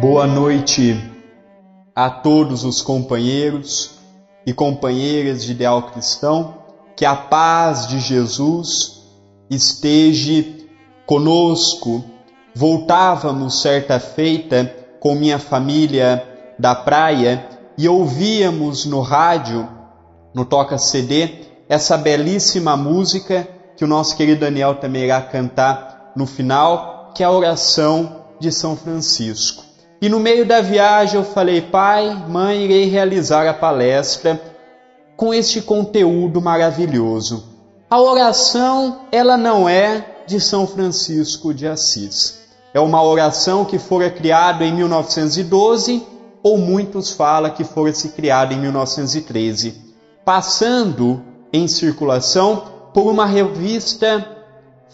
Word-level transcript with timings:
Boa 0.00 0.28
noite 0.28 0.96
a 1.92 2.08
todos 2.08 2.62
os 2.62 2.80
companheiros 2.80 3.98
e 4.46 4.52
companheiras 4.52 5.42
de 5.42 5.50
Ideal 5.50 5.90
Cristão. 5.90 6.54
Que 6.96 7.04
a 7.04 7.16
paz 7.16 7.88
de 7.88 7.98
Jesus 7.98 9.02
esteja 9.50 10.44
conosco. 11.04 12.04
Voltávamos 12.54 13.60
certa 13.60 13.98
feita 13.98 14.72
com 15.00 15.16
minha 15.16 15.40
família 15.40 16.24
da 16.56 16.76
praia 16.76 17.48
e 17.76 17.88
ouvíamos 17.88 18.86
no 18.86 19.00
rádio, 19.00 19.68
no 20.32 20.44
Toca 20.44 20.78
CD, 20.78 21.44
essa 21.68 21.98
belíssima 21.98 22.76
música 22.76 23.48
que 23.76 23.84
o 23.84 23.88
nosso 23.88 24.16
querido 24.16 24.42
Daniel 24.42 24.76
também 24.76 25.06
irá 25.06 25.20
cantar 25.22 26.12
no 26.14 26.24
final, 26.24 27.10
que 27.16 27.24
é 27.24 27.26
a 27.26 27.32
oração 27.32 28.22
de 28.38 28.52
São 28.52 28.76
Francisco. 28.76 29.67
E 30.00 30.08
no 30.08 30.20
meio 30.20 30.46
da 30.46 30.60
viagem 30.60 31.16
eu 31.16 31.24
falei, 31.24 31.60
pai, 31.60 32.24
mãe, 32.28 32.62
irei 32.62 32.84
realizar 32.84 33.48
a 33.48 33.54
palestra 33.54 34.40
com 35.16 35.34
este 35.34 35.60
conteúdo 35.60 36.40
maravilhoso. 36.40 37.44
A 37.90 38.00
oração, 38.00 39.00
ela 39.10 39.36
não 39.36 39.68
é 39.68 40.22
de 40.24 40.38
São 40.38 40.68
Francisco 40.68 41.52
de 41.52 41.66
Assis. 41.66 42.38
É 42.72 42.78
uma 42.78 43.02
oração 43.02 43.64
que 43.64 43.76
fora 43.76 44.08
criada 44.08 44.64
em 44.64 44.72
1912 44.72 46.06
ou 46.44 46.56
muitos 46.56 47.10
falam 47.10 47.50
que 47.50 47.64
fora 47.64 47.92
se 47.92 48.10
criada 48.10 48.54
em 48.54 48.60
1913, 48.60 49.74
passando 50.24 51.20
em 51.52 51.66
circulação 51.66 52.90
por 52.94 53.10
uma 53.10 53.26
revista 53.26 54.24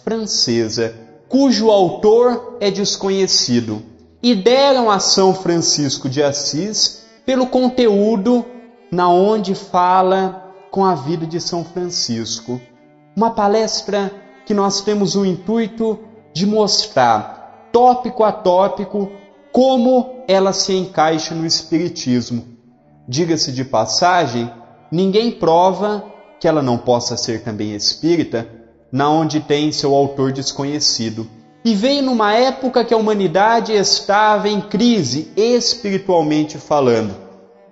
francesa, 0.02 0.94
cujo 1.28 1.70
autor 1.70 2.56
é 2.58 2.70
desconhecido 2.70 3.82
e 4.24 4.34
deram 4.34 4.90
a 4.90 4.98
São 4.98 5.34
Francisco 5.34 6.08
de 6.08 6.22
Assis 6.22 7.04
pelo 7.26 7.46
conteúdo 7.46 8.42
na 8.90 9.06
onde 9.06 9.54
fala 9.54 10.50
com 10.70 10.82
a 10.82 10.94
vida 10.94 11.26
de 11.26 11.38
São 11.38 11.62
Francisco. 11.62 12.58
Uma 13.14 13.32
palestra 13.32 14.10
que 14.46 14.54
nós 14.54 14.80
temos 14.80 15.14
o 15.14 15.26
intuito 15.26 15.98
de 16.32 16.46
mostrar, 16.46 17.68
tópico 17.70 18.24
a 18.24 18.32
tópico, 18.32 19.12
como 19.52 20.24
ela 20.26 20.54
se 20.54 20.72
encaixa 20.72 21.34
no 21.34 21.44
Espiritismo. 21.44 22.46
Diga-se 23.06 23.52
de 23.52 23.62
passagem, 23.62 24.50
ninguém 24.90 25.32
prova 25.32 26.02
que 26.40 26.48
ela 26.48 26.62
não 26.62 26.78
possa 26.78 27.18
ser 27.18 27.42
também 27.42 27.74
espírita, 27.74 28.48
na 28.90 29.10
onde 29.10 29.40
tem 29.40 29.70
seu 29.70 29.94
autor 29.94 30.32
desconhecido 30.32 31.28
e 31.64 31.74
veio 31.74 32.02
numa 32.02 32.34
época 32.34 32.84
que 32.84 32.92
a 32.92 32.96
humanidade 32.96 33.72
estava 33.72 34.48
em 34.48 34.60
crise, 34.60 35.32
espiritualmente 35.34 36.58
falando. 36.58 37.14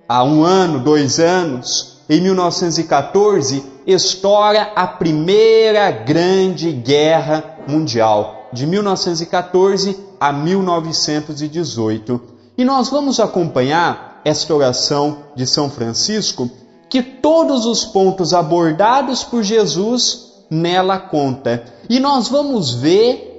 Há 0.09 0.25
um 0.25 0.43
ano, 0.43 0.79
dois 0.79 1.21
anos, 1.21 1.99
em 2.09 2.21
1914, 2.21 3.63
estoura 3.87 4.73
a 4.75 4.87
primeira 4.87 5.91
grande 5.91 6.73
guerra 6.73 7.59
mundial, 7.69 8.49
de 8.53 8.67
1914 8.67 9.99
a 10.19 10.33
1918. 10.33 12.21
E 12.57 12.65
nós 12.65 12.89
vamos 12.89 13.21
acompanhar 13.21 14.21
esta 14.25 14.55
oração 14.55 15.19
de 15.35 15.47
São 15.47 15.69
Francisco, 15.69 16.51
que 16.89 17.03
todos 17.03 17.67
os 17.67 17.85
pontos 17.85 18.33
abordados 18.33 19.23
por 19.23 19.43
Jesus 19.43 20.33
nela 20.51 20.99
conta. 20.99 21.65
E 21.89 21.99
nós 21.99 22.29
vamos 22.29 22.75
ver 22.75 23.32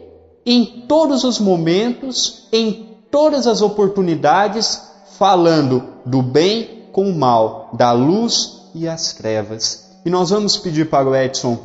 em 0.45 0.85
todos 0.87 1.23
os 1.23 1.39
momentos, 1.39 2.47
em 2.51 2.97
todas 3.09 3.47
as 3.47 3.61
oportunidades, 3.61 4.81
falando 5.17 5.83
do 6.05 6.21
bem 6.21 6.83
com 6.91 7.09
o 7.09 7.15
mal, 7.15 7.69
da 7.73 7.91
luz 7.91 8.61
e 8.73 8.87
as 8.87 9.13
trevas. 9.13 9.91
E 10.05 10.09
nós 10.09 10.29
vamos 10.29 10.57
pedir 10.57 10.89
para 10.89 11.09
o 11.09 11.15
Edson 11.15 11.57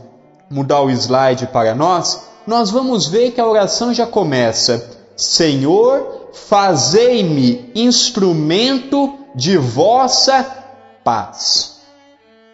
mudar 0.51 0.81
o 0.81 0.91
slide 0.91 1.47
para 1.49 1.75
nós. 1.75 2.23
Nós 2.47 2.71
vamos 2.71 3.07
ver 3.07 3.33
que 3.33 3.41
a 3.41 3.47
oração 3.47 3.93
já 3.93 4.07
começa: 4.07 4.91
Senhor, 5.17 6.31
fazei-me 6.33 7.71
instrumento 7.75 9.15
de 9.35 9.57
vossa 9.57 10.45
paz. 11.05 11.78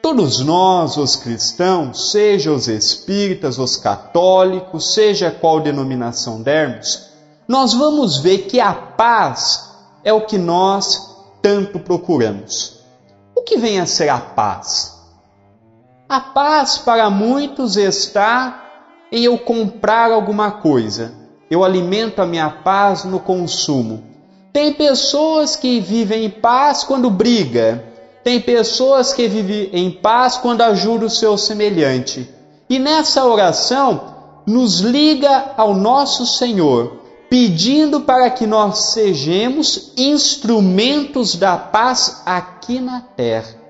Todos 0.05 0.41
nós, 0.41 0.99
os 0.99 1.17
cristãos, 1.17 2.11
seja 2.11 2.53
os 2.53 2.69
espíritas, 2.69 3.59
os 3.59 3.79
católicos, 3.79 4.93
seja 4.93 5.31
qual 5.31 5.61
denominação 5.61 6.43
dermos, 6.43 7.09
nós 7.49 7.73
vamos 7.73 8.19
ver 8.19 8.41
que 8.41 8.61
a 8.61 8.75
paz 8.75 9.75
é 10.05 10.13
o 10.13 10.27
que 10.27 10.37
nós 10.37 11.17
tanto 11.41 11.79
procuramos. 11.79 12.85
O 13.35 13.41
que 13.45 13.57
vem 13.57 13.81
a 13.81 13.87
ser 13.87 14.11
a 14.11 14.19
paz? 14.19 14.95
A 16.07 16.21
paz 16.21 16.77
para 16.77 17.09
muitos 17.09 17.79
está 17.79 18.63
em 19.11 19.25
eu 19.25 19.39
comprar 19.39 20.13
alguma 20.13 20.51
coisa. 20.51 21.15
Eu 21.51 21.65
alimento 21.65 22.21
a 22.21 22.27
minha 22.27 22.51
paz 22.51 23.05
no 23.05 23.21
consumo. 23.21 24.05
Tem 24.53 24.71
pessoas 24.71 25.57
que 25.57 25.81
vivem 25.81 26.27
em 26.27 26.31
paz 26.31 26.85
quando 26.85 27.09
briga, 27.09 27.94
tem 28.25 28.41
pessoas 28.41 29.13
que 29.13 29.29
vivem 29.29 29.69
em 29.75 29.91
paz 29.91 30.39
quando 30.39 30.63
ajudam 30.63 31.07
o 31.07 31.11
seu 31.11 31.37
semelhante. 31.37 32.27
E 32.71 32.79
nessa 32.79 33.23
oração, 33.27 34.15
nos 34.47 34.81
liga 34.81 35.53
ao 35.59 35.75
nosso 35.75 36.27
Senhor, 36.27 37.03
pedindo 37.29 38.01
para 38.01 38.31
que 38.31 38.47
nós 38.47 38.79
sejamos 38.79 39.93
instrumentos 39.99 41.37
da 41.37 41.59
paz 41.59 42.23
aqui 42.25 42.81
na 42.81 43.03
terra. 43.03 43.63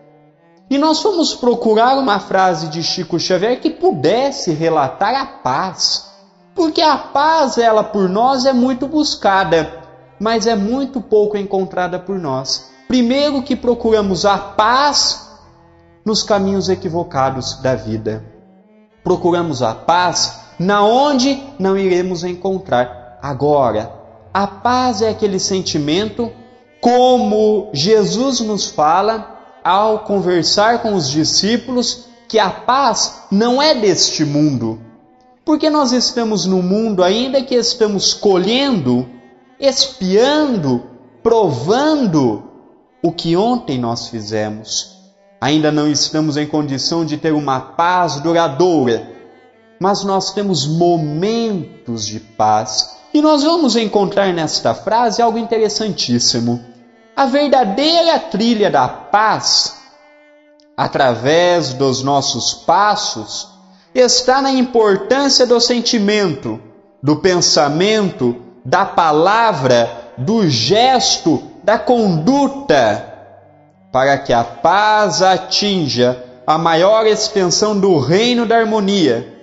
E 0.70 0.78
nós 0.78 1.02
fomos 1.02 1.34
procurar 1.34 1.98
uma 1.98 2.20
frase 2.20 2.68
de 2.68 2.82
Chico 2.82 3.18
Xavier 3.18 3.60
que 3.60 3.70
pudesse 3.70 4.52
relatar 4.52 5.14
a 5.14 5.26
paz. 5.26 6.12
Porque 6.54 6.80
a 6.80 6.96
paz, 6.96 7.58
ela 7.58 7.82
por 7.82 8.08
nós 8.08 8.46
é 8.46 8.52
muito 8.52 8.86
buscada, 8.86 9.82
mas 10.20 10.46
é 10.46 10.54
muito 10.54 11.00
pouco 11.00 11.36
encontrada 11.36 11.98
por 11.98 12.18
nós. 12.18 12.72
Primeiro 12.94 13.42
que 13.42 13.56
procuramos 13.56 14.24
a 14.24 14.38
paz 14.38 15.28
nos 16.04 16.22
caminhos 16.22 16.68
equivocados 16.68 17.60
da 17.60 17.74
vida. 17.74 18.24
Procuramos 19.02 19.62
a 19.62 19.74
paz 19.74 20.42
na 20.60 20.80
onde 20.80 21.42
não 21.58 21.76
iremos 21.76 22.22
encontrar. 22.22 23.18
Agora, 23.20 23.92
a 24.32 24.46
paz 24.46 25.02
é 25.02 25.08
aquele 25.08 25.40
sentimento 25.40 26.30
como 26.80 27.68
Jesus 27.72 28.38
nos 28.38 28.68
fala 28.68 29.40
ao 29.64 30.04
conversar 30.04 30.80
com 30.80 30.94
os 30.94 31.10
discípulos 31.10 32.04
que 32.28 32.38
a 32.38 32.48
paz 32.48 33.22
não 33.28 33.60
é 33.60 33.74
deste 33.74 34.24
mundo. 34.24 34.78
Porque 35.44 35.68
nós 35.68 35.90
estamos 35.90 36.46
no 36.46 36.62
mundo 36.62 37.02
ainda 37.02 37.42
que 37.42 37.56
estamos 37.56 38.14
colhendo, 38.14 39.04
espiando, 39.58 40.84
provando 41.24 42.53
o 43.04 43.12
que 43.12 43.36
ontem 43.36 43.78
nós 43.78 44.08
fizemos. 44.08 44.94
Ainda 45.38 45.70
não 45.70 45.86
estamos 45.86 46.38
em 46.38 46.46
condição 46.46 47.04
de 47.04 47.18
ter 47.18 47.34
uma 47.34 47.60
paz 47.60 48.18
duradoura, 48.18 49.06
mas 49.78 50.02
nós 50.02 50.32
temos 50.32 50.66
momentos 50.66 52.06
de 52.06 52.18
paz. 52.18 52.96
E 53.12 53.20
nós 53.20 53.42
vamos 53.42 53.76
encontrar 53.76 54.32
nesta 54.32 54.72
frase 54.72 55.20
algo 55.20 55.36
interessantíssimo. 55.36 56.64
A 57.14 57.26
verdadeira 57.26 58.18
trilha 58.18 58.70
da 58.70 58.88
paz, 58.88 59.76
através 60.74 61.74
dos 61.74 62.02
nossos 62.02 62.54
passos, 62.54 63.50
está 63.94 64.40
na 64.40 64.50
importância 64.50 65.46
do 65.46 65.60
sentimento, 65.60 66.58
do 67.02 67.16
pensamento, 67.16 68.34
da 68.64 68.86
palavra, 68.86 70.14
do 70.16 70.48
gesto 70.48 71.53
da 71.64 71.78
conduta 71.78 73.12
para 73.90 74.18
que 74.18 74.34
a 74.34 74.44
paz 74.44 75.22
atinja 75.22 76.22
a 76.46 76.58
maior 76.58 77.06
extensão 77.06 77.78
do 77.78 77.98
reino 77.98 78.44
da 78.44 78.58
harmonia 78.58 79.34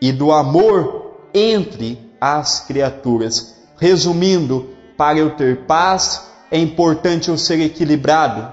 e 0.00 0.12
do 0.12 0.30
amor 0.30 1.30
entre 1.34 1.98
as 2.20 2.60
criaturas. 2.60 3.56
Resumindo, 3.76 4.70
para 4.96 5.18
eu 5.18 5.30
ter 5.30 5.64
paz, 5.66 6.28
é 6.48 6.58
importante 6.58 7.28
eu 7.28 7.36
ser 7.36 7.60
equilibrado, 7.60 8.52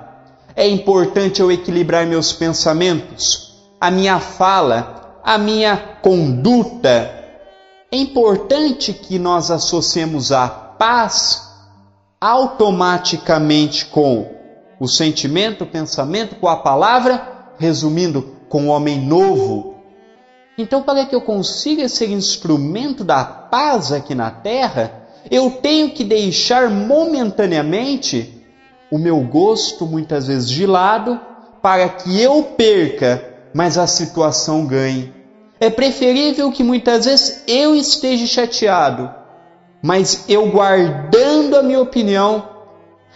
é 0.56 0.68
importante 0.68 1.42
eu 1.42 1.52
equilibrar 1.52 2.08
meus 2.08 2.34
pensamentos, 2.34 3.54
a 3.80 3.92
minha 3.92 4.20
fala, 4.20 5.20
a 5.24 5.38
minha 5.38 5.78
conduta. 6.02 7.12
É 7.92 7.98
importante 7.98 8.94
que 8.94 9.20
nós 9.20 9.52
associemos 9.52 10.32
a 10.32 10.48
paz 10.48 11.45
automaticamente 12.26 13.86
com 13.86 14.32
o 14.80 14.88
sentimento, 14.88 15.64
o 15.64 15.68
pensamento, 15.68 16.36
com 16.38 16.48
a 16.48 16.58
palavra, 16.58 17.52
resumindo, 17.60 18.36
com 18.50 18.68
o 18.68 18.70
homem 18.70 19.00
novo. 19.00 19.76
Então, 20.58 20.82
para 20.82 21.06
que 21.06 21.14
eu 21.14 21.22
consiga 21.22 21.88
ser 21.88 22.10
instrumento 22.10 23.04
da 23.04 23.24
paz 23.24 23.92
aqui 23.92 24.16
na 24.16 24.32
terra, 24.32 25.06
Eu 25.30 25.50
tenho 25.50 25.90
que 25.90 26.04
deixar 26.04 26.70
momentaneamente 26.70 28.44
o 28.92 28.98
meu 28.98 29.20
gosto, 29.22 29.86
muitas 29.86 30.28
vezes 30.28 30.50
de 30.50 30.66
lado, 30.68 31.20
para 31.62 31.90
que 31.90 32.22
eu 32.22 32.44
perca, 32.56 33.34
mas 33.54 33.78
a 33.78 33.88
situação 33.88 34.68
ganhe. 34.68 35.12
É 35.60 35.70
preferível 35.70 36.52
que 36.52 36.64
muitas 36.64 37.06
vezes 37.06 37.44
eu 37.48 37.76
esteja 37.76 38.28
chateado, 38.28 39.12
mas 39.82 40.26
eu 40.28 40.50
guardando 40.50 41.56
a 41.58 41.64
minha 41.64 41.82
opinião, 41.82 42.48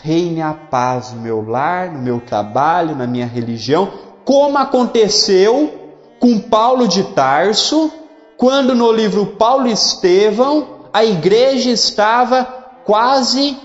reine 0.02 0.42
a 0.42 0.54
paz 0.54 1.12
no 1.12 1.22
meu 1.22 1.48
lar, 1.48 1.92
no 1.92 2.00
meu 2.00 2.20
trabalho, 2.20 2.96
na 2.96 3.08
minha 3.08 3.26
religião, 3.26 3.92
como 4.24 4.58
aconteceu 4.58 5.96
com 6.20 6.40
Paulo 6.40 6.88
de 6.88 7.04
Tarso, 7.14 7.92
quando 8.38 8.76
no 8.76 8.92
livro 8.92 9.26
Paulo 9.26 9.68
e 9.68 9.72
Estevão 9.72 10.80
a 10.94 11.04
igreja 11.04 11.70
estava 11.70 12.44
quase 12.84 13.58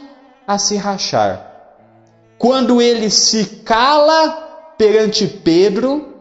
a 0.46 0.58
se 0.58 0.76
rachar. 0.76 1.52
Quando 2.38 2.81
ele 2.82 3.11
se 3.11 3.46
cala 3.64 4.75
perante 4.76 5.26
Pedro 5.26 6.14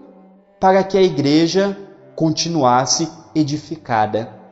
para 0.60 0.84
que 0.84 0.98
a 0.98 1.02
igreja 1.02 1.78
continuasse 2.16 3.10
edificada. 3.36 4.43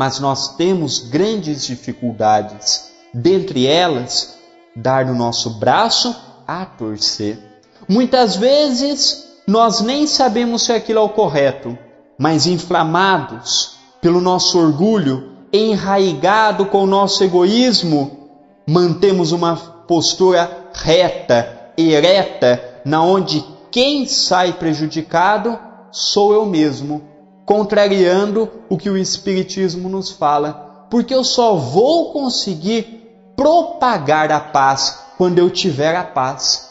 Mas 0.00 0.18
nós 0.18 0.56
temos 0.56 0.98
grandes 0.98 1.66
dificuldades, 1.66 2.90
dentre 3.12 3.66
elas, 3.66 4.38
dar 4.74 5.04
o 5.04 5.14
nosso 5.14 5.58
braço 5.58 6.16
a 6.48 6.64
torcer. 6.64 7.38
Muitas 7.86 8.34
vezes 8.34 9.28
nós 9.46 9.82
nem 9.82 10.06
sabemos 10.06 10.62
se 10.62 10.72
aquilo 10.72 11.00
é 11.00 11.02
o 11.02 11.10
correto, 11.10 11.76
mas 12.18 12.46
inflamados 12.46 13.72
pelo 14.00 14.22
nosso 14.22 14.58
orgulho, 14.58 15.32
enraigado 15.52 16.64
com 16.64 16.84
o 16.84 16.86
nosso 16.86 17.22
egoísmo, 17.22 18.30
mantemos 18.66 19.32
uma 19.32 19.54
postura 19.54 20.70
reta, 20.72 21.72
ereta, 21.76 22.80
na 22.86 23.02
onde 23.02 23.44
quem 23.70 24.06
sai 24.06 24.54
prejudicado 24.54 25.58
sou 25.92 26.32
eu 26.32 26.46
mesmo, 26.46 27.02
contrariando 27.50 28.48
o 28.68 28.78
que 28.78 28.88
o 28.88 28.96
Espiritismo 28.96 29.88
nos 29.88 30.08
fala, 30.08 30.86
porque 30.88 31.12
eu 31.12 31.24
só 31.24 31.56
vou 31.56 32.12
conseguir 32.12 33.10
propagar 33.34 34.30
a 34.30 34.38
paz 34.38 35.02
quando 35.18 35.40
eu 35.40 35.50
tiver 35.50 35.96
a 35.96 36.04
paz. 36.04 36.70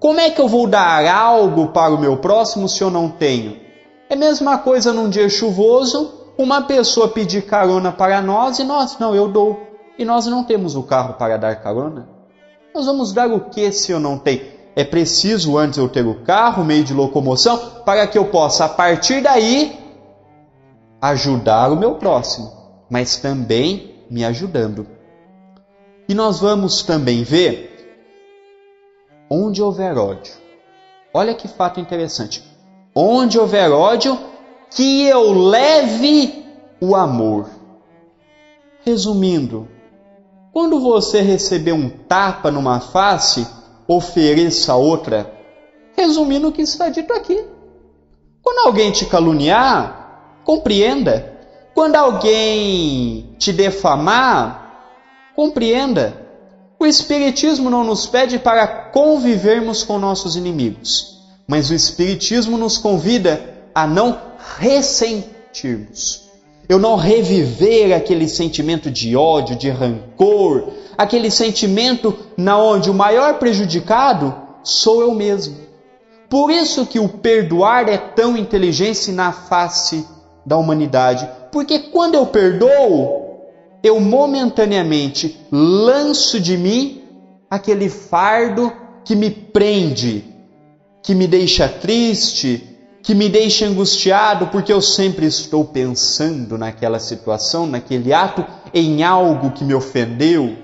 Como 0.00 0.18
é 0.18 0.30
que 0.30 0.40
eu 0.40 0.48
vou 0.48 0.66
dar 0.66 1.06
algo 1.06 1.68
para 1.72 1.92
o 1.92 2.00
meu 2.00 2.16
próximo 2.16 2.70
se 2.70 2.80
eu 2.80 2.88
não 2.88 3.10
tenho? 3.10 3.58
É 4.08 4.14
a 4.14 4.16
mesma 4.16 4.56
coisa 4.56 4.94
num 4.94 5.10
dia 5.10 5.28
chuvoso, 5.28 6.10
uma 6.38 6.62
pessoa 6.62 7.08
pedir 7.08 7.42
carona 7.42 7.92
para 7.92 8.22
nós 8.22 8.58
e 8.58 8.64
nós, 8.64 8.98
não, 8.98 9.14
eu 9.14 9.28
dou. 9.28 9.60
E 9.98 10.06
nós 10.06 10.26
não 10.26 10.42
temos 10.42 10.74
o 10.74 10.82
carro 10.84 11.18
para 11.18 11.36
dar 11.36 11.56
carona. 11.56 12.08
Nós 12.74 12.86
vamos 12.86 13.12
dar 13.12 13.30
o 13.30 13.40
que 13.50 13.70
se 13.72 13.92
eu 13.92 14.00
não 14.00 14.16
tenho? 14.16 14.40
É 14.74 14.84
preciso 14.84 15.58
antes 15.58 15.76
eu 15.76 15.86
ter 15.86 16.06
o 16.06 16.22
carro, 16.22 16.64
meio 16.64 16.82
de 16.82 16.94
locomoção, 16.94 17.58
para 17.84 18.06
que 18.06 18.16
eu 18.16 18.24
possa, 18.24 18.64
a 18.64 18.68
partir 18.70 19.20
daí, 19.20 19.77
ajudar 21.00 21.70
o 21.70 21.76
meu 21.76 21.94
próximo, 21.94 22.52
mas 22.90 23.16
também 23.16 24.04
me 24.10 24.24
ajudando. 24.24 24.86
E 26.08 26.14
nós 26.14 26.40
vamos 26.40 26.82
também 26.82 27.22
ver 27.22 27.68
onde 29.30 29.62
houver 29.62 29.96
ódio. 29.96 30.32
Olha 31.12 31.34
que 31.34 31.48
fato 31.48 31.80
interessante. 31.80 32.42
Onde 32.94 33.38
houver 33.38 33.70
ódio, 33.70 34.18
que 34.70 35.06
eu 35.06 35.32
leve 35.32 36.46
o 36.80 36.94
amor. 36.96 37.48
Resumindo, 38.84 39.68
quando 40.52 40.80
você 40.80 41.20
receber 41.20 41.72
um 41.72 41.88
tapa 41.88 42.50
numa 42.50 42.80
face, 42.80 43.46
ofereça 43.86 44.74
outra. 44.74 45.32
Resumindo 45.96 46.48
o 46.48 46.52
que 46.52 46.62
está 46.62 46.88
dito 46.88 47.12
aqui. 47.12 47.44
Quando 48.42 48.66
alguém 48.66 48.90
te 48.90 49.04
caluniar, 49.06 50.07
compreenda. 50.48 51.30
Quando 51.74 51.96
alguém 51.96 53.34
te 53.38 53.52
defamar, 53.52 54.96
compreenda. 55.36 56.26
O 56.78 56.86
Espiritismo 56.86 57.68
não 57.68 57.84
nos 57.84 58.06
pede 58.06 58.38
para 58.38 58.66
convivermos 58.66 59.82
com 59.82 59.98
nossos 59.98 60.36
inimigos, 60.36 61.18
mas 61.46 61.68
o 61.68 61.74
Espiritismo 61.74 62.56
nos 62.56 62.78
convida 62.78 63.58
a 63.74 63.86
não 63.86 64.18
ressentirmos 64.58 66.26
eu 66.68 66.78
não 66.78 66.96
reviver 66.96 67.94
aquele 67.94 68.28
sentimento 68.28 68.90
de 68.90 69.16
ódio, 69.16 69.56
de 69.56 69.70
rancor, 69.70 70.68
aquele 70.98 71.30
sentimento 71.30 72.14
na 72.36 72.58
onde 72.58 72.90
o 72.90 72.94
maior 72.94 73.38
prejudicado 73.38 74.34
sou 74.62 75.00
eu 75.00 75.14
mesmo. 75.14 75.56
Por 76.28 76.50
isso 76.50 76.84
que 76.84 76.98
o 76.98 77.08
perdoar 77.08 77.88
é 77.88 77.96
tão 77.96 78.36
inteligente 78.36 79.10
na 79.10 79.32
face 79.32 80.06
da 80.48 80.56
humanidade, 80.56 81.28
porque 81.52 81.78
quando 81.78 82.14
eu 82.14 82.26
perdoo, 82.26 83.42
eu 83.82 84.00
momentaneamente 84.00 85.38
lanço 85.52 86.40
de 86.40 86.56
mim 86.56 87.02
aquele 87.50 87.90
fardo 87.90 88.72
que 89.04 89.14
me 89.14 89.30
prende, 89.30 90.24
que 91.02 91.14
me 91.14 91.26
deixa 91.26 91.68
triste, 91.68 92.66
que 93.02 93.14
me 93.14 93.28
deixa 93.28 93.66
angustiado 93.66 94.46
porque 94.46 94.72
eu 94.72 94.80
sempre 94.80 95.26
estou 95.26 95.66
pensando 95.66 96.56
naquela 96.56 96.98
situação, 96.98 97.66
naquele 97.66 98.12
ato, 98.12 98.44
em 98.72 99.02
algo 99.02 99.50
que 99.50 99.62
me 99.62 99.74
ofendeu. 99.74 100.56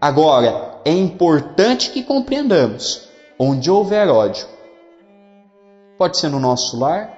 Agora, 0.00 0.80
é 0.84 0.92
importante 0.92 1.90
que 1.90 2.02
compreendamos: 2.02 3.06
onde 3.38 3.70
houver 3.70 4.08
ódio, 4.08 4.46
pode 5.98 6.16
ser 6.16 6.30
no 6.30 6.40
nosso 6.40 6.78
lar, 6.78 7.17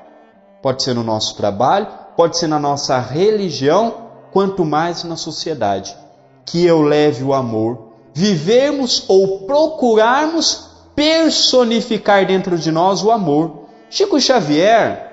pode 0.62 0.83
ser 0.83 0.95
no 0.95 1.03
nosso 1.03 1.37
trabalho, 1.37 1.87
pode 2.17 2.39
ser 2.39 2.47
na 2.47 2.59
nossa 2.59 2.99
religião, 2.99 4.11
quanto 4.33 4.65
mais 4.65 5.05
na 5.05 5.17
sociedade, 5.17 5.97
que 6.45 6.65
eu 6.65 6.83
leve 6.83 7.25
o 7.25 7.33
amor, 7.33 7.91
vivemos 8.12 9.05
ou 9.09 9.41
procurarmos 9.41 10.69
personificar 10.95 12.27
dentro 12.27 12.59
de 12.59 12.71
nós 12.71 13.03
o 13.03 13.11
amor. 13.11 13.67
Chico 13.89 14.21
Xavier, 14.21 15.11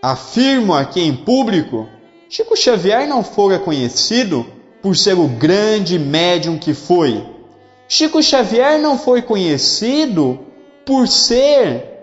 afirmo 0.00 0.74
aqui 0.74 1.00
em 1.00 1.16
público, 1.16 1.88
Chico 2.28 2.56
Xavier 2.56 3.08
não 3.08 3.22
fora 3.22 3.58
conhecido 3.58 4.46
por 4.82 4.96
ser 4.96 5.14
o 5.14 5.26
grande 5.26 5.98
médium 5.98 6.58
que 6.58 6.74
foi. 6.74 7.24
Chico 7.88 8.22
Xavier 8.22 8.78
não 8.78 8.98
foi 8.98 9.22
conhecido 9.22 10.38
por 10.84 11.08
ser 11.08 11.95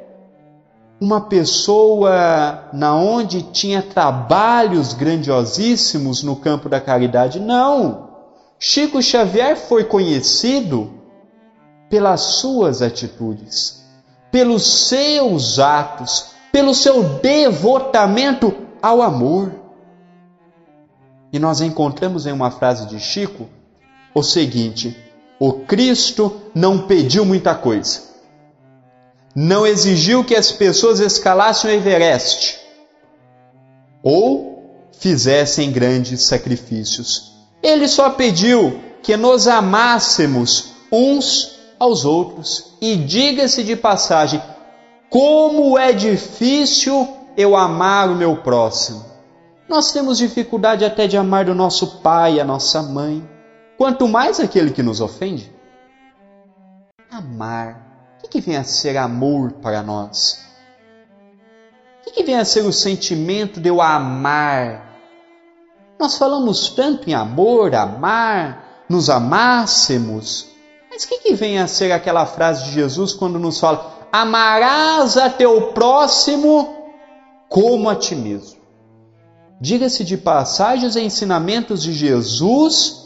uma 1.00 1.22
pessoa 1.22 2.70
na 2.74 2.96
onde 2.96 3.42
tinha 3.42 3.82
trabalhos 3.82 4.94
grandiosíssimos 4.94 6.24
no 6.24 6.36
campo 6.36 6.70
da 6.70 6.80
caridade. 6.80 7.40
Não. 7.40 8.10
Chico 8.60 9.02
Xavier 9.02 9.58
foi 9.58 9.84
conhecido 9.84 10.92
pelas 11.90 12.22
suas 12.22 12.82
atitudes 12.82 13.84
pelos 14.34 14.88
seus 14.88 15.60
atos, 15.60 16.32
pelo 16.52 16.74
seu 16.74 17.04
devotamento 17.20 18.52
ao 18.82 19.04
amor. 19.04 19.54
E 21.32 21.38
nós 21.38 21.62
encontramos 21.62 22.26
em 22.26 22.32
uma 22.32 22.50
frase 22.50 22.88
de 22.88 23.00
Chico 23.00 23.48
o 24.12 24.24
seguinte: 24.24 24.98
o 25.40 25.54
Cristo 25.54 26.42
não 26.56 26.88
pediu 26.88 27.24
muita 27.24 27.54
coisa. 27.54 28.13
Não 29.36 29.66
exigiu 29.66 30.24
que 30.24 30.36
as 30.36 30.52
pessoas 30.52 31.00
escalassem 31.00 31.72
o 31.72 31.74
Everest 31.74 32.60
ou 34.04 34.90
fizessem 34.92 35.72
grandes 35.72 36.24
sacrifícios. 36.24 37.34
Ele 37.62 37.88
só 37.88 38.12
pediu 38.12 38.80
que 39.02 39.18
nos 39.18 39.48
amássemos 39.48 40.74
uns 40.92 41.60
aos 41.80 42.06
outros. 42.06 42.76
E 42.82 42.96
diga-se 42.96 43.64
de 43.64 43.76
passagem, 43.76 44.42
como 45.10 45.78
é 45.78 45.92
difícil 45.92 47.08
eu 47.36 47.56
amar 47.56 48.10
o 48.10 48.16
meu 48.16 48.38
próximo. 48.38 49.04
Nós 49.68 49.92
temos 49.92 50.18
dificuldade 50.18 50.86
até 50.86 51.08
de 51.08 51.18
amar 51.18 51.50
o 51.50 51.56
nosso 51.56 52.00
pai, 52.02 52.40
a 52.40 52.46
nossa 52.46 52.82
mãe, 52.82 53.28
quanto 53.78 54.08
mais 54.08 54.40
aquele 54.40 54.72
que 54.72 54.84
nos 54.84 55.02
ofende. 55.02 55.52
Amar. 57.10 57.83
Que, 58.34 58.42
vem 58.42 58.58
a 58.58 58.64
ser 58.64 58.98
amor 58.98 59.52
para 59.62 59.84
nós? 59.84 60.40
O 62.08 62.12
que 62.12 62.24
vem 62.24 62.36
a 62.36 62.44
ser 62.44 62.66
o 62.66 62.74
sentimento 62.74 63.60
de 63.60 63.70
eu 63.70 63.80
amar? 63.80 64.98
Nós 66.00 66.18
falamos 66.18 66.70
tanto 66.70 67.08
em 67.08 67.14
amor, 67.14 67.76
amar, 67.76 68.86
nos 68.90 69.08
amássemos, 69.08 70.48
mas 70.90 71.04
o 71.04 71.08
que, 71.08 71.20
que 71.20 71.36
vem 71.36 71.60
a 71.60 71.68
ser 71.68 71.92
aquela 71.92 72.26
frase 72.26 72.66
de 72.66 72.72
Jesus 72.72 73.14
quando 73.14 73.38
nos 73.38 73.60
fala: 73.60 74.08
amarás 74.12 75.16
a 75.16 75.30
teu 75.30 75.72
próximo 75.74 76.76
como 77.48 77.88
a 77.88 77.96
ti 77.96 78.16
mesmo? 78.16 78.60
Diga-se 79.62 80.04
de 80.04 80.18
passagens 80.18 80.96
e 80.96 81.02
ensinamentos 81.02 81.84
de 81.84 81.94
Jesus 81.94 83.04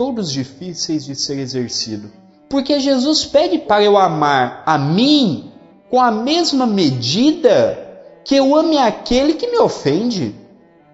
todos 0.00 0.32
difíceis 0.32 1.04
de 1.04 1.14
ser 1.14 1.38
exercido. 1.38 2.10
Porque 2.50 2.80
Jesus 2.80 3.24
pede 3.24 3.58
para 3.58 3.84
eu 3.84 3.96
amar 3.96 4.64
a 4.66 4.76
mim 4.76 5.52
com 5.88 6.00
a 6.00 6.10
mesma 6.10 6.66
medida 6.66 7.78
que 8.24 8.34
eu 8.34 8.56
ame 8.56 8.76
aquele 8.76 9.34
que 9.34 9.46
me 9.46 9.58
ofende. 9.58 10.34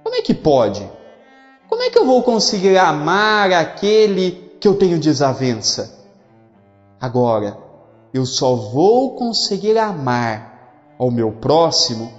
Como 0.05 0.15
é 0.15 0.21
que 0.21 0.35
pode? 0.35 0.87
Como 1.67 1.83
é 1.83 1.89
que 1.89 1.99
eu 1.99 2.05
vou 2.05 2.23
conseguir 2.23 2.77
amar 2.77 3.51
aquele 3.53 4.33
que 4.61 4.69
eu 4.69 4.75
tenho 4.75 4.99
desavença? 4.99 6.05
Agora, 7.01 7.57
eu 8.13 8.27
só 8.27 8.55
vou 8.55 9.17
conseguir 9.17 9.79
amar 9.79 10.95
ao 10.99 11.11
meu 11.11 11.33
próximo 11.33 12.13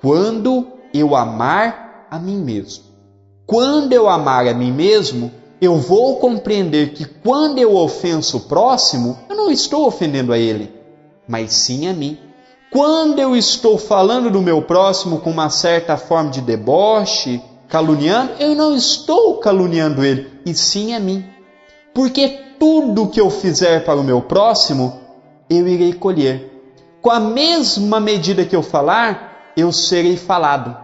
quando 0.00 0.66
eu 0.92 1.14
amar 1.14 2.08
a 2.10 2.18
mim 2.18 2.38
mesmo. 2.38 2.84
Quando 3.46 3.92
eu 3.92 4.08
amar 4.08 4.48
a 4.48 4.54
mim 4.54 4.72
mesmo, 4.72 5.30
eu 5.60 5.76
vou 5.76 6.16
compreender 6.16 6.92
que 6.92 7.04
quando 7.04 7.58
eu 7.58 7.76
ofenso 7.76 8.38
o 8.38 8.40
próximo, 8.40 9.18
eu 9.28 9.36
não 9.36 9.50
estou 9.50 9.86
ofendendo 9.86 10.32
a 10.32 10.38
ele, 10.38 10.72
mas 11.28 11.52
sim 11.52 11.86
a 11.86 11.92
mim. 11.92 12.18
Quando 12.72 13.18
eu 13.18 13.36
estou 13.36 13.76
falando 13.76 14.30
do 14.30 14.40
meu 14.40 14.62
próximo 14.62 15.20
com 15.20 15.30
uma 15.30 15.50
certa 15.50 15.96
forma 15.96 16.30
de 16.30 16.40
deboche, 16.40 17.42
caluniando, 17.68 18.32
eu 18.38 18.54
não 18.54 18.74
estou 18.74 19.38
caluniando 19.38 20.04
ele, 20.04 20.30
e 20.46 20.54
sim 20.54 20.94
a 20.94 21.00
mim. 21.00 21.24
Porque 21.92 22.28
tudo 22.58 23.08
que 23.08 23.20
eu 23.20 23.28
fizer 23.28 23.84
para 23.84 24.00
o 24.00 24.04
meu 24.04 24.22
próximo, 24.22 25.00
eu 25.48 25.66
irei 25.68 25.92
colher. 25.92 26.48
Com 27.02 27.10
a 27.10 27.20
mesma 27.20 27.98
medida 27.98 28.44
que 28.44 28.54
eu 28.54 28.62
falar, 28.62 29.52
eu 29.56 29.72
serei 29.72 30.16
falado. 30.16 30.76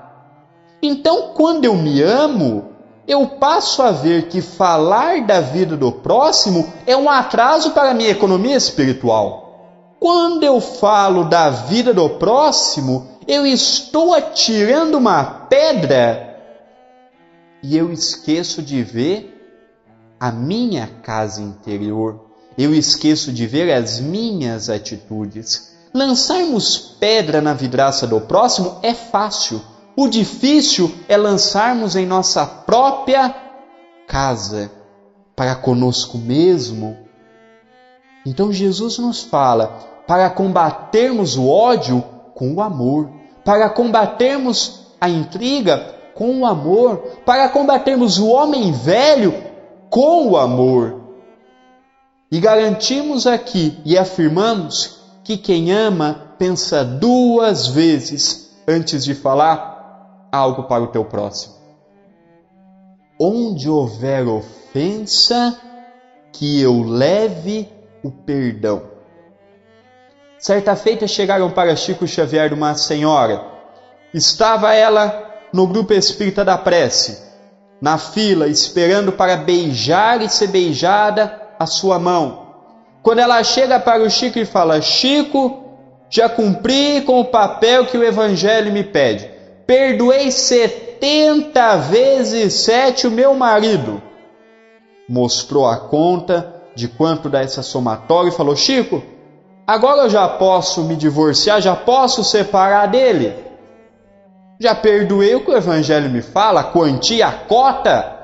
Então, 0.83 1.33
quando 1.35 1.65
eu 1.65 1.75
me 1.75 2.03
amo, 2.03 2.76
eu 3.07 3.27
passo 3.27 3.83
a 3.83 3.93
ver 3.93 4.29
que 4.29 4.43
falar 4.43 5.25
da 5.25 5.41
vida 5.41 5.77
do 5.77 5.93
próximo 5.93 6.73
é 6.87 6.97
um 6.97 7.09
atraso 7.09 7.71
para 7.71 7.91
a 7.91 7.95
minha 7.95 8.11
economia 8.11 8.57
espiritual. 8.57 9.95
Quando 10.01 10.43
eu 10.43 10.61
falo 10.61 11.25
da 11.25 11.49
vida 11.49 11.95
do 11.95 12.11
próximo, 12.11 13.07
eu 13.27 13.47
estou 13.47 14.13
atirando 14.13 14.99
uma 14.99 15.25
pedra 15.25 16.37
e 17.63 17.77
eu 17.77 17.93
esqueço 17.93 18.61
de 18.61 18.83
ver 18.83 19.33
a 20.19 20.33
minha 20.33 20.89
casa 21.03 21.41
interior. 21.41 22.27
Eu 22.59 22.75
esqueço 22.75 23.33
de 23.33 23.47
ver 23.47 23.73
as 23.73 24.01
minhas 24.01 24.69
atitudes. 24.69 25.77
Lançarmos 25.95 26.77
pedra 26.79 27.41
na 27.41 27.55
vidraça 27.55 28.07
do 28.07 28.21
próximo 28.21 28.79
é 28.83 28.95
fácil 28.95 29.61
o 29.97 30.09
difícil 30.09 30.95
é 31.09 31.17
lançarmos 31.17 31.97
em 31.97 32.05
nossa 32.05 32.45
própria 32.45 33.35
casa, 34.07 34.71
para 35.35 35.55
conosco 35.55 36.19
mesmo. 36.19 36.99
Então 38.25 38.53
Jesus 38.53 38.99
nos 38.99 39.23
fala 39.23 39.79
para 40.07 40.29
combatermos 40.29 41.37
o 41.37 41.49
ódio 41.49 42.05
com 42.35 42.53
o 42.55 42.61
amor, 42.61 43.11
para 43.43 43.71
combatermos 43.71 44.87
a 45.01 45.09
intriga 45.09 45.95
com 46.15 46.41
o 46.41 46.47
amor, 46.47 46.99
para 47.25 47.49
combatermos 47.49 48.19
o 48.19 48.29
homem 48.29 48.73
velho 48.73 49.35
com 49.89 50.29
o 50.29 50.37
amor. 50.37 51.01
E 52.31 52.39
garantimos 52.39 53.27
aqui 53.27 53.79
e 53.85 53.97
afirmamos 53.97 54.99
que 55.25 55.39
quem 55.39 55.73
ama 55.73 56.35
pensa 56.39 56.85
duas 56.85 57.69
vezes 57.69 58.55
antes 58.69 59.05
de 59.05 59.15
falar 59.15 59.76
algo 60.37 60.65
para 60.65 60.83
o 60.83 60.89
teu 60.89 61.05
próximo. 61.05 61.55
Onde 63.19 63.69
houver 63.69 64.29
ofensa, 64.29 65.59
que 66.33 66.61
eu 66.61 66.83
leve 66.83 67.69
o 68.05 68.11
perdão. 68.11 68.83
Certa 70.39 70.77
feita 70.77 71.07
chegaram 71.07 71.51
para 71.51 71.75
Chico 71.75 72.07
Xavier 72.07 72.53
uma 72.53 72.75
senhora. 72.75 73.43
Estava 74.13 74.75
ela 74.75 75.25
no 75.53 75.67
grupo 75.67 75.95
espírita 75.95 76.45
da 76.45 76.59
prece, 76.59 77.23
na 77.81 77.97
fila, 77.97 78.47
esperando 78.47 79.13
para 79.13 79.37
beijar 79.37 80.21
e 80.21 80.29
ser 80.29 80.49
beijada 80.49 81.41
a 81.59 81.65
sua 81.65 81.99
mão. 81.99 82.47
Quando 83.03 83.21
ela 83.21 83.43
chega 83.43 83.81
para 83.81 84.03
o 84.03 84.11
Chico 84.11 84.39
e 84.39 84.45
fala: 84.45 84.83
Chico, 84.83 85.65
já 86.11 86.29
cumpri 86.29 87.01
com 87.01 87.19
o 87.19 87.25
papel 87.25 87.87
que 87.87 87.97
o 87.97 88.05
Evangelho 88.05 88.71
me 88.73 88.85
pede 88.85 89.36
perdoei 89.67 90.31
setenta 90.31 91.77
vezes 91.77 92.55
sete 92.55 93.07
o 93.07 93.11
meu 93.11 93.35
marido. 93.35 94.01
Mostrou 95.09 95.67
a 95.67 95.77
conta 95.77 96.55
de 96.75 96.89
quanto 96.89 97.29
dá 97.29 97.41
essa 97.43 97.63
somatória 97.63 98.29
e 98.29 98.33
falou: 98.33 98.55
Chico, 98.55 99.03
agora 99.67 100.03
eu 100.03 100.11
já 100.11 100.29
posso 100.29 100.85
me 100.85 100.97
divorciar, 100.97 101.61
já 101.61 101.75
posso 101.75 102.23
separar 102.23 102.87
dele. 102.87 103.35
Já 104.59 104.75
perdoei 104.75 105.35
o 105.35 105.45
que 105.45 105.51
o 105.51 105.57
Evangelho 105.57 106.09
me 106.09 106.23
fala, 106.23 106.61
a 106.61 106.65
quantia, 106.65 107.27
a 107.27 107.33
cota. 107.33 108.15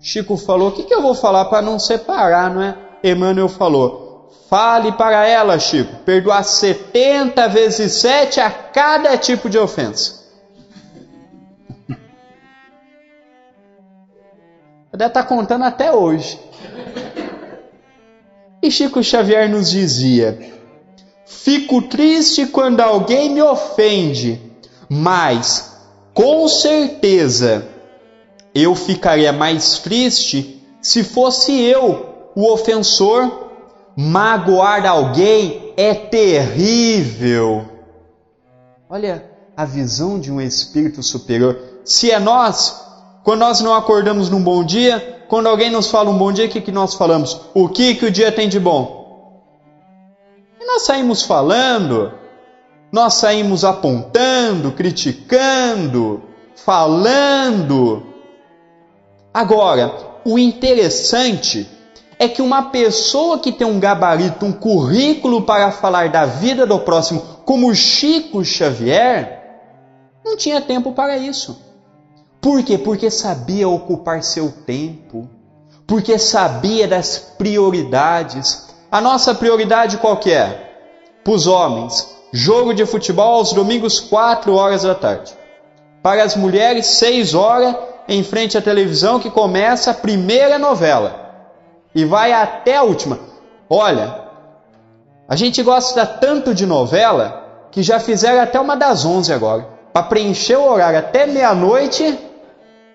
Chico 0.00 0.36
falou: 0.36 0.68
O 0.68 0.72
que, 0.72 0.84
que 0.84 0.94
eu 0.94 1.02
vou 1.02 1.14
falar 1.14 1.46
para 1.46 1.62
não 1.62 1.78
separar, 1.78 2.52
não 2.52 2.62
é? 2.62 2.76
Emmanuel 3.02 3.48
falou: 3.48 3.99
Fale 4.50 4.90
para 4.90 5.24
ela, 5.28 5.58
Chico, 5.60 5.94
perdoar 6.04 6.42
70 6.42 7.46
vezes 7.46 7.92
7 7.92 8.40
a 8.40 8.50
cada 8.50 9.16
tipo 9.16 9.48
de 9.48 9.56
ofensa. 9.56 10.24
Deve 14.90 15.06
estar 15.06 15.22
tá 15.22 15.22
contando 15.22 15.62
até 15.62 15.92
hoje. 15.92 16.36
E 18.60 18.68
Chico 18.72 19.00
Xavier 19.04 19.48
nos 19.48 19.70
dizia: 19.70 20.36
Fico 21.24 21.82
triste 21.82 22.44
quando 22.46 22.80
alguém 22.80 23.30
me 23.30 23.40
ofende, 23.40 24.42
mas 24.88 25.76
com 26.12 26.48
certeza 26.48 27.68
eu 28.52 28.74
ficaria 28.74 29.32
mais 29.32 29.78
triste 29.78 30.60
se 30.82 31.04
fosse 31.04 31.52
eu 31.52 32.32
o 32.34 32.52
ofensor. 32.52 33.49
Magoar 33.96 34.86
alguém 34.86 35.72
é 35.76 35.94
terrível. 35.94 37.66
Olha 38.88 39.24
a 39.56 39.64
visão 39.64 40.18
de 40.18 40.32
um 40.32 40.40
espírito 40.40 41.02
superior. 41.02 41.58
Se 41.84 42.10
é 42.10 42.18
nós, 42.18 42.82
quando 43.22 43.40
nós 43.40 43.60
não 43.60 43.74
acordamos 43.74 44.30
num 44.30 44.42
bom 44.42 44.64
dia, 44.64 45.24
quando 45.28 45.48
alguém 45.48 45.70
nos 45.70 45.90
fala 45.90 46.10
um 46.10 46.18
bom 46.18 46.32
dia, 46.32 46.46
o 46.46 46.48
que, 46.48 46.60
que 46.60 46.72
nós 46.72 46.94
falamos? 46.94 47.40
O 47.54 47.68
que, 47.68 47.94
que 47.94 48.06
o 48.06 48.10
dia 48.10 48.32
tem 48.32 48.48
de 48.48 48.58
bom? 48.58 49.44
E 50.60 50.64
nós 50.64 50.82
saímos 50.82 51.22
falando, 51.22 52.12
nós 52.90 53.14
saímos 53.14 53.64
apontando, 53.64 54.72
criticando, 54.72 56.22
falando. 56.56 58.02
Agora, 59.32 59.94
o 60.24 60.38
interessante 60.38 61.68
é 62.20 62.28
que 62.28 62.42
uma 62.42 62.64
pessoa 62.64 63.38
que 63.38 63.50
tem 63.50 63.66
um 63.66 63.80
gabarito, 63.80 64.44
um 64.44 64.52
currículo 64.52 65.40
para 65.40 65.70
falar 65.70 66.10
da 66.10 66.26
vida 66.26 66.66
do 66.66 66.78
próximo, 66.80 67.22
como 67.46 67.74
Chico 67.74 68.44
Xavier, 68.44 69.40
não 70.22 70.36
tinha 70.36 70.60
tempo 70.60 70.92
para 70.92 71.16
isso. 71.16 71.58
Por 72.38 72.62
quê? 72.62 72.76
Porque 72.76 73.10
sabia 73.10 73.66
ocupar 73.66 74.22
seu 74.22 74.52
tempo, 74.66 75.30
porque 75.86 76.18
sabia 76.18 76.86
das 76.86 77.18
prioridades. 77.38 78.68
A 78.92 79.00
nossa 79.00 79.34
prioridade 79.34 79.96
qual 79.96 80.18
que 80.18 80.30
é? 80.30 80.74
Para 81.24 81.32
os 81.32 81.46
homens, 81.46 82.06
jogo 82.30 82.74
de 82.74 82.84
futebol 82.84 83.36
aos 83.36 83.54
domingos, 83.54 83.98
4 83.98 84.54
horas 84.54 84.82
da 84.82 84.94
tarde. 84.94 85.32
Para 86.02 86.22
as 86.22 86.36
mulheres, 86.36 86.84
6 86.84 87.32
horas 87.32 87.74
em 88.06 88.22
frente 88.22 88.58
à 88.58 88.60
televisão 88.60 89.18
que 89.18 89.30
começa 89.30 89.92
a 89.92 89.94
primeira 89.94 90.58
novela 90.58 91.19
e 91.94 92.04
vai 92.04 92.32
até 92.32 92.76
a 92.76 92.82
última. 92.82 93.18
Olha, 93.68 94.24
a 95.28 95.36
gente 95.36 95.62
gosta 95.62 96.04
tanto 96.04 96.54
de 96.54 96.66
novela 96.66 97.68
que 97.70 97.82
já 97.82 98.00
fizeram 98.00 98.42
até 98.42 98.58
uma 98.58 98.76
das 98.76 99.04
11 99.04 99.32
agora. 99.32 99.68
Para 99.92 100.02
preencher 100.04 100.56
o 100.56 100.68
horário 100.68 100.98
até 100.98 101.26
meia-noite, 101.26 102.18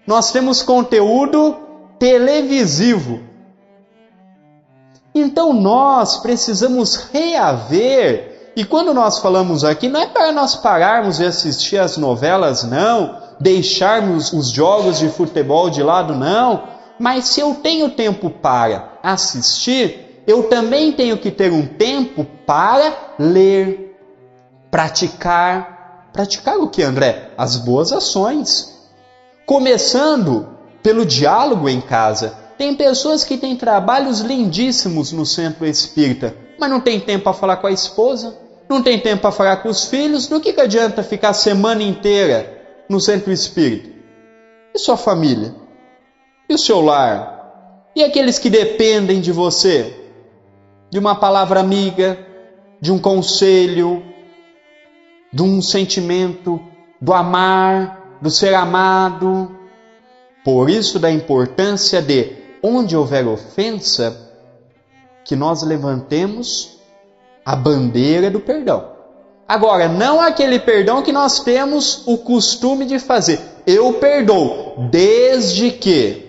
nós 0.05 0.31
temos 0.31 0.61
conteúdo 0.61 1.57
televisivo. 1.97 3.21
Então 5.13 5.53
nós 5.53 6.17
precisamos 6.17 7.07
reaver, 7.13 8.51
e 8.55 8.65
quando 8.65 8.93
nós 8.93 9.19
falamos 9.19 9.63
aqui, 9.63 9.87
não 9.87 10.01
é 10.01 10.07
para 10.07 10.31
nós 10.31 10.55
pararmos 10.55 11.17
de 11.17 11.25
assistir 11.25 11.77
as 11.77 11.95
novelas, 11.95 12.63
não, 12.63 13.17
deixarmos 13.39 14.33
os 14.33 14.49
jogos 14.49 14.99
de 14.99 15.09
futebol 15.09 15.69
de 15.69 15.81
lado, 15.81 16.13
não, 16.13 16.74
mas 16.99 17.25
se 17.25 17.41
eu 17.41 17.55
tenho 17.55 17.89
tempo 17.89 18.29
para 18.29 18.99
assistir, 19.03 20.23
eu 20.27 20.43
também 20.43 20.91
tenho 20.91 21.17
que 21.17 21.29
ter 21.29 21.51
um 21.51 21.65
tempo 21.65 22.25
para 22.45 23.13
ler, 23.19 23.97
praticar. 24.71 26.09
Praticar 26.11 26.57
o 26.57 26.69
que, 26.69 26.81
André? 26.81 27.31
As 27.37 27.57
boas 27.57 27.91
ações. 27.91 28.73
Começando 29.45 30.47
pelo 30.81 31.05
diálogo 31.05 31.67
em 31.67 31.81
casa. 31.81 32.37
Tem 32.57 32.73
pessoas 32.73 33.23
que 33.23 33.37
têm 33.37 33.55
trabalhos 33.55 34.21
lindíssimos 34.21 35.11
no 35.11 35.25
centro 35.25 35.65
espírita, 35.65 36.33
mas 36.57 36.69
não 36.69 36.79
tem 36.79 36.99
tempo 37.01 37.25
para 37.25 37.33
falar 37.33 37.57
com 37.57 37.67
a 37.67 37.71
esposa, 37.71 38.37
não 38.69 38.81
tem 38.81 38.97
tempo 38.97 39.21
para 39.21 39.31
falar 39.31 39.57
com 39.57 39.67
os 39.67 39.85
filhos. 39.85 40.27
Do 40.27 40.39
que, 40.39 40.53
que 40.53 40.61
adianta 40.61 41.03
ficar 41.03 41.29
a 41.29 41.33
semana 41.33 41.83
inteira 41.83 42.61
no 42.87 43.01
centro 43.01 43.31
espírita? 43.31 43.89
E 44.73 44.79
sua 44.79 44.95
família? 44.95 45.53
E 46.47 46.53
o 46.53 46.57
seu 46.57 46.81
lar? 46.81 47.89
E 47.95 48.03
aqueles 48.03 48.37
que 48.37 48.49
dependem 48.49 49.19
de 49.19 49.31
você? 49.31 49.93
De 50.91 50.99
uma 50.99 51.15
palavra 51.15 51.59
amiga, 51.59 52.19
de 52.79 52.91
um 52.91 52.99
conselho, 52.99 54.03
de 55.33 55.41
um 55.41 55.61
sentimento 55.61 56.61
do 57.01 57.13
amar, 57.13 58.17
do 58.21 58.29
ser 58.29 58.53
amado. 58.53 59.57
Por 60.43 60.69
isso, 60.69 60.99
da 60.99 61.09
importância 61.09 62.01
de, 62.01 62.33
onde 62.61 62.95
houver 62.95 63.27
ofensa, 63.27 64.31
que 65.23 65.35
nós 65.35 65.63
levantemos 65.63 66.79
a 67.43 67.55
bandeira 67.55 68.29
do 68.29 68.39
perdão. 68.39 68.93
Agora, 69.47 69.87
não 69.87 70.19
aquele 70.19 70.59
perdão 70.59 71.01
que 71.01 71.11
nós 71.11 71.39
temos 71.39 72.03
o 72.07 72.17
costume 72.17 72.85
de 72.85 72.99
fazer. 72.99 73.39
Eu 73.65 73.93
perdoo, 73.93 74.89
desde 74.91 75.71
que 75.71 76.24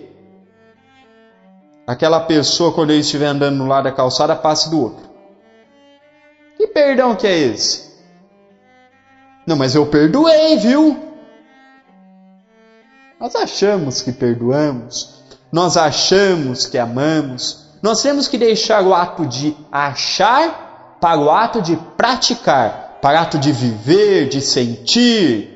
aquela 1.86 2.20
pessoa, 2.20 2.72
quando 2.72 2.90
eu 2.90 2.98
estiver 2.98 3.26
andando 3.26 3.56
no 3.56 3.66
lado 3.66 3.84
da 3.84 3.92
calçada, 3.92 4.34
passe 4.34 4.68
do 4.68 4.82
outro. 4.82 5.06
Que 6.56 6.66
perdão 6.66 7.14
que 7.14 7.26
é 7.26 7.38
esse? 7.38 7.86
Não, 9.46 9.56
mas 9.56 9.74
eu 9.74 9.86
perdoei, 9.86 10.56
viu? 10.56 10.98
Nós 13.20 13.34
achamos 13.36 14.02
que 14.02 14.12
perdoamos, 14.12 15.22
nós 15.52 15.76
achamos 15.76 16.66
que 16.66 16.76
amamos, 16.76 17.66
nós 17.80 18.02
temos 18.02 18.26
que 18.26 18.36
deixar 18.36 18.82
o 18.82 18.94
ato 18.94 19.24
de 19.24 19.56
achar 19.70 20.98
para 21.00 21.20
o 21.20 21.30
ato 21.30 21.62
de 21.62 21.76
praticar, 21.96 22.98
para 23.00 23.18
o 23.18 23.22
ato 23.22 23.38
de 23.38 23.52
viver, 23.52 24.28
de 24.28 24.40
sentir. 24.40 25.52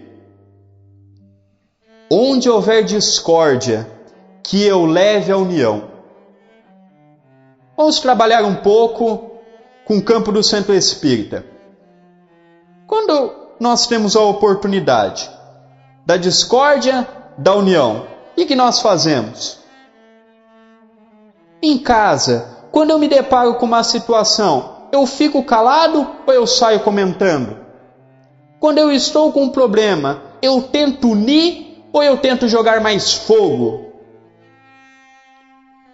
Onde 2.10 2.48
houver 2.48 2.84
discórdia, 2.84 3.86
que 4.42 4.62
eu 4.62 4.84
leve 4.86 5.32
a 5.32 5.36
união. 5.36 5.90
Vamos 7.80 7.98
trabalhar 7.98 8.44
um 8.44 8.56
pouco 8.56 9.40
com 9.86 9.96
o 9.96 10.02
campo 10.02 10.30
do 10.30 10.42
centro 10.42 10.74
espírita. 10.74 11.46
Quando 12.86 13.32
nós 13.58 13.86
temos 13.86 14.14
a 14.14 14.20
oportunidade 14.20 15.30
da 16.04 16.18
discórdia, 16.18 17.08
da 17.38 17.54
união, 17.54 18.06
o 18.36 18.44
que 18.44 18.54
nós 18.54 18.80
fazemos? 18.80 19.60
Em 21.62 21.78
casa, 21.78 22.58
quando 22.70 22.90
eu 22.90 22.98
me 22.98 23.08
deparo 23.08 23.54
com 23.54 23.64
uma 23.64 23.82
situação, 23.82 24.88
eu 24.92 25.06
fico 25.06 25.42
calado 25.42 26.06
ou 26.26 26.34
eu 26.34 26.46
saio 26.46 26.80
comentando? 26.80 27.56
Quando 28.60 28.76
eu 28.76 28.92
estou 28.92 29.32
com 29.32 29.44
um 29.44 29.50
problema, 29.50 30.20
eu 30.42 30.60
tento 30.60 31.08
unir 31.08 31.82
ou 31.94 32.02
eu 32.02 32.18
tento 32.18 32.46
jogar 32.46 32.82
mais 32.82 33.14
fogo? 33.14 33.89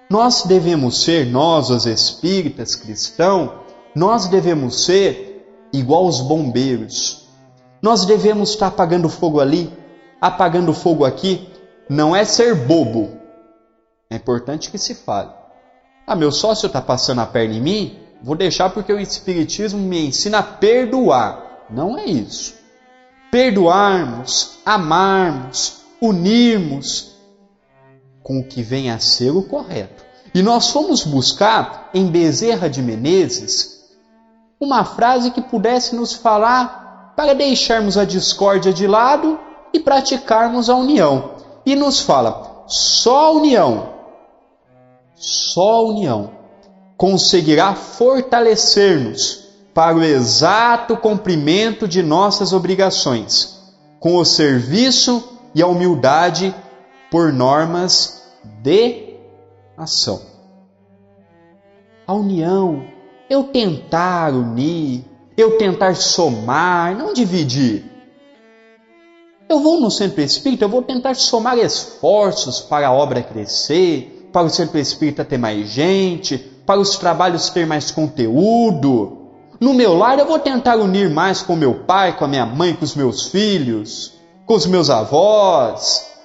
Nós 0.09 0.45
devemos 0.45 1.03
ser, 1.03 1.27
nós, 1.27 1.69
os 1.69 1.85
espíritas 1.85 2.77
cristãos, 2.77 3.51
nós 3.95 4.29
devemos 4.29 4.85
ser 4.85 5.67
igual 5.73 6.07
os 6.07 6.21
bombeiros. 6.21 7.27
Nós 7.83 8.05
devemos 8.05 8.51
estar 8.51 8.69
apagando 8.69 9.09
fogo 9.09 9.41
ali, 9.41 9.73
apagando 10.21 10.73
fogo 10.73 11.05
aqui. 11.05 11.49
Não 11.89 12.15
é 12.15 12.25
ser 12.25 12.55
bobo. 12.55 13.17
É 14.09 14.17
importante 14.17 14.71
que 14.71 14.79
se 14.79 14.95
fale. 14.95 15.31
Ah, 16.07 16.15
meu 16.15 16.31
sócio 16.31 16.69
está 16.69 16.81
passando 16.81 17.21
a 17.21 17.27
perna 17.27 17.55
em 17.55 17.61
mim? 17.61 17.99
Vou 18.23 18.37
deixar 18.37 18.71
porque 18.71 18.93
o 18.93 19.01
Espiritismo 19.01 19.81
me 19.81 20.07
ensina 20.07 20.39
a 20.39 20.43
perdoar. 20.43 21.65
Não 21.69 21.99
é 21.99 22.05
isso. 22.05 22.55
Perdoarmos, 23.31 24.59
amarmos, 24.65 25.81
unirmos 26.01 27.17
com 28.23 28.41
o 28.41 28.45
que 28.45 28.63
vem 28.63 28.91
a 28.91 28.99
ser 28.99 29.31
o 29.31 29.43
correto. 29.43 30.06
E 30.37 30.43
nós 30.43 30.69
fomos 30.69 31.03
buscar 31.03 31.89
em 31.95 32.09
Bezerra 32.09 32.69
de 32.69 32.83
Menezes 32.83 33.87
uma 34.61 34.85
frase 34.85 35.31
que 35.31 35.41
pudesse 35.41 35.97
nos 35.97 36.13
falar 36.13 37.15
para 37.17 37.35
deixarmos 37.35 37.97
a 37.97 38.05
discórdia 38.05 38.71
de 38.71 38.87
lado 38.87 39.41
e 39.73 39.81
praticarmos 39.81 40.69
a 40.69 40.75
união. 40.75 41.37
E 41.65 41.75
nos 41.75 42.01
fala: 42.01 42.67
só 42.67 43.29
a 43.29 43.31
união 43.31 43.89
só 45.15 45.77
a 45.77 45.83
união 45.85 46.31
conseguirá 46.99 47.75
fortalecer-nos 47.75 49.43
para 49.73 49.97
o 49.97 50.05
exato 50.05 50.99
cumprimento 50.99 51.89
de 51.89 52.03
nossas 52.03 52.53
obrigações, 52.53 53.59
com 53.99 54.17
o 54.17 54.25
serviço 54.27 55.27
e 55.55 55.63
a 55.63 55.67
humildade 55.67 56.55
por 57.11 57.33
normas 57.33 58.23
de 58.63 59.06
ação. 59.77 60.21
A 62.07 62.15
união, 62.15 62.85
eu 63.29 63.45
tentar 63.45 64.33
unir, 64.33 65.05
eu 65.37 65.59
tentar 65.59 65.95
somar, 65.97 66.97
não 66.97 67.13
dividir. 67.13 67.85
Eu 69.49 69.61
vou 69.61 69.81
no 69.81 69.91
centro 69.91 70.21
espírita, 70.21 70.65
eu 70.65 70.69
vou 70.69 70.83
tentar 70.83 71.15
somar 71.15 71.59
esforços 71.59 72.61
para 72.61 72.89
a 72.89 72.93
obra 72.93 73.23
crescer, 73.23 74.29
para 74.33 74.47
o 74.47 74.51
centro 74.51 74.79
espírita 74.79 75.25
ter 75.25 75.39
mais 75.39 75.69
gente, 75.69 76.37
para 76.39 76.81
os 76.81 76.97
trabalhos 76.97 77.51
ter 77.51 77.67
mais 77.67 77.91
conteúdo. 77.91 79.19
No 79.61 79.73
meu 79.73 79.95
lar 79.97 80.19
eu 80.19 80.27
vou 80.27 80.39
tentar 80.39 80.77
unir 80.77 81.09
mais 81.09 81.43
com 81.43 81.57
meu 81.57 81.75
pai, 81.85 82.17
com 82.17 82.25
a 82.25 82.29
minha 82.29 82.45
mãe, 82.45 82.75
com 82.75 82.85
os 82.85 82.95
meus 82.95 83.29
filhos, 83.29 84.15
com 84.45 84.55
os 84.55 84.67
meus 84.67 84.91
avós. 84.91 86.16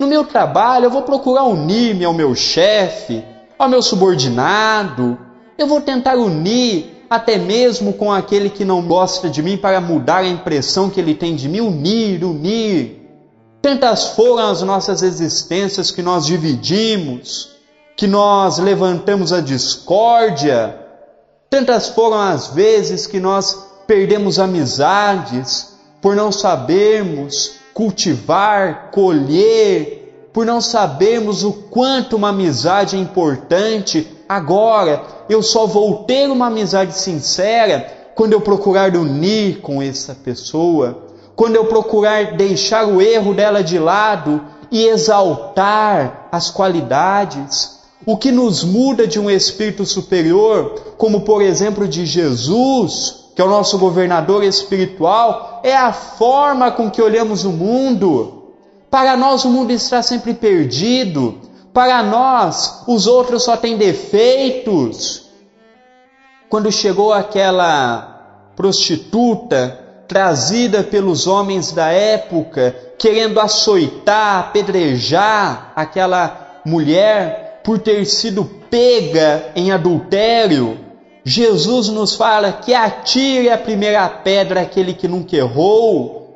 No 0.00 0.06
meu 0.06 0.24
trabalho 0.24 0.86
eu 0.86 0.90
vou 0.90 1.02
procurar 1.02 1.44
unir-me 1.44 2.06
ao 2.06 2.14
meu 2.14 2.34
chefe, 2.34 3.22
ao 3.58 3.68
meu 3.68 3.82
subordinado. 3.82 5.18
Eu 5.58 5.66
vou 5.66 5.82
tentar 5.82 6.16
unir 6.16 7.04
até 7.10 7.36
mesmo 7.36 7.92
com 7.92 8.10
aquele 8.10 8.48
que 8.48 8.64
não 8.64 8.80
gosta 8.80 9.28
de 9.28 9.42
mim 9.42 9.58
para 9.58 9.78
mudar 9.78 10.20
a 10.20 10.26
impressão 10.26 10.88
que 10.88 10.98
ele 10.98 11.14
tem 11.14 11.36
de 11.36 11.50
mim, 11.50 11.60
unir, 11.60 12.24
unir. 12.24 13.10
Tantas 13.60 14.06
foram 14.16 14.48
as 14.48 14.62
nossas 14.62 15.02
existências 15.02 15.90
que 15.90 16.00
nós 16.00 16.24
dividimos, 16.24 17.50
que 17.94 18.06
nós 18.06 18.56
levantamos 18.56 19.34
a 19.34 19.42
discórdia, 19.42 20.78
tantas 21.50 21.90
foram 21.90 22.18
as 22.18 22.46
vezes 22.46 23.06
que 23.06 23.20
nós 23.20 23.66
perdemos 23.86 24.38
amizades 24.38 25.74
por 26.00 26.16
não 26.16 26.32
sabermos 26.32 27.59
cultivar, 27.80 28.90
colher, 28.90 30.28
por 30.34 30.44
não 30.44 30.60
sabermos 30.60 31.42
o 31.42 31.50
quanto 31.50 32.14
uma 32.14 32.28
amizade 32.28 32.94
é 32.94 32.98
importante. 32.98 34.06
Agora, 34.28 35.02
eu 35.30 35.42
só 35.42 35.64
vou 35.64 36.04
ter 36.04 36.30
uma 36.30 36.48
amizade 36.48 36.92
sincera 36.92 38.12
quando 38.14 38.34
eu 38.34 38.40
procurar 38.42 38.94
unir 38.94 39.62
com 39.62 39.80
essa 39.80 40.14
pessoa, 40.14 41.06
quando 41.34 41.56
eu 41.56 41.64
procurar 41.64 42.36
deixar 42.36 42.86
o 42.86 43.00
erro 43.00 43.32
dela 43.32 43.64
de 43.64 43.78
lado 43.78 44.42
e 44.70 44.86
exaltar 44.86 46.28
as 46.30 46.50
qualidades. 46.50 47.80
O 48.04 48.18
que 48.18 48.30
nos 48.30 48.62
muda 48.62 49.06
de 49.06 49.18
um 49.18 49.30
espírito 49.30 49.86
superior, 49.86 50.74
como 50.98 51.22
por 51.22 51.40
exemplo 51.40 51.88
de 51.88 52.04
Jesus, 52.04 53.20
que 53.34 53.40
é 53.40 53.44
o 53.44 53.48
nosso 53.48 53.78
governador 53.78 54.44
espiritual, 54.44 55.49
é 55.62 55.76
a 55.76 55.92
forma 55.92 56.70
com 56.70 56.90
que 56.90 57.02
olhamos 57.02 57.44
o 57.44 57.50
mundo. 57.50 58.52
Para 58.90 59.16
nós, 59.16 59.44
o 59.44 59.50
mundo 59.50 59.70
está 59.70 60.02
sempre 60.02 60.34
perdido. 60.34 61.40
Para 61.72 62.02
nós, 62.02 62.82
os 62.86 63.06
outros 63.06 63.44
só 63.44 63.56
têm 63.56 63.76
defeitos. 63.76 65.30
Quando 66.48 66.72
chegou 66.72 67.12
aquela 67.12 68.52
prostituta 68.56 69.78
trazida 70.08 70.82
pelos 70.82 71.28
homens 71.28 71.70
da 71.70 71.86
época, 71.86 72.74
querendo 72.98 73.38
açoitar, 73.38 74.40
apedrejar 74.40 75.72
aquela 75.76 76.60
mulher, 76.66 77.60
por 77.62 77.78
ter 77.78 78.04
sido 78.04 78.44
pega 78.44 79.52
em 79.54 79.70
adultério, 79.70 80.89
Jesus 81.24 81.88
nos 81.88 82.14
fala 82.14 82.52
que 82.52 82.74
atire 82.74 83.50
a 83.50 83.58
primeira 83.58 84.08
pedra 84.08 84.62
aquele 84.62 84.94
que 84.94 85.06
nunca 85.06 85.36
errou, 85.36 86.28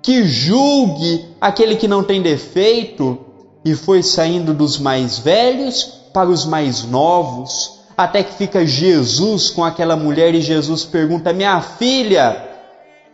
que 0.00 0.24
julgue 0.24 1.24
aquele 1.40 1.76
que 1.76 1.88
não 1.88 2.02
tem 2.02 2.22
defeito, 2.22 3.18
e 3.64 3.74
foi 3.74 4.02
saindo 4.02 4.52
dos 4.52 4.78
mais 4.78 5.18
velhos 5.18 5.84
para 6.12 6.28
os 6.28 6.44
mais 6.44 6.84
novos, 6.84 7.80
até 7.96 8.22
que 8.22 8.34
fica 8.34 8.66
Jesus 8.66 9.50
com 9.50 9.64
aquela 9.64 9.96
mulher 9.96 10.34
e 10.34 10.40
Jesus 10.40 10.84
pergunta: 10.84 11.32
Minha 11.32 11.60
filha, 11.60 12.48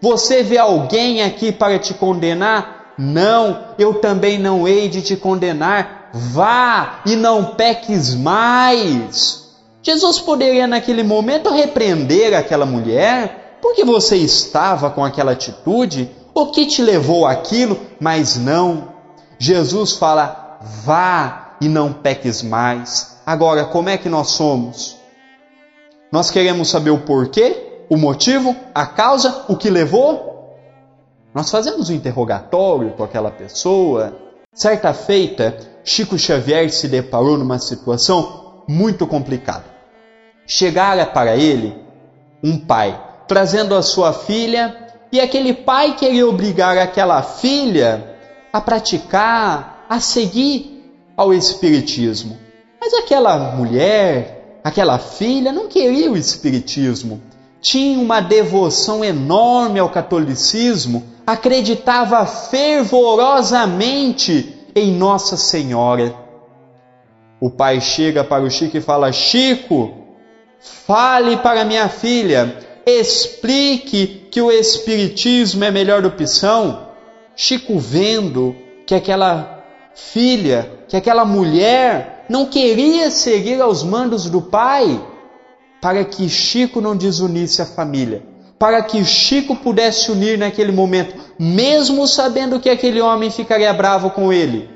você 0.00 0.42
vê 0.42 0.58
alguém 0.58 1.22
aqui 1.22 1.52
para 1.52 1.78
te 1.78 1.92
condenar? 1.94 2.94
Não, 2.96 3.74
eu 3.78 3.94
também 3.94 4.38
não 4.38 4.66
hei 4.66 4.88
de 4.88 5.02
te 5.02 5.16
condenar 5.16 5.98
vá 6.12 7.00
e 7.06 7.16
não 7.16 7.44
peques 7.44 8.14
mais. 8.14 9.47
Jesus 9.88 10.20
poderia 10.20 10.66
naquele 10.66 11.02
momento 11.02 11.48
repreender 11.48 12.34
aquela 12.34 12.66
mulher, 12.66 13.56
porque 13.62 13.82
você 13.86 14.16
estava 14.16 14.90
com 14.90 15.02
aquela 15.02 15.32
atitude, 15.32 16.10
o 16.34 16.48
que 16.48 16.66
te 16.66 16.82
levou 16.82 17.26
aquilo, 17.26 17.80
mas 17.98 18.36
não. 18.36 18.92
Jesus 19.38 19.92
fala: 19.92 20.58
vá 20.84 21.56
e 21.58 21.70
não 21.70 21.90
peques 21.90 22.42
mais. 22.42 23.16
Agora, 23.24 23.64
como 23.64 23.88
é 23.88 23.96
que 23.96 24.10
nós 24.10 24.28
somos? 24.28 24.98
Nós 26.12 26.30
queremos 26.30 26.68
saber 26.68 26.90
o 26.90 26.98
porquê, 26.98 27.84
o 27.88 27.96
motivo, 27.96 28.54
a 28.74 28.84
causa, 28.84 29.46
o 29.48 29.56
que 29.56 29.70
levou? 29.70 30.54
Nós 31.34 31.50
fazemos 31.50 31.88
um 31.88 31.94
interrogatório 31.94 32.90
com 32.90 33.04
aquela 33.04 33.30
pessoa. 33.30 34.14
Certa 34.52 34.92
feita, 34.92 35.56
Chico 35.82 36.18
Xavier 36.18 36.70
se 36.70 36.88
deparou 36.88 37.38
numa 37.38 37.58
situação 37.58 38.64
muito 38.68 39.06
complicada. 39.06 39.64
Chegara 40.48 41.06
para 41.06 41.36
ele 41.36 41.76
um 42.42 42.58
pai 42.58 43.08
trazendo 43.28 43.74
a 43.74 43.82
sua 43.82 44.14
filha 44.14 44.74
e 45.12 45.20
aquele 45.20 45.52
pai 45.52 45.94
queria 45.94 46.26
obrigar 46.26 46.78
aquela 46.78 47.22
filha 47.22 48.16
a 48.52 48.60
praticar, 48.60 49.86
a 49.88 50.00
seguir 50.00 50.92
ao 51.16 51.32
Espiritismo. 51.34 52.36
Mas 52.80 52.92
aquela 52.94 53.54
mulher, 53.54 54.58
aquela 54.64 54.98
filha, 54.98 55.52
não 55.52 55.68
queria 55.68 56.10
o 56.10 56.16
Espiritismo. 56.16 57.22
Tinha 57.60 57.98
uma 57.98 58.20
devoção 58.20 59.04
enorme 59.04 59.78
ao 59.78 59.90
catolicismo, 59.90 61.04
acreditava 61.26 62.24
fervorosamente 62.24 64.56
em 64.74 64.92
Nossa 64.92 65.36
Senhora. 65.36 66.14
O 67.40 67.50
pai 67.50 67.80
chega 67.80 68.24
para 68.24 68.42
o 68.44 68.50
Chico 68.50 68.76
e 68.76 68.80
fala: 68.80 69.12
Chico, 69.12 69.97
fale 70.60 71.36
para 71.38 71.64
minha 71.64 71.88
filha, 71.88 72.56
explique 72.86 74.28
que 74.30 74.40
o 74.40 74.50
Espiritismo 74.50 75.64
é 75.64 75.68
a 75.68 75.72
melhor 75.72 76.04
opção. 76.04 76.88
Chico, 77.36 77.78
vendo 77.78 78.56
que 78.86 78.94
aquela 78.94 79.64
filha, 79.94 80.70
que 80.88 80.96
aquela 80.96 81.24
mulher 81.24 82.24
não 82.28 82.46
queria 82.46 83.10
seguir 83.10 83.60
aos 83.60 83.82
mandos 83.82 84.28
do 84.28 84.40
pai 84.40 85.00
para 85.80 86.04
que 86.04 86.28
Chico 86.28 86.80
não 86.80 86.96
desunisse 86.96 87.62
a 87.62 87.66
família, 87.66 88.22
para 88.58 88.82
que 88.82 89.04
Chico 89.04 89.54
pudesse 89.56 90.10
unir 90.10 90.36
naquele 90.38 90.72
momento, 90.72 91.14
mesmo 91.38 92.06
sabendo 92.06 92.58
que 92.58 92.68
aquele 92.68 93.00
homem 93.00 93.30
ficaria 93.30 93.72
bravo 93.72 94.10
com 94.10 94.32
ele. 94.32 94.68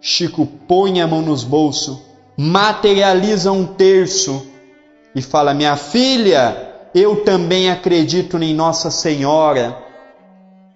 Chico 0.00 0.46
põe 0.68 1.00
a 1.00 1.06
mão 1.06 1.22
nos 1.22 1.44
bolsos, 1.44 1.98
materializa 2.36 3.52
um 3.52 3.64
terço 3.64 4.51
e 5.14 5.22
fala: 5.22 5.54
Minha 5.54 5.76
filha, 5.76 6.72
eu 6.94 7.24
também 7.24 7.70
acredito 7.70 8.36
em 8.42 8.54
Nossa 8.54 8.90
Senhora. 8.90 9.76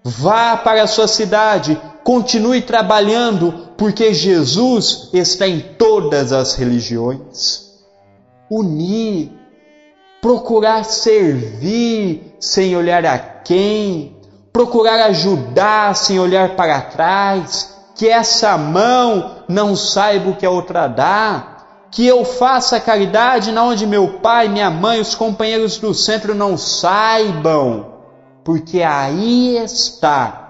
Vá 0.05 0.57
para 0.57 0.83
a 0.83 0.87
sua 0.87 1.09
cidade, 1.09 1.81
continue 2.05 2.63
trabalhando, 2.63 3.71
porque 3.77 4.15
Jesus 4.15 5.11
está 5.13 5.49
em 5.49 5.61
todas 5.61 6.33
as 6.33 6.55
religiões. 6.55 7.67
Unir, 8.49 9.33
procurar 10.23 10.85
servir 10.85 12.37
sem 12.39 12.77
olhar 12.77 13.05
a 13.05 13.19
quem, 13.19 14.17
procurar 14.53 15.07
ajudar 15.07 15.97
sem 15.97 16.21
olhar 16.21 16.55
para 16.55 16.81
trás, 16.81 17.75
que 17.97 18.09
essa 18.09 18.57
mão 18.57 19.43
não 19.49 19.75
saiba 19.75 20.31
o 20.31 20.37
que 20.37 20.47
a 20.47 20.51
outra 20.51 20.87
dá, 20.87 21.56
que 21.91 22.07
eu 22.07 22.25
faça 22.25 22.81
caridade 22.81 23.53
na 23.53 23.63
onde 23.65 23.87
meu 23.87 24.19
pai, 24.21 24.49
minha 24.49 24.71
mãe, 24.71 25.01
os 25.01 25.15
companheiros 25.15 25.79
do 25.79 25.95
centro 25.95 26.35
não 26.35 26.57
saibam, 26.57 27.87
porque 28.45 28.83
aí 28.83 29.57
está 29.57 30.47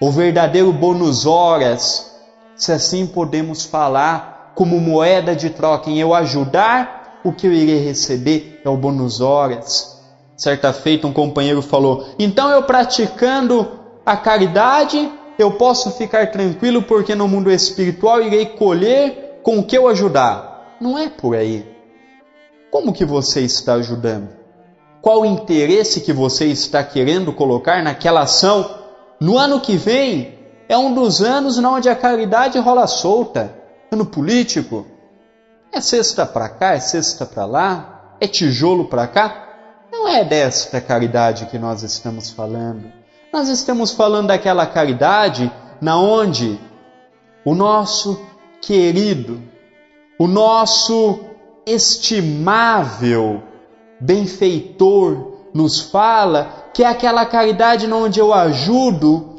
o 0.00 0.10
verdadeiro 0.10 0.72
bônus 0.72 1.26
horas, 1.26 2.12
se 2.56 2.72
assim 2.72 3.06
podemos 3.06 3.64
falar, 3.64 4.52
como 4.54 4.80
moeda 4.80 5.34
de 5.34 5.50
troca 5.50 5.90
em 5.90 5.98
eu 5.98 6.14
ajudar, 6.14 7.20
o 7.24 7.32
que 7.32 7.46
eu 7.46 7.52
irei 7.52 7.78
receber 7.78 8.60
é 8.64 8.68
o 8.68 8.76
bônus 8.76 9.20
horas. 9.20 9.98
Certa 10.36 10.72
feita 10.72 11.06
um 11.06 11.12
companheiro 11.12 11.62
falou: 11.62 12.06
"Então 12.18 12.50
eu 12.50 12.62
praticando 12.62 13.66
a 14.04 14.16
caridade, 14.16 15.10
eu 15.38 15.52
posso 15.52 15.90
ficar 15.92 16.30
tranquilo 16.30 16.82
porque 16.82 17.14
no 17.14 17.26
mundo 17.26 17.50
espiritual 17.50 18.20
irei 18.20 18.46
colher 18.46 19.40
com 19.42 19.58
o 19.58 19.64
que 19.64 19.76
eu 19.76 19.88
ajudar". 19.88 20.53
Não 20.84 20.98
é 20.98 21.08
por 21.08 21.34
aí. 21.34 21.66
Como 22.70 22.92
que 22.92 23.06
você 23.06 23.40
está 23.40 23.72
ajudando? 23.72 24.28
Qual 25.00 25.22
o 25.22 25.24
interesse 25.24 26.02
que 26.02 26.12
você 26.12 26.44
está 26.44 26.84
querendo 26.84 27.32
colocar 27.32 27.82
naquela 27.82 28.20
ação 28.20 28.82
no 29.18 29.38
ano 29.38 29.62
que 29.62 29.78
vem 29.78 30.38
é 30.68 30.76
um 30.76 30.92
dos 30.92 31.22
anos 31.22 31.56
onde 31.56 31.88
a 31.88 31.96
caridade 31.96 32.58
rola 32.58 32.86
solta. 32.86 33.54
Ano 33.90 34.04
político. 34.04 34.86
É 35.72 35.80
cesta 35.80 36.26
para 36.26 36.50
cá, 36.50 36.74
é 36.74 36.80
cesta 36.80 37.24
para 37.24 37.46
lá, 37.46 38.16
é 38.20 38.26
tijolo 38.26 38.84
para 38.84 39.06
cá. 39.06 39.86
Não 39.90 40.06
é 40.06 40.22
desta 40.22 40.82
caridade 40.82 41.46
que 41.46 41.58
nós 41.58 41.82
estamos 41.82 42.28
falando. 42.28 42.92
Nós 43.32 43.48
estamos 43.48 43.90
falando 43.92 44.26
daquela 44.26 44.66
caridade 44.66 45.50
na 45.80 45.98
onde 45.98 46.60
o 47.42 47.54
nosso 47.54 48.20
querido, 48.60 49.53
o 50.18 50.26
nosso 50.26 51.20
estimável 51.66 53.42
benfeitor 54.00 55.34
nos 55.52 55.80
fala 55.80 56.70
que 56.72 56.82
é 56.82 56.86
aquela 56.86 57.24
caridade 57.24 57.90
onde 57.90 58.18
eu 58.20 58.34
ajudo, 58.34 59.36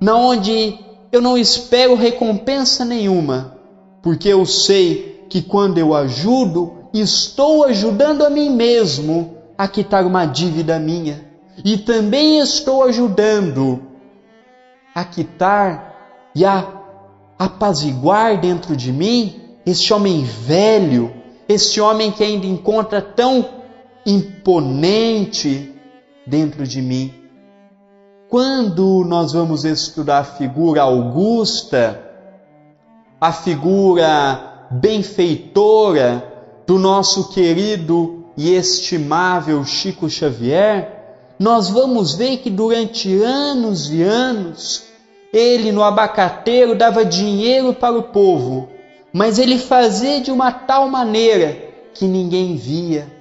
na 0.00 0.16
onde 0.16 0.78
eu 1.10 1.20
não 1.20 1.36
espero 1.36 1.94
recompensa 1.94 2.84
nenhuma, 2.84 3.58
porque 4.02 4.28
eu 4.28 4.46
sei 4.46 5.24
que 5.28 5.42
quando 5.42 5.78
eu 5.78 5.94
ajudo, 5.94 6.72
estou 6.94 7.64
ajudando 7.64 8.24
a 8.24 8.30
mim 8.30 8.50
mesmo 8.50 9.36
a 9.58 9.66
quitar 9.66 10.06
uma 10.06 10.24
dívida 10.24 10.78
minha, 10.78 11.28
e 11.64 11.76
também 11.78 12.38
estou 12.38 12.84
ajudando 12.84 13.82
a 14.94 15.04
quitar 15.04 16.30
e 16.34 16.44
a 16.44 16.66
apaziguar 17.38 18.40
dentro 18.40 18.76
de 18.76 18.92
mim 18.92 19.45
este 19.66 19.92
homem 19.92 20.22
velho, 20.22 21.12
este 21.48 21.80
homem 21.80 22.12
que 22.12 22.22
ainda 22.22 22.46
encontra 22.46 23.02
tão 23.02 23.44
imponente 24.06 25.74
dentro 26.24 26.64
de 26.64 26.80
mim. 26.80 27.12
Quando 28.28 29.04
nós 29.04 29.32
vamos 29.32 29.64
estudar 29.64 30.20
a 30.20 30.24
figura 30.24 30.82
augusta, 30.82 32.00
a 33.20 33.32
figura 33.32 34.68
benfeitora 34.70 36.22
do 36.64 36.78
nosso 36.78 37.30
querido 37.30 38.24
e 38.36 38.54
estimável 38.54 39.64
Chico 39.64 40.08
Xavier, 40.08 40.96
nós 41.38 41.68
vamos 41.68 42.14
ver 42.14 42.38
que 42.38 42.50
durante 42.50 43.20
anos 43.22 43.90
e 43.90 44.02
anos 44.02 44.84
ele 45.32 45.72
no 45.72 45.82
abacateiro 45.82 46.74
dava 46.74 47.04
dinheiro 47.04 47.74
para 47.74 47.96
o 47.96 48.04
povo, 48.04 48.68
mas 49.16 49.38
ele 49.38 49.58
fazia 49.58 50.20
de 50.20 50.30
uma 50.30 50.52
tal 50.52 50.90
maneira 50.90 51.56
que 51.94 52.06
ninguém 52.06 52.54
via 52.54 53.16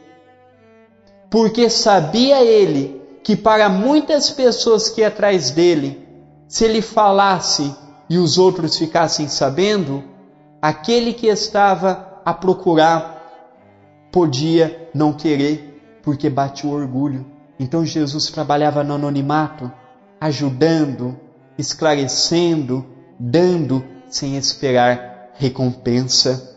porque 1.29 1.69
sabia 1.69 2.43
ele 2.43 3.01
que 3.23 3.36
para 3.36 3.69
muitas 3.69 4.29
pessoas 4.29 4.89
que 4.89 5.03
atrás 5.03 5.51
dele, 5.51 6.05
se 6.49 6.65
ele 6.65 6.81
falasse 6.81 7.73
e 8.10 8.17
os 8.17 8.38
outros 8.38 8.77
ficassem 8.77 9.29
sabendo, 9.29 10.03
aquele 10.62 11.13
que 11.13 11.27
estava 11.27 12.21
a 12.23 12.34
procurar 12.34 13.21
podia 14.12 14.89
não 14.93 15.13
querer, 15.13 15.99
porque 16.03 16.29
bate 16.29 16.67
o 16.67 16.71
orgulho. 16.71 17.25
Então 17.60 17.86
Jesus 17.86 18.27
trabalhava 18.27 18.84
no 18.84 18.95
anonimato, 18.95 19.71
ajudando, 20.19 21.19
esclarecendo, 21.58 22.86
dando 23.17 23.84
sem 24.08 24.38
esperar 24.38 25.14
recompensa. 25.36 26.56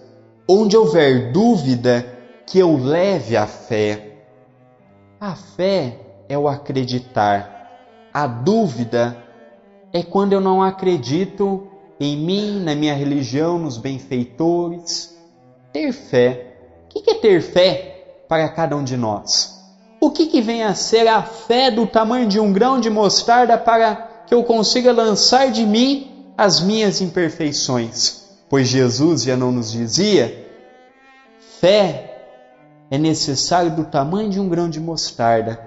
Onde 0.48 0.76
houver 0.76 1.32
dúvida, 1.32 2.18
que 2.46 2.58
eu 2.58 2.76
leve 2.76 3.36
a 3.36 3.46
fé. 3.46 4.24
A 5.20 5.34
fé 5.34 5.98
é 6.28 6.38
o 6.38 6.48
acreditar. 6.48 8.08
A 8.12 8.26
dúvida 8.26 9.16
é 9.92 10.02
quando 10.02 10.32
eu 10.32 10.40
não 10.40 10.62
acredito 10.62 11.68
em 12.00 12.16
mim, 12.16 12.60
na 12.60 12.74
minha 12.74 12.94
religião, 12.94 13.58
nos 13.58 13.76
benfeitores. 13.76 15.16
Ter 15.72 15.92
fé. 15.92 16.54
O 16.84 16.88
que 16.88 17.10
é 17.10 17.14
ter 17.14 17.42
fé 17.42 18.22
para 18.28 18.48
cada 18.48 18.76
um 18.76 18.84
de 18.84 18.96
nós? 18.96 19.58
O 20.00 20.10
que, 20.10 20.26
que 20.26 20.40
vem 20.40 20.62
a 20.62 20.74
ser 20.74 21.08
a 21.08 21.22
fé 21.22 21.70
do 21.70 21.86
tamanho 21.86 22.28
de 22.28 22.38
um 22.38 22.52
grão 22.52 22.80
de 22.80 22.88
mostarda 22.88 23.58
para 23.58 24.24
que 24.26 24.34
eu 24.34 24.44
consiga 24.44 24.92
lançar 24.92 25.50
de 25.50 25.66
mim 25.66 26.32
as 26.36 26.60
minhas 26.60 27.00
imperfeições? 27.00 28.27
Pois 28.48 28.68
Jesus 28.68 29.22
já 29.22 29.36
não 29.36 29.52
nos 29.52 29.72
dizia: 29.72 30.46
fé 31.60 32.08
é 32.90 32.98
necessário 32.98 33.70
do 33.70 33.84
tamanho 33.84 34.30
de 34.30 34.40
um 34.40 34.48
grão 34.48 34.68
de 34.68 34.80
mostarda. 34.80 35.60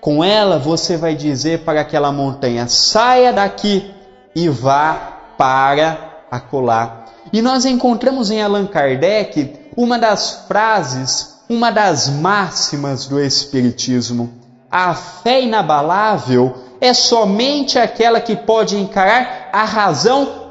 Com 0.00 0.22
ela 0.22 0.58
você 0.58 0.96
vai 0.96 1.14
dizer 1.14 1.60
para 1.60 1.80
aquela 1.80 2.12
montanha: 2.12 2.68
saia 2.68 3.32
daqui 3.32 3.94
e 4.34 4.48
vá 4.48 4.94
para 5.36 6.24
acolá. 6.30 7.04
E 7.32 7.42
nós 7.42 7.64
encontramos 7.64 8.30
em 8.30 8.40
Allan 8.40 8.66
Kardec 8.66 9.70
uma 9.76 9.98
das 9.98 10.46
frases, 10.46 11.40
uma 11.48 11.70
das 11.70 12.08
máximas 12.08 13.06
do 13.06 13.20
Espiritismo. 13.20 14.32
A 14.70 14.94
fé 14.94 15.42
inabalável 15.42 16.54
é 16.80 16.92
somente 16.92 17.78
aquela 17.78 18.20
que 18.20 18.36
pode 18.36 18.76
encarar 18.76 19.48
a 19.52 19.64
razão 19.64 20.45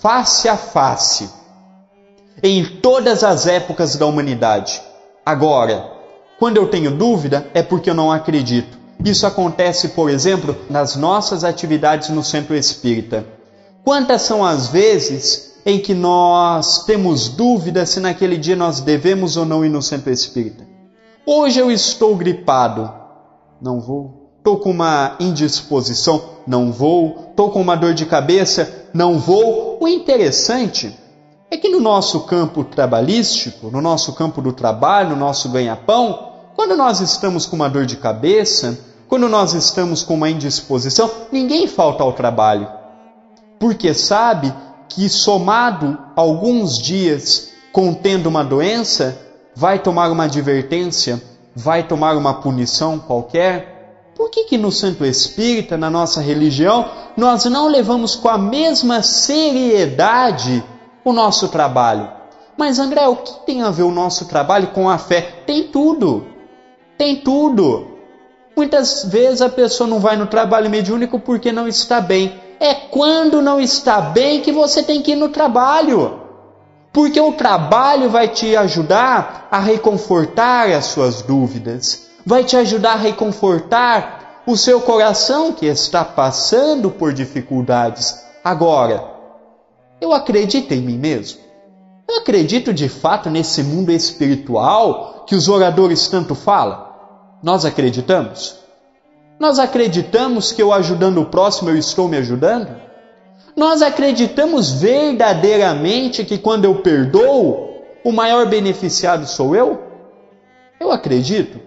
face 0.00 0.48
a 0.48 0.56
face 0.56 1.28
em 2.42 2.64
todas 2.64 3.24
as 3.24 3.46
épocas 3.46 3.96
da 3.96 4.06
humanidade. 4.06 4.80
Agora, 5.24 5.92
quando 6.38 6.56
eu 6.56 6.68
tenho 6.68 6.90
dúvida, 6.90 7.48
é 7.52 7.62
porque 7.62 7.90
eu 7.90 7.94
não 7.94 8.12
acredito. 8.12 8.78
Isso 9.04 9.26
acontece, 9.26 9.88
por 9.88 10.10
exemplo, 10.10 10.56
nas 10.70 10.96
nossas 10.96 11.44
atividades 11.44 12.08
no 12.10 12.22
centro 12.22 12.54
espírita. 12.54 13.26
Quantas 13.84 14.22
são 14.22 14.44
as 14.44 14.68
vezes 14.68 15.54
em 15.64 15.78
que 15.78 15.94
nós 15.94 16.84
temos 16.84 17.28
dúvida 17.28 17.86
se 17.86 18.00
naquele 18.00 18.36
dia 18.36 18.56
nós 18.56 18.80
devemos 18.80 19.36
ou 19.36 19.44
não 19.44 19.64
ir 19.64 19.68
no 19.68 19.82
centro 19.82 20.12
espírita? 20.12 20.66
Hoje 21.26 21.58
eu 21.58 21.70
estou 21.70 22.16
gripado, 22.16 22.92
não 23.60 23.80
vou. 23.80 24.30
Estou 24.38 24.58
com 24.58 24.70
uma 24.70 25.16
indisposição, 25.20 26.22
não 26.46 26.72
vou. 26.72 27.28
Estou 27.30 27.50
com 27.50 27.60
uma 27.60 27.76
dor 27.76 27.92
de 27.92 28.06
cabeça, 28.06 28.86
não 28.94 29.18
vou. 29.18 29.67
O 29.80 29.86
interessante 29.86 30.98
é 31.50 31.56
que 31.56 31.68
no 31.68 31.80
nosso 31.80 32.20
campo 32.20 32.64
trabalhístico, 32.64 33.70
no 33.70 33.80
nosso 33.80 34.12
campo 34.12 34.42
do 34.42 34.52
trabalho, 34.52 35.10
no 35.10 35.16
nosso 35.16 35.48
ganha-pão, 35.50 36.32
quando 36.56 36.76
nós 36.76 37.00
estamos 37.00 37.46
com 37.46 37.54
uma 37.54 37.68
dor 37.68 37.86
de 37.86 37.96
cabeça, 37.96 38.76
quando 39.08 39.28
nós 39.28 39.54
estamos 39.54 40.02
com 40.02 40.14
uma 40.14 40.28
indisposição, 40.28 41.08
ninguém 41.30 41.68
falta 41.68 42.02
ao 42.02 42.12
trabalho. 42.12 42.68
Porque 43.60 43.94
sabe 43.94 44.52
que 44.88 45.08
somado 45.08 45.96
alguns 46.16 46.76
dias 46.76 47.50
contendo 47.72 48.28
uma 48.28 48.42
doença, 48.42 49.16
vai 49.54 49.78
tomar 49.78 50.10
uma 50.10 50.24
advertência, 50.24 51.22
vai 51.54 51.86
tomar 51.86 52.16
uma 52.16 52.34
punição 52.34 52.98
qualquer? 52.98 54.10
Por 54.16 54.30
que, 54.30 54.44
que 54.44 54.58
no 54.58 54.72
Santo 54.72 55.04
Espírita, 55.04 55.76
na 55.76 55.88
nossa 55.88 56.20
religião, 56.20 56.90
nós 57.18 57.44
não 57.46 57.66
levamos 57.66 58.14
com 58.14 58.28
a 58.28 58.38
mesma 58.38 59.02
seriedade 59.02 60.62
o 61.04 61.12
nosso 61.12 61.48
trabalho? 61.48 62.08
Mas 62.56 62.78
André, 62.78 63.08
o 63.08 63.16
que 63.16 63.44
tem 63.44 63.60
a 63.60 63.70
ver 63.70 63.82
o 63.82 63.90
nosso 63.90 64.26
trabalho 64.26 64.68
com 64.68 64.88
a 64.88 64.98
fé? 64.98 65.42
Tem 65.44 65.64
tudo. 65.64 66.28
Tem 66.96 67.16
tudo. 67.16 67.88
Muitas 68.56 69.02
vezes 69.02 69.42
a 69.42 69.48
pessoa 69.48 69.90
não 69.90 69.98
vai 69.98 70.16
no 70.16 70.28
trabalho 70.28 70.70
mediúnico 70.70 71.18
porque 71.18 71.50
não 71.50 71.66
está 71.66 72.00
bem. 72.00 72.40
É 72.60 72.72
quando 72.72 73.42
não 73.42 73.60
está 73.60 74.00
bem 74.00 74.40
que 74.40 74.52
você 74.52 74.80
tem 74.80 75.02
que 75.02 75.10
ir 75.10 75.16
no 75.16 75.28
trabalho. 75.28 76.20
Porque 76.92 77.20
o 77.20 77.32
trabalho 77.32 78.08
vai 78.10 78.28
te 78.28 78.56
ajudar 78.56 79.48
a 79.50 79.58
reconfortar 79.58 80.70
as 80.70 80.84
suas 80.84 81.20
dúvidas, 81.20 82.06
vai 82.24 82.44
te 82.44 82.56
ajudar 82.56 82.92
a 82.92 82.96
reconfortar 82.96 84.17
o 84.48 84.56
seu 84.56 84.80
coração 84.80 85.52
que 85.52 85.66
está 85.66 86.02
passando 86.02 86.90
por 86.90 87.12
dificuldades. 87.12 88.24
Agora, 88.42 89.04
eu 90.00 90.14
acredito 90.14 90.72
em 90.72 90.80
mim 90.80 90.96
mesmo. 90.96 91.38
Eu 92.08 92.16
acredito 92.16 92.72
de 92.72 92.88
fato 92.88 93.28
nesse 93.28 93.62
mundo 93.62 93.92
espiritual 93.92 95.26
que 95.26 95.34
os 95.34 95.50
oradores 95.50 96.08
tanto 96.08 96.34
falam. 96.34 96.82
Nós 97.42 97.66
acreditamos? 97.66 98.58
Nós 99.38 99.58
acreditamos 99.58 100.50
que 100.50 100.62
eu 100.62 100.72
ajudando 100.72 101.20
o 101.20 101.26
próximo 101.26 101.68
eu 101.68 101.76
estou 101.76 102.08
me 102.08 102.16
ajudando? 102.16 102.74
Nós 103.54 103.82
acreditamos 103.82 104.72
verdadeiramente 104.72 106.24
que 106.24 106.38
quando 106.38 106.64
eu 106.64 106.76
perdoo, 106.76 107.82
o 108.02 108.10
maior 108.10 108.46
beneficiado 108.46 109.26
sou 109.26 109.54
eu? 109.54 109.82
Eu 110.80 110.90
acredito. 110.90 111.60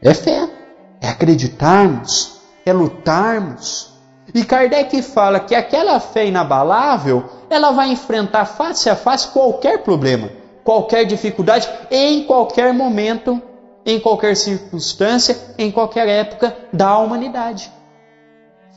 É 0.00 0.14
fé, 0.14 0.48
é 1.00 1.08
acreditarmos, 1.08 2.40
é 2.64 2.72
lutarmos. 2.72 3.92
E 4.34 4.44
Kardec 4.44 5.00
fala 5.02 5.40
que 5.40 5.54
aquela 5.54 5.98
fé 6.00 6.26
inabalável, 6.26 7.24
ela 7.48 7.70
vai 7.70 7.90
enfrentar 7.90 8.44
face 8.44 8.90
a 8.90 8.96
face 8.96 9.28
qualquer 9.28 9.82
problema, 9.82 10.30
qualquer 10.62 11.04
dificuldade, 11.04 11.68
em 11.90 12.24
qualquer 12.24 12.74
momento 12.74 13.42
em 13.88 13.98
qualquer 13.98 14.36
circunstância, 14.36 15.54
em 15.56 15.72
qualquer 15.72 16.06
época 16.06 16.54
da 16.70 16.98
humanidade. 16.98 17.72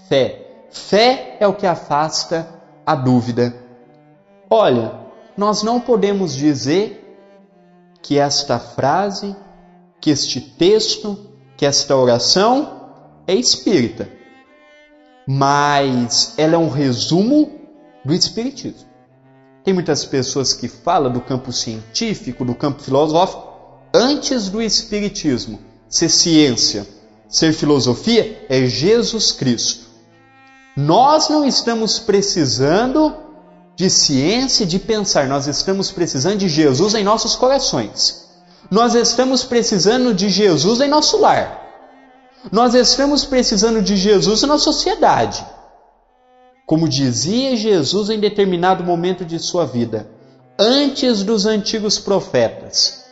Fé. 0.08 0.48
Fé 0.70 1.36
é 1.38 1.46
o 1.46 1.54
que 1.54 1.68
afasta 1.68 2.48
a 2.86 2.96
dúvida. 2.96 3.54
Olha, 4.50 4.94
nós 5.36 5.64
não 5.64 5.82
podemos 5.82 6.34
dizer 6.34 6.98
que 8.02 8.18
esta 8.18 8.58
frase, 8.58 9.36
que 10.00 10.10
este 10.10 10.40
texto, 10.40 11.31
que 11.62 11.66
esta 11.68 11.96
oração 11.96 12.90
é 13.28 13.36
espírita, 13.36 14.10
mas 15.28 16.34
ela 16.36 16.56
é 16.56 16.58
um 16.58 16.70
resumo 16.70 17.52
do 18.04 18.16
espiritismo. 18.16 18.90
Tem 19.64 19.72
muitas 19.72 20.04
pessoas 20.04 20.56
que 20.56 20.68
falam 20.68 21.14
do 21.14 21.22
campo 21.22 21.54
científico, 21.54 22.44
do 22.44 22.56
campo 22.56 22.82
filosófico, 22.82 23.44
antes 23.94 24.50
do 24.50 24.60
Espiritismo 24.60 25.60
ser 25.88 26.10
ciência, 26.10 26.88
ser 27.30 27.54
filosofia, 27.54 28.44
é 28.50 28.66
Jesus 28.66 29.32
Cristo. 29.32 29.86
Nós 30.76 31.30
não 31.30 31.46
estamos 31.46 32.00
precisando 32.00 33.14
de 33.76 33.88
ciência, 33.88 34.66
de 34.66 34.80
pensar, 34.80 35.28
nós 35.28 35.46
estamos 35.46 35.92
precisando 35.92 36.40
de 36.40 36.50
Jesus 36.50 36.96
em 36.96 37.04
nossos 37.04 37.36
corações. 37.36 38.31
Nós 38.72 38.96
estamos 38.96 39.44
precisando 39.44 40.14
de 40.14 40.30
Jesus 40.30 40.80
em 40.80 40.88
nosso 40.88 41.18
lar. 41.20 41.60
Nós 42.50 42.74
estamos 42.74 43.26
precisando 43.26 43.82
de 43.82 43.98
Jesus 43.98 44.44
na 44.44 44.58
sociedade. 44.58 45.46
Como 46.66 46.88
dizia 46.88 47.58
Jesus 47.58 48.10
em 48.10 48.18
determinado 48.18 48.82
momento 48.82 49.26
de 49.26 49.38
sua 49.40 49.66
vida, 49.66 50.08
antes 50.58 51.22
dos 51.22 51.46
antigos 51.46 52.00
profetas, 52.00 53.04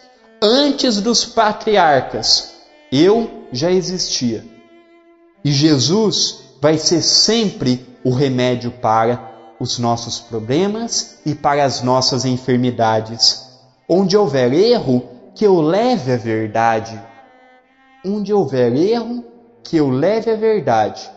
antes 0.42 1.02
dos 1.02 1.26
patriarcas, 1.26 2.54
eu 2.90 3.46
já 3.52 3.70
existia. 3.70 4.46
E 5.44 5.52
Jesus 5.52 6.38
vai 6.62 6.78
ser 6.78 7.02
sempre 7.02 7.86
o 8.02 8.12
remédio 8.12 8.72
para 8.72 9.30
os 9.60 9.78
nossos 9.78 10.20
problemas 10.20 11.18
e 11.26 11.36
para 11.36 11.66
as 11.66 11.82
nossas 11.82 12.24
enfermidades. 12.24 13.46
Onde 13.90 14.16
houver 14.16 14.54
erro, 14.54 15.19
que 15.40 15.48
eu 15.48 15.62
leve 15.62 16.12
a 16.12 16.18
verdade. 16.18 17.02
Onde 18.06 18.34
houver 18.34 18.76
erro, 18.76 19.24
que 19.64 19.78
eu 19.78 19.90
leve 19.90 20.30
a 20.30 20.36
verdade. 20.36 21.10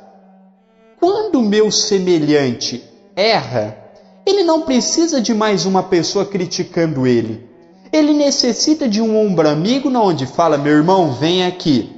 Quando 1.01 1.41
o 1.41 1.43
meu 1.43 1.71
semelhante 1.71 2.83
erra, 3.17 3.77
ele 4.25 4.45
não 4.45 4.63
precisa 4.63 5.21
de 5.21 5.35
mais 5.35 5.67
uma 5.67 5.83
pessoa 5.83 6.25
criticando 6.25 7.07
ele 7.07 7.53
ele 7.93 8.15
necessita 8.15 8.89
de 8.89 9.03
um 9.03 9.19
ombro 9.19 9.47
amigo 9.47 9.95
onde 9.95 10.27
fala: 10.27 10.57
meu 10.57 10.73
irmão, 10.73 11.13
vem 11.13 11.45
aqui. 11.45 11.95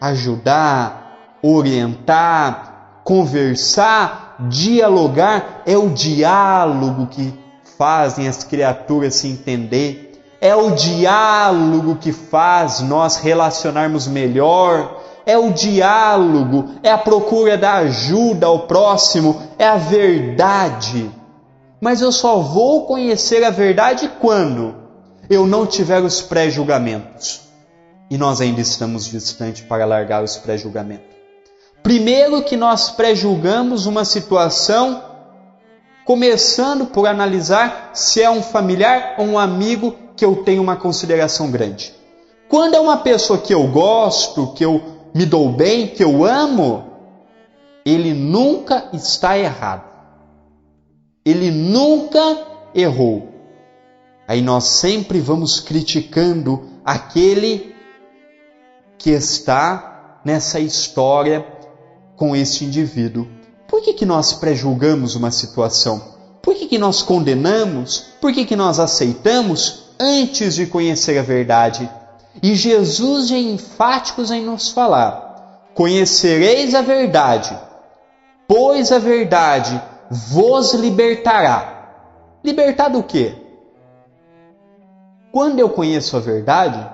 Ajudar, 0.00 1.38
orientar, 1.42 3.02
conversar, 3.04 4.36
dialogar 4.48 5.62
é 5.66 5.76
o 5.76 5.90
diálogo 5.90 7.08
que 7.08 7.32
fazem 7.76 8.26
as 8.26 8.42
criaturas 8.42 9.16
se 9.16 9.28
entender. 9.28 10.05
É 10.46 10.54
o 10.54 10.70
diálogo 10.70 11.96
que 11.96 12.12
faz 12.12 12.80
nós 12.80 13.16
relacionarmos 13.16 14.06
melhor. 14.06 15.02
É 15.24 15.36
o 15.36 15.52
diálogo, 15.52 16.76
é 16.82 16.90
a 16.90 16.98
procura 16.98 17.58
da 17.58 17.74
ajuda 17.78 18.46
ao 18.46 18.60
próximo, 18.60 19.42
é 19.58 19.66
a 19.66 19.76
verdade 19.76 21.10
mas 21.80 22.00
eu 22.00 22.10
só 22.10 22.38
vou 22.38 22.86
conhecer 22.86 23.44
a 23.44 23.50
verdade 23.50 24.10
quando 24.20 24.74
eu 25.28 25.46
não 25.46 25.66
tiver 25.66 26.02
os 26.02 26.22
pré-julgamentos. 26.22 27.42
E 28.10 28.16
nós 28.16 28.40
ainda 28.40 28.60
estamos 28.60 29.06
distantes 29.06 29.62
para 29.62 29.84
largar 29.84 30.22
os 30.22 30.36
pré-julgamentos. 30.36 31.14
Primeiro 31.82 32.42
que 32.42 32.56
nós 32.56 32.90
pré-julgamos 32.90 33.86
uma 33.86 34.04
situação, 34.04 35.02
começando 36.04 36.86
por 36.86 37.06
analisar 37.06 37.90
se 37.92 38.22
é 38.22 38.30
um 38.30 38.42
familiar 38.42 39.16
ou 39.18 39.26
um 39.26 39.38
amigo 39.38 39.94
que 40.16 40.24
eu 40.24 40.36
tenho 40.36 40.62
uma 40.62 40.76
consideração 40.76 41.50
grande. 41.50 41.94
Quando 42.48 42.74
é 42.74 42.80
uma 42.80 42.96
pessoa 42.98 43.38
que 43.38 43.52
eu 43.52 43.66
gosto, 43.66 44.52
que 44.54 44.64
eu 44.64 44.80
me 45.14 45.26
dou 45.26 45.50
bem, 45.50 45.88
que 45.88 46.02
eu 46.02 46.24
amo, 46.24 46.84
ele 47.84 48.12
nunca 48.12 48.88
está 48.92 49.38
errado 49.38 49.84
Ele 51.24 51.50
nunca 51.50 52.20
errou. 52.74 53.28
Aí 54.28 54.42
nós 54.42 54.64
sempre 54.64 55.20
vamos 55.20 55.60
criticando 55.60 56.68
aquele 56.84 57.74
que 58.98 59.10
está 59.10 60.20
nessa 60.24 60.58
história 60.58 61.46
com 62.16 62.34
este 62.34 62.64
indivíduo. 62.64 63.26
Por 63.68 63.82
que, 63.82 63.92
que 63.92 64.06
nós 64.06 64.32
prejulgamos 64.32 65.14
uma 65.14 65.30
situação? 65.30 66.16
Por 66.42 66.54
que, 66.54 66.66
que 66.66 66.78
nós 66.78 67.02
condenamos? 67.02 68.06
Por 68.20 68.32
que, 68.32 68.44
que 68.44 68.56
nós 68.56 68.78
aceitamos 68.78 69.85
antes 69.98 70.54
de 70.54 70.66
conhecer 70.66 71.18
a 71.18 71.22
verdade? 71.22 71.88
E 72.42 72.54
Jesus 72.54 73.30
é 73.30 73.38
enfático 73.38 74.22
em 74.32 74.44
nos 74.44 74.70
falar: 74.70 75.70
Conhecereis 75.74 76.74
a 76.74 76.82
verdade, 76.82 77.58
pois 78.46 78.92
a 78.92 78.98
verdade 78.98 79.80
vos 80.10 80.74
libertará. 80.74 81.72
Libertar 82.44 82.88
do 82.88 83.02
quê? 83.02 83.34
Quando 85.32 85.58
eu 85.58 85.68
conheço 85.68 86.16
a 86.16 86.20
verdade, 86.20 86.86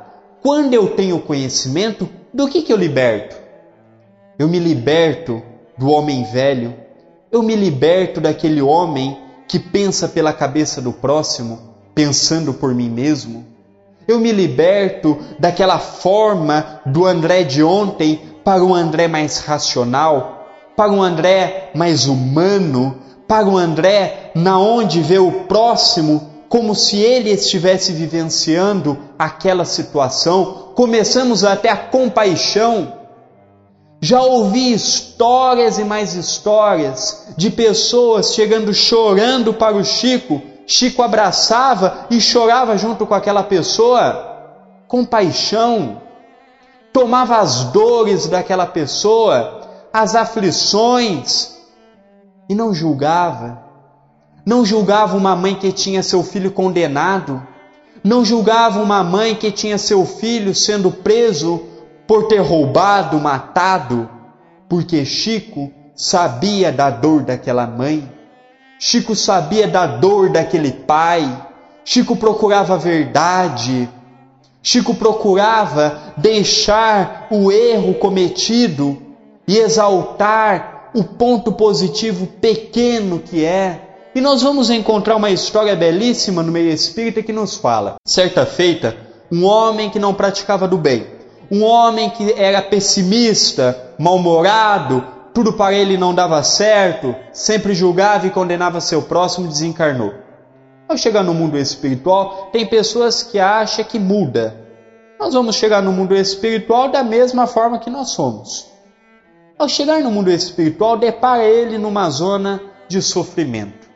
quando 0.43 0.75
eu 0.75 0.97
tenho 0.97 1.21
conhecimento, 1.21 2.09
do 2.33 2.49
que, 2.49 2.62
que 2.62 2.73
eu 2.73 2.77
liberto? 2.77 3.37
Eu 4.38 4.49
me 4.49 4.59
liberto 4.59 5.43
do 5.77 5.91
homem 5.91 6.25
velho, 6.25 6.75
eu 7.31 7.43
me 7.43 7.55
liberto 7.55 8.21
daquele 8.21 8.61
homem 8.61 9.19
que 9.47 9.59
pensa 9.59 10.09
pela 10.09 10.33
cabeça 10.33 10.81
do 10.81 10.93
próximo, 10.93 11.72
pensando 11.94 12.55
por 12.55 12.74
mim 12.74 12.88
mesmo. 12.88 13.44
Eu 14.07 14.18
me 14.18 14.33
liberto 14.33 15.18
daquela 15.38 15.78
forma 15.78 16.81
do 16.85 17.07
André 17.07 17.44
de 17.44 17.62
ontem 17.62 18.20
para 18.44 18.64
um 18.64 18.74
André 18.74 19.07
mais 19.07 19.38
racional, 19.38 20.48
para 20.76 20.90
um 20.90 21.02
André 21.02 21.70
mais 21.74 22.07
humano, 22.07 22.98
para 23.28 23.46
um 23.46 23.57
André 23.57 24.33
na 24.35 24.59
onde 24.59 25.00
vê 25.00 25.18
o 25.18 25.44
próximo 25.44 26.31
como 26.48 26.74
se 26.74 26.98
ele 26.98 27.31
estivesse 27.31 27.92
vivenciando 27.92 28.98
aquela 29.18 29.64
situação. 29.64 30.72
Começamos 30.74 31.44
até 31.44 31.70
a 31.70 31.76
compaixão. 31.76 32.92
Já 34.00 34.20
ouvi 34.20 34.72
histórias 34.72 35.78
e 35.78 35.85
mais 35.85 36.14
histórias 36.14 37.28
de 37.37 37.48
pessoas 37.48 38.35
chegando 38.35 38.74
chorando 38.74 39.55
para 39.55 39.76
o 39.76 39.85
Chico 39.85 40.42
Chico 40.66 41.03
abraçava 41.03 42.07
e 42.11 42.20
chorava 42.20 42.77
junto 42.77 43.07
com 43.07 43.14
aquela 43.14 43.42
pessoa, 43.42 44.31
com 44.87 45.05
paixão, 45.05 46.01
tomava 46.92 47.38
as 47.38 47.64
dores 47.64 48.27
daquela 48.27 48.66
pessoa, 48.66 49.61
as 49.92 50.14
aflições, 50.14 51.57
e 52.48 52.55
não 52.55 52.75
julgava. 52.75 53.62
Não 54.44 54.64
julgava 54.64 55.16
uma 55.16 55.37
mãe 55.37 55.55
que 55.55 55.72
tinha 55.72 56.03
seu 56.03 56.22
filho 56.22 56.51
condenado, 56.51 57.42
não 58.03 58.25
julgava 58.25 58.81
uma 58.81 59.03
mãe 59.05 59.35
que 59.35 59.51
tinha 59.51 59.79
seu 59.79 60.05
filho 60.05 60.55
sendo 60.55 60.90
preso 60.90 61.62
por 62.07 62.25
ter 62.25 62.40
roubado, 62.40 63.20
matado, 63.20 64.09
porque 64.68 65.05
Chico 65.05 65.72
sabia 65.94 66.72
da 66.72 66.90
dor 66.90 67.22
daquela 67.22 67.66
mãe 67.66 68.11
Chico 68.85 69.14
sabia 69.14 69.68
da 69.68 69.87
dor 69.87 70.29
daquele 70.29 70.73
pai. 70.73 71.47
Chico 71.85 72.16
procurava 72.16 72.75
a 72.75 72.77
verdade. 72.77 73.88
Chico 74.61 74.92
procurava 74.92 76.12
deixar 76.16 77.29
o 77.31 77.53
erro 77.53 77.95
cometido 77.95 79.01
e 79.47 79.57
exaltar 79.57 80.90
o 80.92 81.05
ponto 81.05 81.53
positivo 81.53 82.27
pequeno 82.27 83.21
que 83.21 83.45
é. 83.45 84.11
E 84.16 84.21
nós 84.21 84.42
vamos 84.42 84.68
encontrar 84.68 85.14
uma 85.14 85.31
história 85.31 85.77
belíssima 85.77 86.42
no 86.42 86.51
meio 86.51 86.71
espírita 86.71 87.23
que 87.23 87.33
nos 87.33 87.57
fala. 87.57 87.95
Certa 88.05 88.45
feita, 88.45 88.97
um 89.31 89.45
homem 89.45 89.90
que 89.90 90.01
não 90.01 90.12
praticava 90.12 90.66
do 90.66 90.77
bem, 90.77 91.07
um 91.49 91.62
homem 91.62 92.11
que 92.11 92.35
era 92.37 92.61
pessimista, 92.61 93.95
mal-humorado, 93.97 95.07
tudo 95.35 95.53
para 95.53 95.75
ele 95.75 95.97
não 95.97 96.14
dava 96.14 96.42
certo, 96.42 97.14
sempre 97.33 97.75
julgava 97.75 98.27
e 98.27 98.31
condenava 98.31 98.81
seu 98.81 99.03
próximo, 99.03 99.49
desencarnou. 99.49 100.12
Ao 100.88 100.97
chegar 100.97 101.23
no 101.23 101.33
mundo 101.33 101.57
espiritual, 101.57 102.51
tem 102.53 102.66
pessoas 102.66 103.23
que 103.23 103.38
acham 103.38 103.85
que 103.85 103.99
muda. 103.99 104.61
Nós 105.18 105.33
vamos 105.33 105.57
chegar 105.57 105.83
no 105.83 105.92
mundo 105.92 106.14
espiritual 106.14 106.90
da 106.90 107.03
mesma 107.03 107.47
forma 107.47 107.79
que 107.79 107.88
nós 107.88 108.11
somos. 108.11 108.71
Ao 109.59 109.68
chegar 109.68 110.01
no 110.01 110.11
mundo 110.11 110.31
espiritual, 110.31 110.99
depara 110.99 111.45
ele 111.45 111.79
numa 111.79 112.11
zona 112.11 112.61
de 112.88 113.01
sofrimento. 113.01 113.88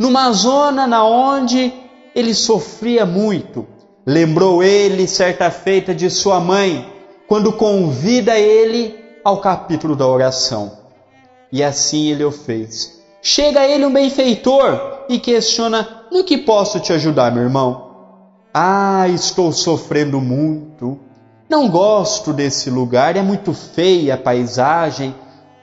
Numa 0.00 0.32
zona 0.32 0.86
na 0.86 1.04
onde 1.04 1.72
ele 2.14 2.34
sofria 2.34 3.06
muito. 3.06 3.66
Lembrou 4.04 4.62
ele 4.64 5.06
certa 5.06 5.50
feita 5.50 5.94
de 5.94 6.10
sua 6.10 6.40
mãe, 6.40 6.90
quando 7.28 7.52
convida 7.52 8.36
ele 8.36 9.01
ao 9.24 9.38
capítulo 9.38 9.94
da 9.94 10.06
oração. 10.06 10.78
E 11.50 11.62
assim 11.62 12.10
ele 12.10 12.24
o 12.24 12.32
fez. 12.32 13.00
Chega 13.20 13.60
a 13.60 13.68
ele 13.68 13.86
um 13.86 13.92
benfeitor 13.92 15.04
e 15.08 15.18
questiona: 15.18 16.06
No 16.10 16.24
que 16.24 16.38
posso 16.38 16.80
te 16.80 16.92
ajudar, 16.92 17.32
meu 17.32 17.42
irmão? 17.42 17.92
Ah, 18.52 19.06
estou 19.08 19.52
sofrendo 19.52 20.20
muito. 20.20 20.98
Não 21.48 21.68
gosto 21.68 22.32
desse 22.32 22.70
lugar, 22.70 23.16
é 23.16 23.22
muito 23.22 23.52
feia 23.52 24.14
a 24.14 24.18
paisagem. 24.18 25.14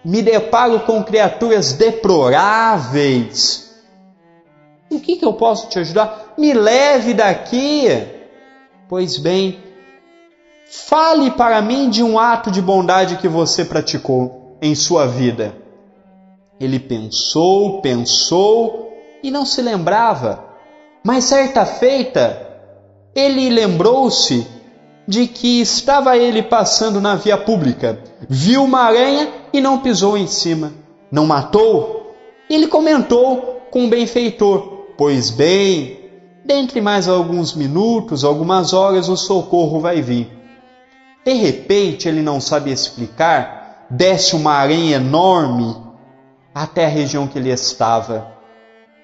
Me 0.05 0.21
deparo 0.21 0.79
com 0.81 1.03
criaturas 1.03 1.73
deploráveis. 1.73 3.69
O 4.89 4.99
que, 4.99 5.17
que 5.17 5.25
eu 5.25 5.33
posso 5.33 5.67
te 5.67 5.79
ajudar? 5.79 6.33
Me 6.37 6.53
leve 6.53 7.13
daqui. 7.13 7.87
Pois 8.87 9.17
bem, 9.17 9.59
Fale 10.71 11.31
para 11.31 11.59
mim 11.63 11.89
de 11.89 12.03
um 12.03 12.19
ato 12.19 12.51
de 12.51 12.61
bondade 12.61 13.17
que 13.17 13.27
você 13.27 13.65
praticou 13.65 14.55
em 14.61 14.75
sua 14.75 15.07
vida. 15.07 15.55
Ele 16.59 16.79
pensou, 16.79 17.81
pensou 17.81 18.93
e 19.23 19.31
não 19.31 19.45
se 19.45 19.63
lembrava. 19.63 20.45
Mas 21.03 21.23
certa 21.23 21.65
feita, 21.65 22.47
ele 23.15 23.49
lembrou-se 23.49 24.45
de 25.07 25.25
que 25.25 25.59
estava 25.59 26.15
ele 26.15 26.43
passando 26.43 27.01
na 27.01 27.15
via 27.15 27.35
pública, 27.35 28.03
viu 28.29 28.63
uma 28.63 28.81
aranha 28.81 29.27
e 29.51 29.59
não 29.59 29.79
pisou 29.79 30.15
em 30.15 30.27
cima. 30.27 30.71
Não 31.11 31.25
matou? 31.25 32.13
Ele 32.47 32.67
comentou 32.67 33.63
com 33.71 33.85
o 33.85 33.89
benfeitor: 33.89 34.85
Pois 34.95 35.31
bem, 35.31 35.99
dentre 36.45 36.79
mais 36.79 37.07
alguns 37.07 37.55
minutos, 37.55 38.23
algumas 38.23 38.71
horas, 38.71 39.09
o 39.09 39.17
socorro 39.17 39.79
vai 39.79 39.99
vir. 39.99 40.38
De 41.25 41.33
repente, 41.33 42.07
ele 42.07 42.21
não 42.21 42.39
sabe 42.39 42.71
explicar, 42.71 43.85
desce 43.89 44.35
uma 44.35 44.53
aranha 44.53 44.95
enorme 44.95 45.75
até 46.53 46.85
a 46.85 46.89
região 46.89 47.27
que 47.27 47.37
ele 47.37 47.49
estava. 47.49 48.33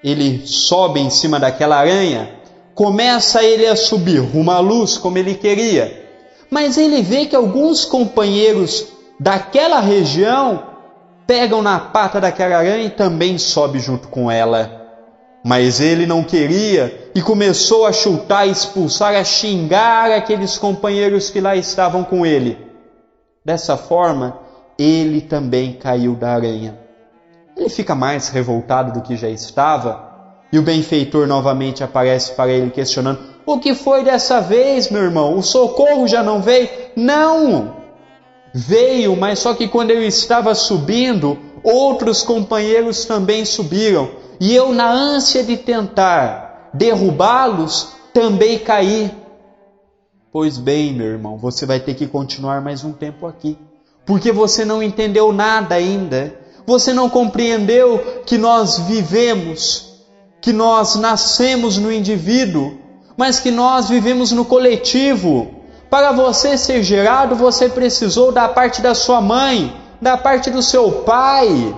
Ele 0.02 0.46
sobe 0.46 1.00
em 1.00 1.10
cima 1.10 1.38
daquela 1.38 1.76
aranha, 1.76 2.30
começa 2.74 3.42
ele 3.42 3.66
a 3.66 3.76
subir 3.76 4.18
rumo 4.18 4.50
à 4.50 4.58
luz 4.58 4.96
como 4.96 5.18
ele 5.18 5.34
queria. 5.34 6.04
Mas 6.50 6.78
ele 6.78 7.02
vê 7.02 7.26
que 7.26 7.34
alguns 7.34 7.84
companheiros 7.84 8.86
daquela 9.18 9.80
região 9.80 10.62
pegam 11.26 11.60
na 11.60 11.78
pata 11.78 12.20
daquela 12.20 12.58
aranha 12.58 12.84
e 12.84 12.90
também 12.90 13.36
sobe 13.36 13.78
junto 13.78 14.08
com 14.08 14.30
ela. 14.30 14.85
Mas 15.46 15.78
ele 15.80 16.06
não 16.06 16.24
queria 16.24 17.08
e 17.14 17.22
começou 17.22 17.86
a 17.86 17.92
chutar, 17.92 18.40
a 18.40 18.46
expulsar, 18.46 19.14
a 19.14 19.22
xingar 19.22 20.10
aqueles 20.10 20.58
companheiros 20.58 21.30
que 21.30 21.40
lá 21.40 21.54
estavam 21.54 22.02
com 22.02 22.26
ele. 22.26 22.58
Dessa 23.44 23.76
forma, 23.76 24.40
ele 24.76 25.20
também 25.20 25.74
caiu 25.74 26.16
da 26.16 26.30
aranha. 26.30 26.76
Ele 27.56 27.68
fica 27.68 27.94
mais 27.94 28.28
revoltado 28.28 28.92
do 28.92 29.02
que 29.02 29.16
já 29.16 29.28
estava, 29.28 30.42
e 30.52 30.58
o 30.58 30.62
benfeitor 30.62 31.28
novamente 31.28 31.84
aparece 31.84 32.32
para 32.32 32.50
ele 32.50 32.72
questionando: 32.72 33.20
O 33.46 33.60
que 33.60 33.72
foi 33.72 34.02
dessa 34.02 34.40
vez, 34.40 34.90
meu 34.90 35.02
irmão? 35.02 35.38
O 35.38 35.44
socorro 35.44 36.08
já 36.08 36.24
não 36.24 36.42
veio? 36.42 36.68
Não! 36.96 37.76
Veio, 38.52 39.14
mas 39.14 39.38
só 39.38 39.54
que 39.54 39.68
quando 39.68 39.92
eu 39.92 40.02
estava 40.02 40.56
subindo, 40.56 41.38
outros 41.62 42.24
companheiros 42.24 43.04
também 43.04 43.44
subiram 43.44 44.25
e 44.40 44.54
eu, 44.54 44.72
na 44.72 44.90
ânsia 44.90 45.42
de 45.42 45.56
tentar 45.56 46.70
derrubá-los, 46.72 47.88
também 48.12 48.58
caí. 48.58 49.10
Pois 50.32 50.58
bem, 50.58 50.92
meu 50.92 51.06
irmão, 51.06 51.38
você 51.38 51.64
vai 51.64 51.80
ter 51.80 51.94
que 51.94 52.06
continuar 52.06 52.60
mais 52.60 52.84
um 52.84 52.92
tempo 52.92 53.26
aqui, 53.26 53.58
porque 54.04 54.30
você 54.30 54.64
não 54.64 54.82
entendeu 54.82 55.32
nada 55.32 55.74
ainda. 55.74 56.34
Você 56.66 56.92
não 56.92 57.08
compreendeu 57.08 58.22
que 58.26 58.36
nós 58.36 58.78
vivemos, 58.80 60.02
que 60.40 60.52
nós 60.52 60.96
nascemos 60.96 61.78
no 61.78 61.92
indivíduo, 61.92 62.76
mas 63.16 63.38
que 63.38 63.50
nós 63.50 63.88
vivemos 63.88 64.32
no 64.32 64.44
coletivo. 64.44 65.54
Para 65.88 66.10
você 66.10 66.58
ser 66.58 66.82
gerado, 66.82 67.36
você 67.36 67.68
precisou 67.68 68.32
da 68.32 68.48
parte 68.48 68.82
da 68.82 68.94
sua 68.94 69.20
mãe, 69.20 69.74
da 70.02 70.16
parte 70.16 70.50
do 70.50 70.60
seu 70.60 70.90
pai. 70.90 71.74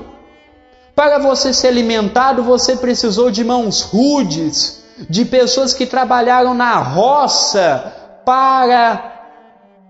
Para 0.98 1.20
você 1.20 1.54
ser 1.54 1.68
alimentado, 1.68 2.42
você 2.42 2.74
precisou 2.74 3.30
de 3.30 3.44
mãos 3.44 3.82
rudes, 3.82 4.82
de 5.08 5.24
pessoas 5.24 5.72
que 5.72 5.86
trabalharam 5.86 6.54
na 6.54 6.76
roça 6.78 8.20
para 8.24 9.12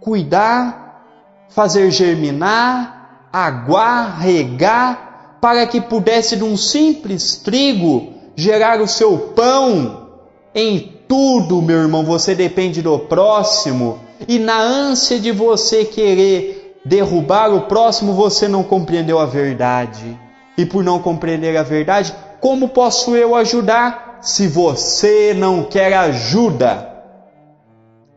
cuidar, 0.03 1.47
fazer 1.49 1.91
germinar, 1.91 3.31
aguar, 3.33 4.21
regar, 4.21 5.39
para 5.41 5.67
que 5.67 5.81
pudesse 5.81 6.37
de 6.37 6.45
um 6.45 6.59
simples 6.59 7.37
trigo 7.37 8.13
gerar 8.37 8.79
o 8.79 8.87
seu 8.87 9.33
pão. 9.35 10.11
Em 10.55 10.93
tudo, 11.09 11.63
meu 11.63 11.79
irmão, 11.79 12.05
você 12.05 12.35
depende 12.35 12.83
do 12.83 12.99
próximo, 12.99 13.99
e 14.29 14.39
na 14.39 14.61
ânsia 14.61 15.19
de 15.19 15.33
você 15.33 15.87
querer 15.87 16.79
derrubar 16.85 17.51
o 17.55 17.63
próximo, 17.63 18.13
você 18.13 18.47
não 18.47 18.63
compreendeu 18.63 19.19
a 19.19 19.25
verdade 19.25 20.28
e 20.59 20.67
por 20.67 20.83
não 20.83 20.99
compreender 20.99 21.57
a 21.57 21.63
verdade, 21.63 22.13
como 22.41 22.71
posso 22.71 23.17
eu 23.17 23.37
ajudar 23.37 24.19
se 24.21 24.49
você 24.49 25.33
não 25.33 25.63
quer 25.63 25.95
ajuda? 25.95 26.97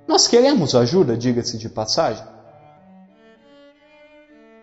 Nós 0.08 0.28
queremos 0.28 0.74
ajuda, 0.74 1.16
diga-se 1.16 1.60
de 1.60 1.70
passagem. 1.70 2.24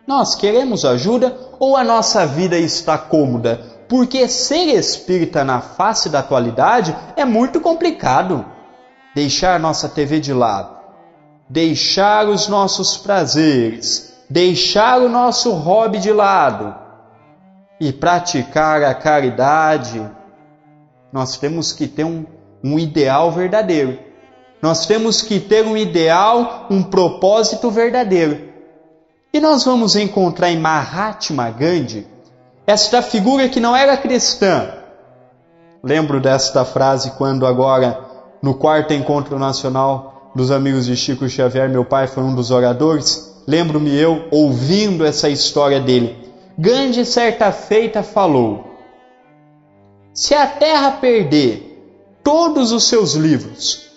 Nós 0.04 0.34
queremos 0.34 0.84
ajuda 0.84 1.38
ou 1.60 1.76
a 1.76 1.84
nossa 1.84 2.26
vida 2.26 2.58
está 2.58 2.98
cômoda? 2.98 3.60
Porque 3.88 4.26
ser 4.26 4.74
espírita 4.74 5.44
na 5.44 5.60
face 5.60 6.08
da 6.08 6.18
atualidade 6.18 6.96
é 7.14 7.24
muito 7.24 7.60
complicado. 7.60 8.44
Deixar 9.14 9.60
nossa 9.60 9.88
TV 9.88 10.18
de 10.18 10.32
lado, 10.32 10.76
deixar 11.48 12.28
os 12.28 12.48
nossos 12.48 12.96
prazeres, 12.96 14.14
deixar 14.28 15.00
o 15.00 15.08
nosso 15.08 15.52
hobby 15.52 15.98
de 15.98 16.12
lado 16.12 16.87
e 17.80 17.92
praticar 17.92 18.82
a 18.82 18.94
caridade, 18.94 20.04
nós 21.12 21.36
temos 21.36 21.72
que 21.72 21.86
ter 21.86 22.04
um, 22.04 22.26
um 22.62 22.78
ideal 22.78 23.30
verdadeiro. 23.30 23.98
Nós 24.60 24.86
temos 24.86 25.22
que 25.22 25.38
ter 25.38 25.64
um 25.64 25.76
ideal, 25.76 26.66
um 26.70 26.82
propósito 26.82 27.70
verdadeiro. 27.70 28.48
E 29.32 29.40
nós 29.40 29.64
vamos 29.64 29.94
encontrar 29.94 30.50
em 30.50 30.58
Mahatma 30.58 31.50
Gandhi 31.50 32.06
esta 32.66 33.00
figura 33.00 33.48
que 33.48 33.60
não 33.60 33.74
era 33.74 33.96
cristã. 33.96 34.74
Lembro 35.82 36.20
desta 36.20 36.64
frase 36.64 37.12
quando 37.12 37.46
agora 37.46 38.04
no 38.42 38.54
quarto 38.54 38.92
encontro 38.92 39.38
nacional 39.38 40.30
dos 40.34 40.50
amigos 40.50 40.86
de 40.86 40.96
Chico 40.96 41.28
Xavier, 41.28 41.68
meu 41.68 41.84
pai 41.84 42.06
foi 42.06 42.22
um 42.22 42.34
dos 42.34 42.50
oradores. 42.50 43.42
Lembro-me 43.46 43.94
eu 43.96 44.26
ouvindo 44.30 45.04
essa 45.04 45.28
história 45.28 45.80
dele. 45.80 46.27
Gandhi, 46.60 47.04
certa 47.04 47.52
feita, 47.52 48.02
falou: 48.02 48.64
Se 50.12 50.34
a 50.34 50.44
Terra 50.44 50.90
perder 50.90 51.68
todos 52.24 52.72
os 52.72 52.88
seus 52.88 53.14
livros, 53.14 53.88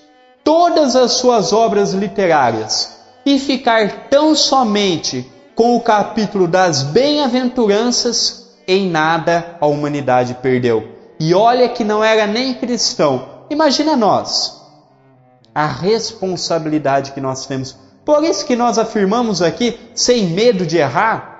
todas 0.43 0.95
as 0.95 1.13
suas 1.13 1.53
obras 1.53 1.93
literárias, 1.93 2.99
e 3.25 3.39
ficar 3.39 4.09
tão 4.09 4.35
somente 4.35 5.27
com 5.55 5.75
o 5.75 5.81
capítulo 5.81 6.47
das 6.47 6.83
bem-aventuranças, 6.83 8.55
em 8.67 8.87
nada 8.87 9.57
a 9.59 9.65
humanidade 9.65 10.35
perdeu. 10.35 10.87
E 11.19 11.33
olha 11.33 11.67
que 11.67 11.83
não 11.83 12.03
era 12.03 12.27
nem 12.27 12.53
cristão. 12.53 13.27
Imagina 13.49 13.95
nós, 13.97 14.61
a 15.53 15.65
responsabilidade 15.65 17.11
que 17.11 17.19
nós 17.19 17.47
temos. 17.47 17.75
Por 18.05 18.23
isso 18.23 18.45
que 18.45 18.55
nós 18.55 18.77
afirmamos 18.77 19.41
aqui, 19.41 19.79
sem 19.95 20.27
medo 20.27 20.65
de 20.65 20.77
errar, 20.77 21.30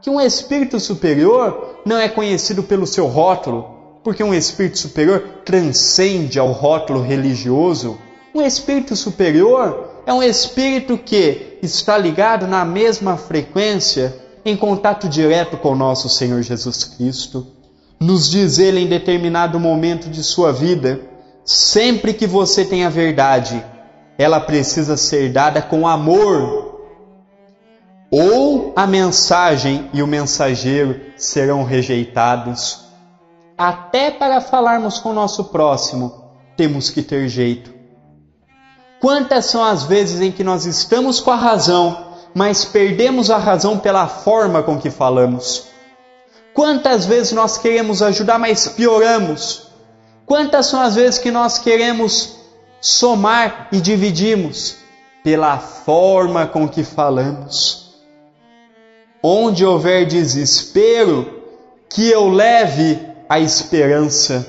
que 0.00 0.10
um 0.10 0.20
espírito 0.20 0.78
superior 0.78 1.80
não 1.84 1.98
é 1.98 2.08
conhecido 2.08 2.62
pelo 2.62 2.86
seu 2.86 3.06
rótulo, 3.06 4.00
porque 4.04 4.22
um 4.22 4.32
espírito 4.32 4.78
superior 4.78 5.42
transcende 5.44 6.38
ao 6.38 6.52
rótulo 6.52 7.02
religioso. 7.02 7.98
Um 8.34 8.42
espírito 8.42 8.94
superior 8.94 10.02
é 10.06 10.12
um 10.12 10.22
espírito 10.22 10.96
que 10.96 11.58
está 11.62 11.98
ligado 11.98 12.46
na 12.46 12.64
mesma 12.64 13.16
frequência, 13.16 14.14
em 14.44 14.56
contato 14.56 15.08
direto 15.08 15.56
com 15.56 15.72
o 15.72 15.76
nosso 15.76 16.08
Senhor 16.08 16.40
Jesus 16.42 16.84
Cristo. 16.84 17.46
Nos 18.00 18.30
diz 18.30 18.58
ele 18.58 18.80
em 18.80 18.86
determinado 18.86 19.58
momento 19.58 20.08
de 20.08 20.22
sua 20.22 20.52
vida: 20.52 21.00
sempre 21.44 22.14
que 22.14 22.26
você 22.26 22.64
tem 22.64 22.84
a 22.84 22.88
verdade, 22.88 23.62
ela 24.16 24.38
precisa 24.40 24.96
ser 24.96 25.32
dada 25.32 25.60
com 25.60 25.86
amor 25.86 26.67
ou 28.10 28.72
a 28.74 28.86
mensagem 28.86 29.90
e 29.92 30.02
o 30.02 30.06
mensageiro 30.06 31.00
serão 31.16 31.62
rejeitados. 31.62 32.86
Até 33.56 34.10
para 34.10 34.40
falarmos 34.40 34.98
com 34.98 35.10
o 35.10 35.14
nosso 35.14 35.44
próximo, 35.44 36.32
temos 36.56 36.90
que 36.90 37.02
ter 37.02 37.28
jeito. 37.28 37.74
Quantas 39.00 39.46
são 39.46 39.62
as 39.62 39.84
vezes 39.84 40.20
em 40.20 40.32
que 40.32 40.42
nós 40.42 40.64
estamos 40.64 41.20
com 41.20 41.30
a 41.30 41.36
razão, 41.36 42.14
mas 42.34 42.64
perdemos 42.64 43.30
a 43.30 43.36
razão 43.36 43.78
pela 43.78 44.06
forma 44.06 44.62
com 44.62 44.78
que 44.78 44.90
falamos? 44.90 45.68
Quantas 46.54 47.06
vezes 47.06 47.32
nós 47.32 47.58
queremos 47.58 48.02
ajudar, 48.02 48.38
mas 48.38 48.66
pioramos? 48.68 49.68
Quantas 50.26 50.66
são 50.66 50.80
as 50.80 50.96
vezes 50.96 51.18
que 51.18 51.30
nós 51.30 51.58
queremos 51.58 52.36
somar 52.80 53.68
e 53.70 53.80
dividimos 53.80 54.76
pela 55.22 55.58
forma 55.58 56.46
com 56.46 56.68
que 56.68 56.82
falamos? 56.82 57.87
Onde 59.22 59.64
houver 59.64 60.06
desespero, 60.06 61.42
que 61.88 62.08
eu 62.08 62.28
leve 62.28 62.98
a 63.28 63.38
esperança. 63.40 64.46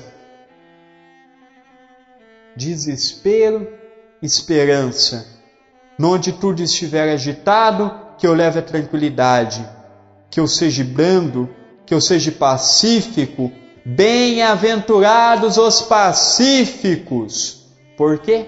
Desespero, 2.56 3.68
esperança. 4.22 5.26
Onde 6.02 6.32
tudo 6.32 6.62
estiver 6.62 7.12
agitado, 7.12 7.94
que 8.16 8.26
eu 8.26 8.34
leve 8.34 8.58
a 8.58 8.62
tranquilidade, 8.62 9.66
que 10.30 10.40
eu 10.40 10.46
seja 10.46 10.84
brando, 10.84 11.48
que 11.86 11.94
eu 11.94 12.00
seja 12.00 12.30
pacífico. 12.30 13.50
Bem-aventurados 13.84 15.56
os 15.56 15.82
pacíficos. 15.82 17.66
Por 17.96 18.18
quê? 18.18 18.46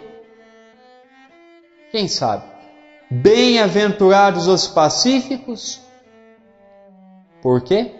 Quem 1.90 2.08
sabe? 2.08 2.44
Bem-aventurados 3.10 4.46
os 4.46 4.66
pacíficos, 4.66 5.80
por 7.42 7.62
quê? 7.62 7.92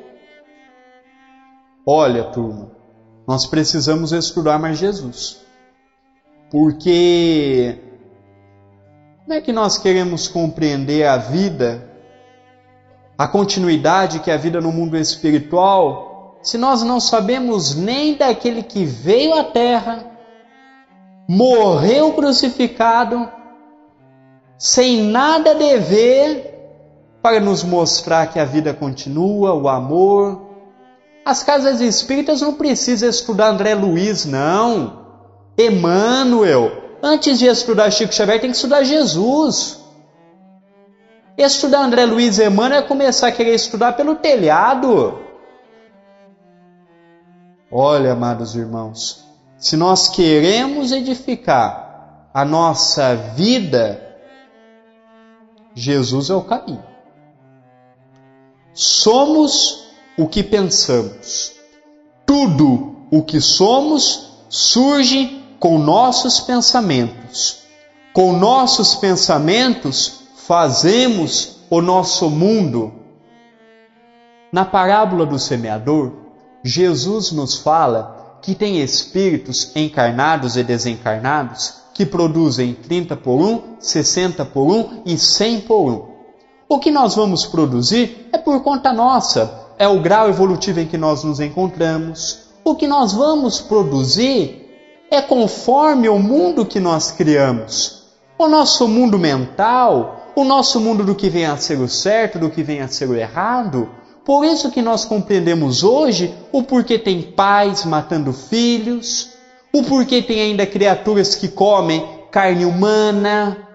Olha, 1.85 2.25
turma, 2.25 2.71
nós 3.27 3.45
precisamos 3.45 4.13
estudar 4.13 4.59
mais 4.59 4.79
Jesus. 4.79 5.45
Porque 6.49 7.79
como 9.25 9.35
é 9.35 9.41
que 9.41 9.53
nós 9.53 9.79
queremos 9.79 10.29
compreender 10.29 11.07
a 11.07 11.17
vida, 11.17 11.91
a 13.19 13.27
continuidade 13.27 14.21
que 14.21 14.31
é 14.31 14.35
a 14.35 14.37
vida 14.37 14.61
no 14.61 14.71
mundo 14.71 14.97
espiritual, 14.97 16.39
se 16.43 16.57
nós 16.57 16.83
não 16.83 17.01
sabemos 17.01 17.75
nem 17.75 18.15
daquele 18.15 18.63
que 18.63 18.85
veio 18.85 19.35
à 19.35 19.45
terra, 19.45 20.05
morreu 21.29 22.13
crucificado, 22.13 23.29
sem 24.59 25.03
nada 25.05 25.55
dever 25.55 26.52
para 27.23 27.39
nos 27.39 27.63
mostrar 27.63 28.27
que 28.27 28.41
a 28.41 28.45
vida 28.45 28.75
continua, 28.75 29.55
o 29.55 29.69
amor. 29.69 30.51
As 31.25 31.45
casas 31.45 31.81
espíritas 31.81 32.41
não 32.41 32.55
precisam 32.55 33.09
estudar 33.09 33.51
André 33.51 33.75
Luiz, 33.75 34.27
não. 34.27 35.01
Emmanuel. 35.57 36.73
Antes 37.01 37.39
de 37.39 37.47
estudar 37.47 37.91
Chico 37.93 38.13
Xavier, 38.13 38.41
tem 38.41 38.51
que 38.51 38.57
estudar 38.57 38.83
Jesus. 38.83 39.81
Estudar 41.39 41.85
André 41.85 42.05
Luiz 42.05 42.39
e 42.39 42.47
Emmanuel 42.47 42.81
é 42.81 42.87
começar 42.87 43.29
a 43.29 43.33
querer 43.33 43.55
estudar 43.55 43.93
pelo 43.93 44.17
telhado. 44.17 45.21
Olha, 47.71 48.13
amados 48.13 48.55
irmãos, 48.55 49.25
se 49.57 49.77
nós 49.77 50.09
queremos 50.09 50.93
edificar 50.93 52.29
a 52.35 52.45
nossa 52.45 53.15
vida, 53.15 54.01
Jesus 55.75 56.29
é 56.29 56.35
o 56.35 56.43
caminho. 56.43 56.92
Somos 58.75 59.89
o 60.17 60.27
que 60.27 60.43
pensamos. 60.43 61.53
Tudo 62.25 62.97
o 63.11 63.23
que 63.23 63.41
somos 63.41 64.33
surge 64.49 65.43
com 65.59 65.79
nossos 65.79 66.41
pensamentos. 66.41 67.59
Com 68.13 68.33
nossos 68.33 68.95
pensamentos 68.95 70.23
fazemos 70.47 71.59
o 71.69 71.81
nosso 71.81 72.29
mundo. 72.31 72.93
Na 74.51 74.65
parábola 74.65 75.25
do 75.25 75.39
semeador, 75.39 76.13
Jesus 76.65 77.33
nos 77.33 77.57
fala 77.57 78.39
que 78.43 78.55
tem 78.55 78.81
espíritos 78.81 79.75
encarnados 79.75 80.57
e 80.57 80.63
desencarnados 80.63 81.75
que 81.95 82.05
produzem 82.05 82.75
30 82.75 83.17
por 83.17 83.41
1, 83.41 83.77
60 83.79 84.45
por 84.47 84.67
1 84.67 85.03
e 85.07 85.17
100 85.17 85.61
por 85.61 85.91
1. 85.91 86.12
O 86.73 86.79
que 86.79 86.91
nós 86.91 87.15
vamos 87.15 87.45
produzir 87.45 88.31
é 88.33 88.39
por 88.39 88.63
conta 88.63 88.95
nossa, 88.95 89.67
é 89.79 89.87
o 89.87 90.01
grau 90.01 90.31
evolutivo 90.31 90.81
em 90.81 90.87
que 90.87 90.97
nós 90.97 91.23
nos 91.23 91.39
encontramos. 91.39 92.45
O 92.65 92.75
que 92.75 92.87
nós 92.87 93.13
vamos 93.13 93.61
produzir 93.61 94.71
é 95.11 95.21
conforme 95.21 96.09
o 96.09 96.19
mundo 96.19 96.65
que 96.65 96.81
nós 96.81 97.11
criamos. 97.11 98.05
O 98.39 98.49
nosso 98.49 98.89
mundo 98.89 99.19
mental, 99.19 100.33
o 100.35 100.45
nosso 100.45 100.81
mundo 100.81 101.05
do 101.05 101.15
que 101.15 101.29
vem 101.29 101.45
a 101.45 101.59
ser 101.59 101.79
o 101.79 101.87
certo, 101.87 102.39
do 102.39 102.49
que 102.49 102.63
vem 102.63 102.81
a 102.81 102.89
ser 102.89 103.07
o 103.07 103.15
errado. 103.15 103.91
Por 104.25 104.43
isso 104.43 104.71
que 104.71 104.81
nós 104.81 105.05
compreendemos 105.05 105.85
hoje 105.85 106.35
o 106.51 106.63
porquê 106.63 106.99
tem 106.99 107.21
pais 107.21 107.85
matando 107.85 108.33
filhos, 108.33 109.29
o 109.75 109.83
porquê 109.83 110.23
tem 110.23 110.41
ainda 110.41 110.65
criaturas 110.65 111.35
que 111.35 111.49
comem 111.49 112.03
carne 112.31 112.65
humana, 112.65 113.72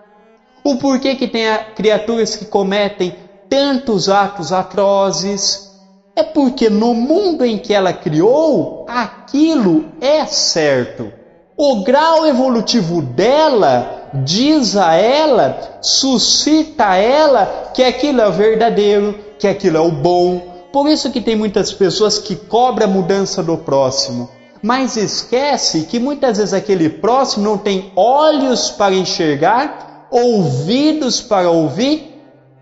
o 0.72 0.78
porquê 0.78 1.16
que 1.16 1.28
tem 1.28 1.46
criaturas 1.76 2.36
que 2.36 2.46
cometem 2.46 3.16
tantos 3.50 4.10
atos 4.10 4.52
atrozes. 4.52 5.68
É 6.16 6.24
porque 6.24 6.70
no 6.70 6.94
mundo 6.94 7.46
em 7.46 7.58
que 7.58 7.74
ela 7.74 7.94
criou, 7.94 8.86
aquilo 8.88 9.86
é 10.02 10.26
certo. 10.26 11.12
O 11.56 11.84
grau 11.84 12.26
evolutivo 12.26 13.02
dela 13.02 14.10
diz 14.26 14.76
a 14.76 14.96
ela, 14.96 15.80
suscita 15.82 16.90
a 16.90 16.96
ela 16.96 17.72
que 17.74 17.84
aquilo 17.84 18.22
é 18.22 18.28
o 18.28 18.32
verdadeiro, 18.32 19.18
que 19.40 19.48
aquilo 19.48 19.78
é 19.78 19.82
o 19.82 19.92
bom. 19.92 20.42
Por 20.72 20.88
isso 20.88 21.12
que 21.12 21.22
tem 21.22 21.36
muitas 21.36 21.72
pessoas 21.72 22.20
que 22.20 22.36
cobram 22.36 22.88
a 22.88 22.92
mudança 22.92 23.42
do 23.42 23.58
próximo, 23.58 24.30
mas 24.62 24.98
esquece 24.98 25.84
que 25.84 26.00
muitas 26.00 26.38
vezes 26.38 26.54
aquele 26.54 26.90
próximo 26.90 27.46
não 27.46 27.58
tem 27.58 27.92
olhos 27.96 28.70
para 28.70 28.94
enxergar, 28.94 29.87
ouvidos 30.10 31.22
para 31.22 31.50
ouvir, 31.50 32.16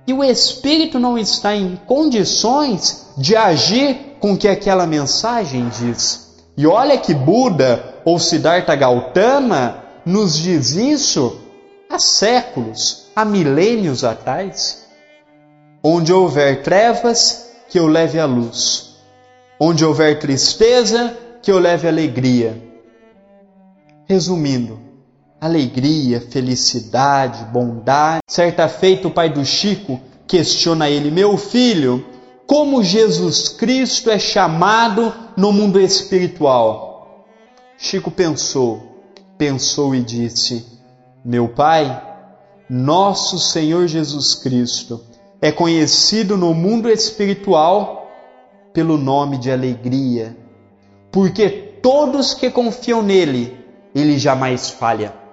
e 0.07 0.13
o 0.13 0.23
espírito 0.23 0.99
não 0.99 1.17
está 1.17 1.55
em 1.55 1.79
condições 1.87 3.07
de 3.17 3.35
agir 3.35 4.17
com 4.19 4.33
o 4.33 4.37
que 4.37 4.47
aquela 4.47 4.85
mensagem 4.85 5.67
diz. 5.69 6.35
E 6.57 6.65
olha 6.67 6.97
que 6.97 7.13
Buda 7.13 7.95
ou 8.05 8.19
Siddhartha 8.19 8.75
Gautama 8.75 9.83
nos 10.05 10.37
diz 10.37 10.71
isso 10.71 11.41
há 11.89 11.97
séculos, 11.99 13.07
há 13.15 13.25
milênios 13.25 14.03
atrás. 14.03 14.85
Onde 15.83 16.13
houver 16.13 16.63
trevas, 16.63 17.51
que 17.69 17.79
eu 17.79 17.87
leve 17.87 18.19
a 18.19 18.25
luz. 18.25 18.95
Onde 19.59 19.83
houver 19.83 20.19
tristeza, 20.19 21.15
que 21.41 21.51
eu 21.51 21.59
leve 21.59 21.87
alegria. 21.87 22.61
Resumindo, 24.07 24.79
alegria, 25.39 26.21
felicidade, 26.21 27.43
bondade. 27.45 28.21
Certa 28.27 28.67
feita, 28.67 29.07
o 29.07 29.11
pai 29.11 29.29
do 29.29 29.43
Chico 29.45 29.99
questiona 30.27 30.89
ele: 30.89 31.11
Meu 31.11 31.37
filho, 31.37 32.05
como 32.47 32.83
Jesus 32.83 33.49
Cristo 33.49 34.09
é 34.09 34.19
chamado 34.19 35.13
no 35.35 35.51
mundo 35.51 35.79
espiritual? 35.79 37.25
Chico 37.77 38.09
pensou, 38.09 39.01
pensou 39.37 39.93
e 39.93 40.01
disse: 40.01 40.65
Meu 41.23 41.49
pai, 41.49 42.01
nosso 42.69 43.37
Senhor 43.37 43.87
Jesus 43.87 44.35
Cristo 44.35 45.01
é 45.41 45.51
conhecido 45.51 46.37
no 46.37 46.53
mundo 46.53 46.89
espiritual 46.89 48.09
pelo 48.73 48.97
nome 48.97 49.37
de 49.37 49.51
alegria, 49.51 50.35
porque 51.11 51.49
todos 51.49 52.33
que 52.33 52.49
confiam 52.49 53.01
nele, 53.01 53.57
ele 53.93 54.17
jamais 54.17 54.69
falha. 54.69 55.24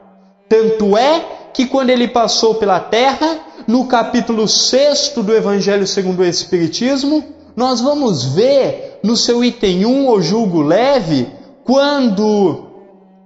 Tanto 0.53 0.99
é 0.99 1.49
que 1.55 1.65
quando 1.65 1.89
ele 1.89 2.07
passou 2.07 2.57
pela 2.57 2.79
terra, 2.79 3.39
no 3.67 3.87
capítulo 3.87 4.47
6 4.47 5.15
do 5.17 5.35
Evangelho 5.35 5.87
segundo 5.87 6.21
o 6.21 6.27
Espiritismo, 6.27 7.25
nós 7.57 7.81
vamos 7.81 8.23
ver 8.23 9.01
no 9.03 9.17
seu 9.17 9.43
item 9.43 9.87
1, 9.87 10.11
o 10.11 10.21
julgo 10.21 10.61
leve, 10.61 11.27
quando 11.65 12.67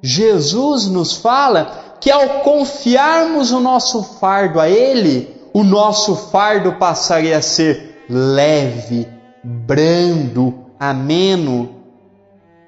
Jesus 0.00 0.86
nos 0.86 1.14
fala 1.14 1.96
que 2.00 2.12
ao 2.12 2.42
confiarmos 2.44 3.50
o 3.50 3.58
nosso 3.58 4.04
fardo 4.04 4.60
a 4.60 4.70
Ele, 4.70 5.36
o 5.52 5.64
nosso 5.64 6.14
fardo 6.14 6.74
passaria 6.74 7.38
a 7.38 7.42
ser 7.42 8.04
leve, 8.08 9.08
brando, 9.42 10.54
ameno, 10.78 11.70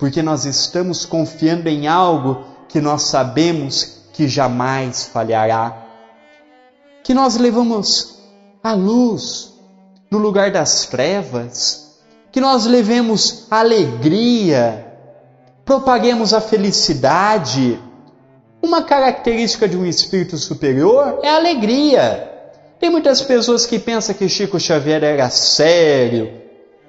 porque 0.01 0.21
nós 0.21 0.45
estamos 0.45 1.07
confiando 1.07 1.69
em 1.69 1.87
algo 1.87 2.43
que 2.69 2.81
nós 2.81 3.03
sabemos 3.05 3.98
que 4.19 4.27
jamais 4.27 5.05
falhará. 5.05 5.77
Que 7.05 7.15
nós 7.15 7.37
levamos 7.37 8.19
a 8.61 8.73
luz 8.73 9.55
no 10.11 10.19
lugar 10.19 10.51
das 10.51 10.87
trevas, 10.87 12.01
que 12.33 12.41
nós 12.41 12.67
levemos 12.67 13.47
alegria, 13.49 14.93
propaguemos 15.65 16.35
a 16.35 16.41
felicidade. 16.41 17.79
Uma 18.61 18.83
característica 18.83 19.69
de 19.69 19.77
um 19.77 19.87
espírito 19.87 20.37
superior 20.37 21.21
é 21.23 21.29
a 21.29 21.37
alegria. 21.37 22.29
Tem 22.81 22.91
muitas 22.91 23.23
pessoas 23.23 23.67
que 23.67 23.79
pensam 23.79 24.17
que 24.17 24.29
Chico 24.29 24.59
Xavier 24.59 25.05
era 25.05 25.31
sério, 25.31 26.43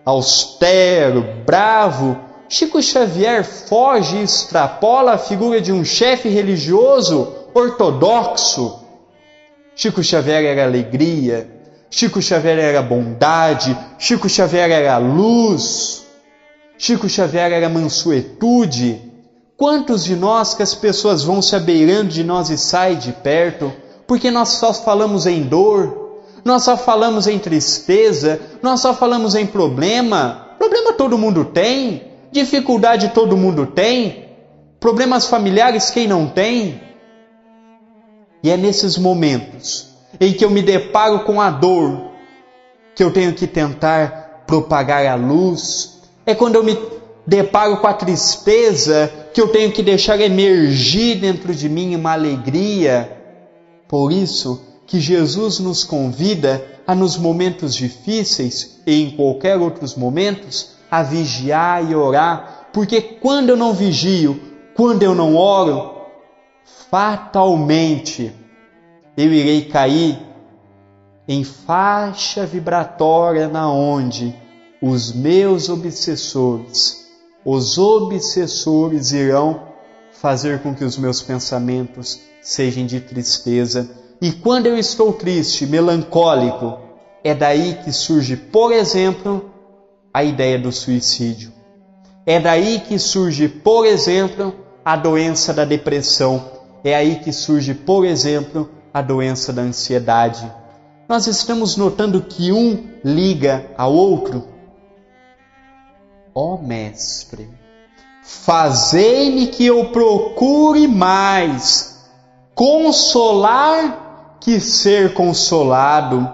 austero, 0.04 1.24
bravo. 1.46 2.18
Chico 2.50 2.82
Xavier 2.82 3.46
foge 3.46 4.18
e 4.18 4.24
extrapola 4.24 5.14
a 5.14 5.18
figura 5.18 5.62
de 5.62 5.72
um 5.72 5.86
chefe 5.86 6.28
religioso 6.28 7.34
ortodoxo. 7.54 8.80
Chico 9.76 10.04
Xavier 10.04 10.44
era 10.44 10.66
alegria, 10.66 11.50
Chico 11.90 12.22
Xavier 12.22 12.60
era 12.60 12.82
bondade, 12.82 13.78
Chico 13.98 14.28
Xavier 14.28 14.72
era 14.72 14.98
luz, 14.98 16.04
Chico 16.78 17.08
Xavier 17.08 17.54
era 17.54 17.70
mansuetude. 17.70 19.00
Quantos 19.56 20.04
de 20.04 20.16
nós 20.16 20.54
que 20.54 20.64
as 20.64 20.74
pessoas 20.74 21.24
vão 21.24 21.42
se 21.42 21.56
abeirando 21.56 22.10
de 22.10 22.24
nós 22.24 22.50
e 22.50 22.58
saem 22.58 22.98
de 22.98 23.12
perto? 23.12 23.72
porque 24.10 24.32
nós 24.32 24.50
só 24.50 24.74
falamos 24.74 25.28
em 25.28 25.44
dor, 25.44 26.24
nós 26.44 26.64
só 26.64 26.76
falamos 26.76 27.28
em 27.28 27.38
tristeza, 27.38 28.42
nós 28.60 28.82
só 28.82 28.92
falamos 28.92 29.36
em 29.36 29.46
problema. 29.46 30.48
Problema 30.58 30.94
todo 30.94 31.16
mundo 31.16 31.46
tem, 31.46 32.09
dificuldade 32.32 33.10
todo 33.10 33.38
mundo 33.38 33.66
tem, 33.66 34.26
problemas 34.80 35.28
familiares 35.28 35.90
quem 35.90 36.08
não 36.08 36.28
tem. 36.28 36.82
E 38.42 38.50
é 38.50 38.58
nesses 38.58 38.98
momentos 38.98 39.90
em 40.20 40.34
que 40.34 40.46
eu 40.46 40.50
me 40.50 40.62
deparo 40.62 41.22
com 41.22 41.42
a 41.42 41.50
dor 41.50 42.12
que 42.96 43.04
eu 43.04 43.12
tenho 43.12 43.34
que 43.34 43.48
tentar 43.48 44.44
propagar 44.48 45.06
a 45.06 45.16
luz. 45.16 46.02
É 46.26 46.34
quando 46.34 46.56
eu 46.56 46.64
me 46.64 46.78
deparo 47.26 47.78
com 47.78 47.88
a 47.88 47.94
tristeza 47.94 49.12
que 49.34 49.40
eu 49.40 49.50
tenho 49.50 49.72
que 49.72 49.84
deixar 49.84 50.20
emergir 50.20 51.20
dentro 51.20 51.54
de 51.54 51.70
mim 51.70 51.96
uma 51.96 52.14
alegria 52.14 53.18
por 53.90 54.12
isso 54.12 54.62
que 54.86 55.00
Jesus 55.00 55.60
nos 55.60 55.84
convida 55.84 56.64
a 56.86 56.94
nos 56.94 57.18
momentos 57.18 57.74
difíceis 57.74 58.80
e 58.86 59.04
em 59.04 59.12
qualquer 59.12 59.58
outros 59.58 59.96
momentos 59.96 60.76
a 60.90 61.04
vigiar 61.04 61.90
e 61.90 61.96
orar, 61.96 62.70
porque 62.74 63.02
quando 63.02 63.50
eu 63.50 63.58
não 63.58 63.74
vigio, 63.74 64.40
quando 64.76 65.04
eu 65.04 65.14
não 65.14 65.36
oro, 65.36 66.06
fatalmente 66.90 68.34
eu 69.18 69.32
irei 69.34 69.66
cair 69.66 70.18
em 71.28 71.44
faixa 71.44 72.46
vibratória 72.46 73.48
na 73.48 73.72
onde 73.72 74.36
os 74.82 75.14
meus 75.14 75.70
obsessores, 75.70 77.08
os 77.46 77.78
obsessores 77.78 79.12
irão 79.12 79.62
fazer 80.12 80.62
com 80.62 80.74
que 80.74 80.84
os 80.84 80.98
meus 80.98 81.22
pensamentos 81.22 82.20
sejam 82.42 82.86
de 82.86 83.00
tristeza. 83.00 83.90
E 84.22 84.32
quando 84.32 84.68
eu 84.68 84.78
estou 84.78 85.14
triste, 85.14 85.66
melancólico, 85.66 86.80
é 87.24 87.34
daí 87.34 87.78
que 87.84 87.92
surge, 87.92 88.36
por 88.36 88.72
exemplo, 88.72 89.52
a 90.14 90.24
ideia 90.24 90.58
do 90.58 90.72
suicídio. 90.72 91.52
É 92.26 92.40
daí 92.40 92.80
que 92.80 93.00
surge, 93.00 93.48
por 93.48 93.86
exemplo, 93.86 94.54
a 94.84 94.96
doença 94.96 95.54
da 95.54 95.66
depressão. 95.66 96.52
É 96.84 96.96
aí 96.96 97.18
que 97.18 97.32
surge, 97.32 97.74
por 97.74 98.06
exemplo, 98.06 98.70
a 98.94 99.02
doença 99.02 99.52
da 99.52 99.62
ansiedade. 99.62 100.52
Nós 101.08 101.28
estamos 101.28 101.76
notando 101.76 102.22
que 102.22 102.52
um 102.52 102.88
liga 103.04 103.66
ao 103.78 103.94
outro. 103.94 104.48
Ó 106.34 106.56
oh, 106.56 106.58
Mestre, 106.58 107.50
Fazei-me 108.30 109.48
que 109.48 109.66
eu 109.66 109.86
procure 109.86 110.88
mais 110.88 112.00
consolar 112.54 114.38
que 114.40 114.60
ser 114.60 115.16
consolado, 115.16 116.32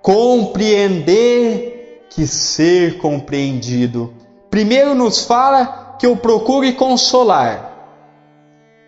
compreender 0.00 1.73
que 2.14 2.26
ser 2.26 2.98
compreendido. 2.98 4.14
Primeiro 4.50 4.94
nos 4.94 5.24
fala 5.24 5.96
que 5.98 6.06
eu 6.06 6.16
procure 6.16 6.72
consolar. 6.74 7.72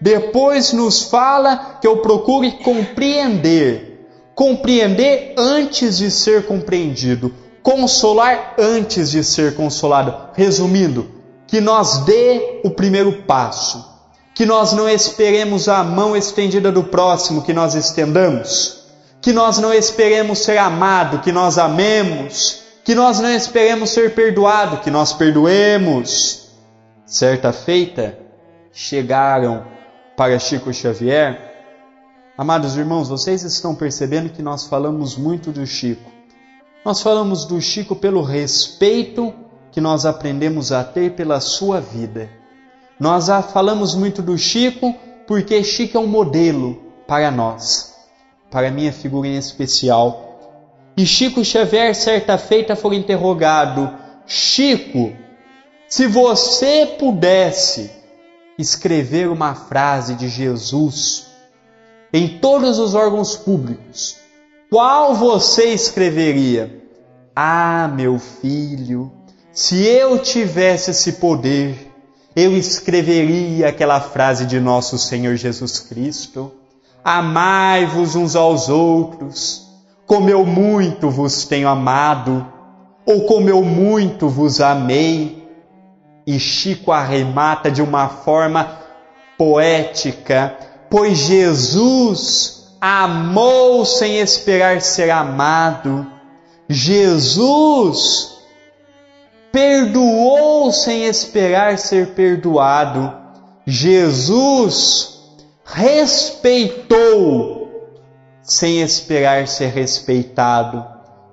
Depois 0.01 0.73
nos 0.73 1.03
fala 1.03 1.79
que 1.81 1.89
eu 1.89 1.99
procure 1.99 2.53
compreender. 2.63 4.07
Compreender 4.35 5.35
antes 5.37 5.99
de 5.99 6.11
ser 6.11 6.47
compreendido. 6.47 7.33
consolar 7.63 8.55
antes 8.59 9.11
de 9.11 9.25
ser 9.25 9.57
consolado. 9.57 10.15
Resumindo, 10.35 11.11
que 11.49 11.61
nós 11.61 12.05
dê 12.05 12.61
o 12.63 12.71
primeiro 12.71 13.23
passo, 13.23 13.85
que 14.37 14.47
nós 14.47 14.73
não 14.73 14.89
esperemos 14.89 15.69
a 15.69 15.83
mão 15.83 16.17
estendida 16.17 16.71
do 16.71 16.85
próximo 16.85 17.43
que 17.43 17.53
nós 17.53 17.75
estendamos, 17.75 18.85
que 19.21 19.33
nós 19.33 19.59
não 19.59 19.73
esperemos 19.73 20.39
ser 20.41 20.59
amado, 20.59 21.21
que 21.21 21.33
nós 21.33 21.59
amemos, 21.59 22.66
que 22.87 22.95
nós 22.95 23.19
não 23.19 23.29
esperemos 23.29 23.91
ser 23.91 24.15
perdoado, 24.15 24.77
que 24.77 24.93
nós 24.93 25.13
perdoemos. 25.13 26.51
Certa 27.05 27.53
feita, 27.53 28.17
chegaram 28.73 29.67
para 30.17 30.39
Chico 30.39 30.73
Xavier. 30.73 31.53
Amados 32.39 32.77
irmãos, 32.77 33.09
vocês 33.09 33.43
estão 33.43 33.75
percebendo 33.75 34.31
que 34.31 34.41
nós 34.41 34.69
falamos 34.69 35.17
muito 35.17 35.51
do 35.51 35.67
Chico. 35.67 36.09
Nós 36.85 37.03
falamos 37.03 37.45
do 37.45 37.61
Chico 37.61 37.97
pelo 37.97 38.23
respeito 38.23 39.35
que 39.73 39.81
nós 39.81 40.07
aprendemos 40.07 40.71
a 40.71 40.85
ter 40.85 41.17
pela 41.17 41.41
sua 41.41 41.81
vida. 41.81 42.31
Nós 43.01 43.27
falamos 43.53 43.97
muito 43.97 44.23
do 44.23 44.39
Chico 44.39 44.95
porque 45.27 45.65
Chico 45.65 45.97
é 45.97 46.01
um 46.01 46.07
modelo 46.07 46.81
para 47.05 47.33
nós, 47.33 47.97
para 48.49 48.71
minha 48.71 48.93
figurinha 48.93 49.41
especial. 49.41 50.26
E 50.97 51.05
Chico 51.05 51.45
Xavier, 51.45 51.95
certa 51.95 52.39
feita, 52.39 52.75
foi 52.75 52.97
interrogado: 52.97 53.93
Chico, 54.27 55.13
se 55.89 56.07
você 56.07 56.97
pudesse 56.99 57.91
escrever 58.59 59.29
uma 59.29 59.55
frase 59.55 60.15
de 60.15 60.29
Jesus 60.29 61.27
em 62.13 62.39
todos 62.39 62.79
os 62.79 62.95
órgãos 62.95 63.37
públicos, 63.37 64.17
qual 64.71 65.15
você 65.15 65.67
escreveria? 65.67 66.83
Ah, 67.35 67.91
meu 67.95 68.19
filho, 68.19 69.13
se 69.53 69.85
eu 69.85 70.19
tivesse 70.19 70.93
esse 70.93 71.15
poder, 71.15 71.93
eu 72.35 72.57
escreveria 72.57 73.69
aquela 73.69 74.01
frase 74.01 74.47
de 74.47 74.59
nosso 74.59 74.99
Senhor 74.99 75.37
Jesus 75.37 75.79
Cristo: 75.79 76.51
Amai-vos 77.05 78.15
uns 78.17 78.35
aos 78.35 78.71
outros, 78.71 79.66
como 80.07 80.31
eu 80.31 80.47
muito 80.47 81.11
vos 81.11 81.45
tenho 81.45 81.69
amado, 81.69 82.47
ou 83.05 83.27
como 83.27 83.49
eu 83.49 83.63
muito 83.63 84.29
vos 84.29 84.61
amei. 84.61 85.45
E 86.27 86.39
Chico 86.39 86.93
arremata 86.93 87.71
de 87.71 87.83
uma 87.83 88.09
forma 88.09 88.79
poética, 89.37 90.57
pois 90.91 91.19
Jesus 91.19 92.77
amou 92.81 93.85
sem 93.85 94.19
esperar 94.19 94.81
ser 94.81 95.11
amado. 95.11 96.07
Jesus 96.69 98.37
perdoou 99.53 100.73
sem 100.73 101.05
esperar 101.05 101.79
ser 101.79 102.09
perdoado. 102.09 103.13
Jesus 103.67 105.21
respeitou 105.65 107.66
sem 108.47 108.81
esperar 108.81 109.47
ser 109.47 109.69
respeitado. 109.69 110.83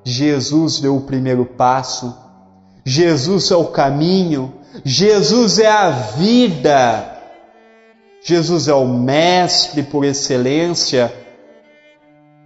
Jesus 0.03 0.81
deu 0.81 0.97
o 0.97 1.01
primeiro 1.01 1.45
passo. 1.45 2.13
Jesus 2.83 3.49
é 3.51 3.55
o 3.55 3.67
caminho. 3.67 4.53
Jesus 4.83 5.59
é 5.59 5.67
a 5.67 5.89
vida. 5.89 7.21
Jesus 8.21 8.67
é 8.67 8.73
o 8.73 8.85
mestre 8.87 9.83
por 9.83 10.03
excelência 10.03 11.23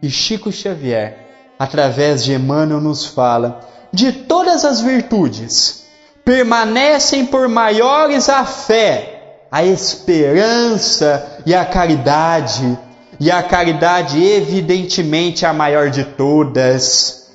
e 0.01 0.09
Chico 0.09 0.51
Xavier, 0.51 1.17
através 1.57 2.23
de 2.23 2.33
Emmanuel, 2.33 2.79
nos 2.79 3.05
fala: 3.05 3.61
de 3.91 4.11
todas 4.11 4.63
as 4.63 4.79
virtudes, 4.81 5.85
permanecem 6.23 7.25
por 7.25 7.47
maiores 7.47 8.29
a 8.29 8.45
fé, 8.45 9.45
a 9.51 9.63
esperança 9.63 11.41
e 11.45 11.55
a 11.55 11.65
caridade. 11.65 12.77
E 13.19 13.31
a 13.31 13.41
caridade, 13.41 14.23
evidentemente, 14.23 15.43
é 15.43 15.47
a 15.47 15.53
maior 15.53 15.89
de 15.89 16.03
todas. 16.03 17.31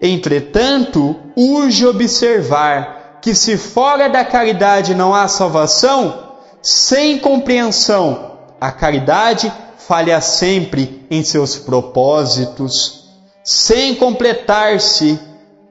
Entretanto, 0.00 1.14
urge 1.36 1.86
observar 1.86 3.18
que, 3.20 3.34
se 3.34 3.56
fora 3.56 4.08
da 4.08 4.24
caridade 4.24 4.94
não 4.94 5.14
há 5.14 5.28
salvação, 5.28 6.32
sem 6.60 7.20
compreensão, 7.20 8.32
a 8.60 8.72
caridade 8.72 9.52
falha 9.78 10.20
sempre 10.20 11.06
em 11.08 11.22
seus 11.22 11.56
propósitos, 11.56 13.08
sem 13.44 13.94
completar-se 13.94 15.20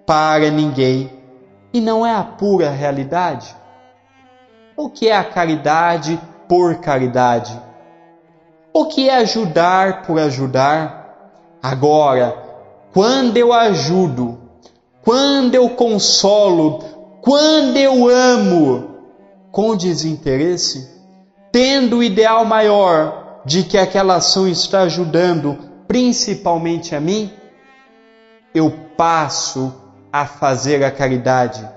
para 0.06 0.50
ninguém. 0.50 1.12
E 1.74 1.80
não 1.82 2.06
é 2.06 2.14
a 2.14 2.24
pura 2.24 2.70
realidade? 2.70 3.56
O 4.76 4.90
que 4.90 5.08
é 5.08 5.16
a 5.16 5.24
caridade 5.24 6.20
por 6.48 6.76
caridade? 6.76 7.71
O 8.74 8.86
que 8.86 9.10
é 9.10 9.18
ajudar 9.18 10.04
por 10.04 10.20
ajudar? 10.20 11.02
Agora, 11.62 12.36
quando 12.94 13.38
eu 13.38 13.52
ajudo, 13.52 14.40
quando 15.04 15.56
eu 15.56 15.70
consolo, 15.70 16.80
quando 17.22 17.78
eu 17.78 18.08
amo 18.08 18.96
com 19.52 19.76
desinteresse, 19.76 20.90
tendo 21.52 21.98
o 21.98 22.04
ideal 22.04 22.46
maior 22.46 23.42
de 23.46 23.64
que 23.64 23.78
aquela 23.78 24.16
ação 24.16 24.48
está 24.48 24.82
ajudando 24.82 25.58
principalmente 25.88 26.96
a 26.96 27.02
mim, 27.02 27.32
eu 28.56 28.72
passo 28.96 29.74
a 30.12 30.26
fazer 30.26 30.84
a 30.84 30.92
caridade, 30.92 31.68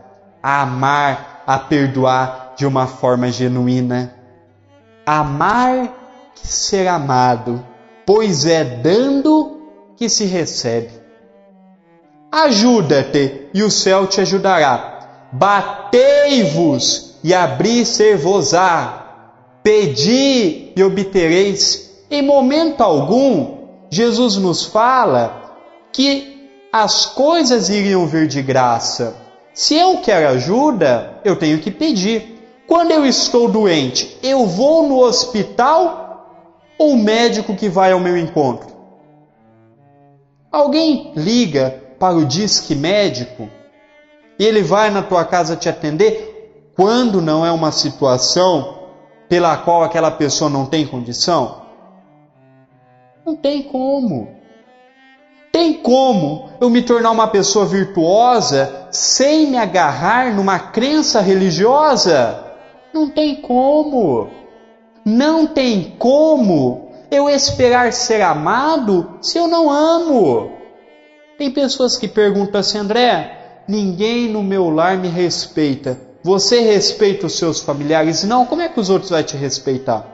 a 0.43 0.63
amar, 0.63 1.43
a 1.47 1.59
perdoar 1.59 2.53
de 2.57 2.65
uma 2.67 2.87
forma 2.87 3.31
genuína. 3.31 4.15
Amar 5.05 6.04
que 6.35 6.47
ser 6.47 6.87
amado, 6.89 7.65
pois 8.07 8.47
é 8.47 8.65
dando 8.65 9.63
que 9.97 10.09
se 10.09 10.25
recebe. 10.25 10.91
Ajuda-te 12.31 13.49
e 13.55 13.63
o 13.63 13.71
céu 13.71 14.07
te 14.07 14.21
ajudará. 14.21 15.29
Batei-vos 15.33 17.19
e 17.23 17.33
abri-ser-vos-á 17.33 19.05
Pedi 19.65 20.73
e 20.77 20.83
obtereis. 20.83 22.05
Em 22.11 22.21
momento 22.21 22.83
algum, 22.83 23.61
Jesus 23.89 24.37
nos 24.37 24.67
fala 24.67 25.57
que 25.91 26.51
as 26.71 27.07
coisas 27.07 27.71
iriam 27.71 28.07
vir 28.07 28.27
de 28.27 28.43
graça. 28.43 29.17
Se 29.55 29.75
eu 29.75 30.03
quero 30.03 30.29
ajuda, 30.29 31.19
eu 31.25 31.35
tenho 31.37 31.61
que 31.61 31.71
pedir. 31.71 32.45
Quando 32.67 32.91
eu 32.91 33.07
estou 33.07 33.49
doente, 33.49 34.19
eu 34.23 34.47
vou 34.47 34.87
no 34.87 34.99
hospital 34.99 36.04
ou 36.79 36.93
o 36.93 36.97
médico 36.97 37.55
que 37.55 37.69
vai 37.69 37.93
ao 37.93 38.01
meu 38.01 38.17
encontro? 38.17 38.75
Alguém 40.51 41.13
liga 41.17 41.83
para 41.99 42.15
o 42.15 42.25
disque 42.25 42.75
médico 42.75 43.49
e 44.39 44.45
ele 44.45 44.63
vai 44.63 44.91
na 44.91 45.03
tua 45.03 45.25
casa 45.25 45.57
te 45.57 45.69
atender 45.69 46.71
quando 46.77 47.21
não 47.21 47.45
é 47.45 47.53
uma 47.53 47.73
situação 47.73 48.89
pela 49.29 49.57
qual 49.57 49.83
aquela 49.83 50.11
pessoa 50.11 50.51
não 50.51 50.67
tem 50.67 50.87
condição? 50.87 51.63
Não 53.25 53.35
tem 53.35 53.63
como. 53.63 54.29
Tem 55.51 55.73
como 55.73 56.51
eu 56.61 56.69
me 56.69 56.83
tornar 56.83 57.11
uma 57.11 57.29
pessoa 57.29 57.65
virtuosa 57.65 58.89
sem 58.91 59.47
me 59.47 59.57
agarrar 59.57 60.35
numa 60.35 60.59
crença 60.59 61.21
religiosa? 61.21 62.43
Não 62.93 63.09
tem 63.09 63.37
como. 63.37 64.29
Não 65.05 65.47
tem 65.47 65.95
como 65.99 66.89
eu 67.11 67.29
esperar 67.29 67.93
ser 67.93 68.23
amado 68.23 69.19
se 69.21 69.39
eu 69.39 69.47
não 69.47 69.71
amo. 69.71 70.53
Tem 71.37 71.51
pessoas 71.51 71.97
que 71.97 72.09
perguntam 72.09 72.61
assim, 72.61 72.79
André, 72.79 73.63
ninguém 73.69 74.29
no 74.29 74.43
meu 74.43 74.71
lar 74.71 74.97
me 74.97 75.09
respeita. 75.09 75.99
Você 76.23 76.61
respeita 76.61 77.27
os 77.27 77.37
seus 77.37 77.61
familiares? 77.61 78.25
Não, 78.25 78.47
como 78.47 78.63
é 78.63 78.69
que 78.69 78.81
os 78.81 78.89
outros 78.89 79.11
vão 79.11 79.23
te 79.23 79.37
respeitar? 79.37 80.07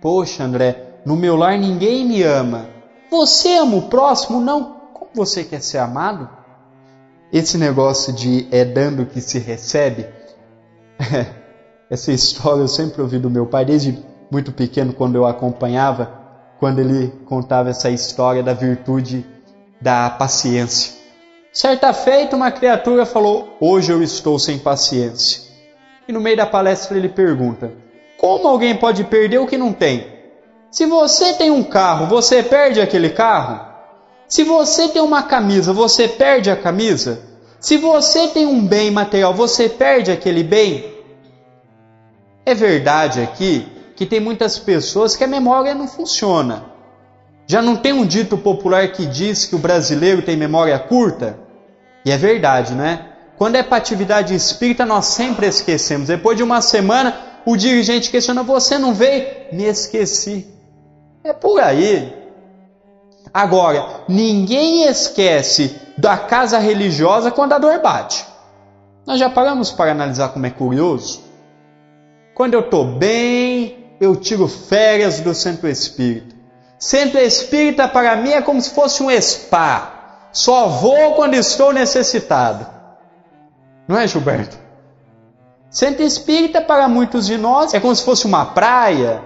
Poxa, 0.00 0.42
André, 0.42 1.00
no 1.04 1.16
meu 1.16 1.36
lar 1.36 1.56
ninguém 1.58 2.04
me 2.04 2.22
ama. 2.22 2.68
Você 3.10 3.52
ama 3.56 3.76
o 3.76 3.82
próximo? 3.82 4.40
Não. 4.40 4.76
Como 4.92 5.10
você 5.14 5.44
quer 5.44 5.62
ser 5.62 5.78
amado? 5.78 6.28
Esse 7.32 7.58
negócio 7.58 8.12
de 8.12 8.48
é 8.50 8.64
dando 8.64 9.06
que 9.06 9.20
se 9.20 9.38
recebe, 9.38 10.06
essa 11.90 12.12
história 12.12 12.60
eu 12.60 12.68
sempre 12.68 13.02
ouvi 13.02 13.18
do 13.18 13.30
meu 13.30 13.46
pai, 13.46 13.64
desde 13.64 14.04
muito 14.30 14.52
pequeno, 14.52 14.92
quando 14.92 15.16
eu 15.16 15.26
acompanhava, 15.26 16.10
quando 16.58 16.80
ele 16.80 17.08
contava 17.26 17.70
essa 17.70 17.90
história 17.90 18.42
da 18.42 18.52
virtude 18.52 19.24
da 19.80 20.10
paciência. 20.10 20.94
Certa 21.52 21.92
feita, 21.92 22.36
uma 22.36 22.50
criatura 22.50 23.06
falou: 23.06 23.56
Hoje 23.60 23.92
eu 23.92 24.02
estou 24.02 24.38
sem 24.38 24.58
paciência. 24.58 25.42
E 26.08 26.12
no 26.12 26.20
meio 26.20 26.36
da 26.36 26.46
palestra 26.46 26.96
ele 26.96 27.08
pergunta: 27.08 27.72
Como 28.18 28.48
alguém 28.48 28.76
pode 28.76 29.04
perder 29.04 29.38
o 29.38 29.46
que 29.46 29.56
não 29.56 29.72
tem? 29.72 30.14
Se 30.70 30.84
você 30.84 31.32
tem 31.34 31.50
um 31.50 31.62
carro, 31.62 32.06
você 32.06 32.42
perde 32.42 32.80
aquele 32.80 33.10
carro? 33.10 33.64
Se 34.28 34.42
você 34.42 34.88
tem 34.88 35.00
uma 35.00 35.22
camisa, 35.22 35.72
você 35.72 36.08
perde 36.08 36.50
a 36.50 36.56
camisa? 36.56 37.22
Se 37.60 37.76
você 37.76 38.28
tem 38.28 38.44
um 38.44 38.66
bem 38.66 38.90
material, 38.90 39.32
você 39.32 39.68
perde 39.68 40.10
aquele 40.10 40.42
bem? 40.42 40.84
É 42.44 42.54
verdade 42.54 43.20
aqui 43.20 43.75
que 43.96 44.06
tem 44.06 44.20
muitas 44.20 44.58
pessoas 44.58 45.16
que 45.16 45.24
a 45.24 45.26
memória 45.26 45.74
não 45.74 45.88
funciona. 45.88 46.66
Já 47.46 47.62
não 47.62 47.76
tem 47.76 47.92
um 47.92 48.04
dito 48.04 48.36
popular 48.36 48.92
que 48.92 49.06
diz 49.06 49.46
que 49.46 49.56
o 49.56 49.58
brasileiro 49.58 50.22
tem 50.22 50.36
memória 50.36 50.78
curta? 50.78 51.38
E 52.04 52.10
é 52.10 52.16
verdade, 52.16 52.74
né? 52.74 53.12
Quando 53.38 53.56
é 53.56 53.62
para 53.62 53.78
atividade 53.78 54.34
espírita, 54.34 54.84
nós 54.84 55.06
sempre 55.06 55.46
esquecemos. 55.46 56.08
Depois 56.08 56.36
de 56.36 56.42
uma 56.42 56.60
semana, 56.60 57.16
o 57.44 57.56
dirigente 57.56 58.10
questiona: 58.10 58.42
Você 58.42 58.78
não 58.78 58.92
veio? 58.92 59.26
Me 59.52 59.64
esqueci. 59.64 60.46
É 61.24 61.32
por 61.32 61.60
aí. 61.60 62.14
Agora, 63.32 64.02
ninguém 64.08 64.84
esquece 64.84 65.76
da 65.96 66.16
casa 66.16 66.58
religiosa 66.58 67.30
quando 67.30 67.52
a 67.52 67.58
dor 67.58 67.80
bate. 67.80 68.26
Nós 69.06 69.20
já 69.20 69.30
paramos 69.30 69.70
para 69.70 69.92
analisar 69.92 70.30
como 70.30 70.46
é 70.46 70.50
curioso? 70.50 71.22
Quando 72.34 72.54
eu 72.54 72.60
estou 72.60 72.84
bem, 72.84 73.85
eu 74.00 74.16
tiro 74.16 74.46
férias 74.46 75.20
do 75.20 75.34
centro 75.34 75.68
espírita. 75.68 76.34
Centro 76.78 77.18
espírita 77.18 77.88
para 77.88 78.16
mim 78.16 78.30
é 78.30 78.42
como 78.42 78.60
se 78.60 78.70
fosse 78.70 79.02
um 79.02 79.10
spa. 79.20 80.28
Só 80.32 80.68
vou 80.68 81.14
quando 81.14 81.34
estou 81.34 81.72
necessitado. 81.72 82.66
Não 83.88 83.98
é, 83.98 84.06
Gilberto? 84.06 84.58
Centro 85.70 86.02
espírita 86.02 86.60
para 86.60 86.88
muitos 86.88 87.26
de 87.26 87.38
nós 87.38 87.72
é 87.72 87.80
como 87.80 87.94
se 87.94 88.02
fosse 88.02 88.26
uma 88.26 88.44
praia. 88.44 89.22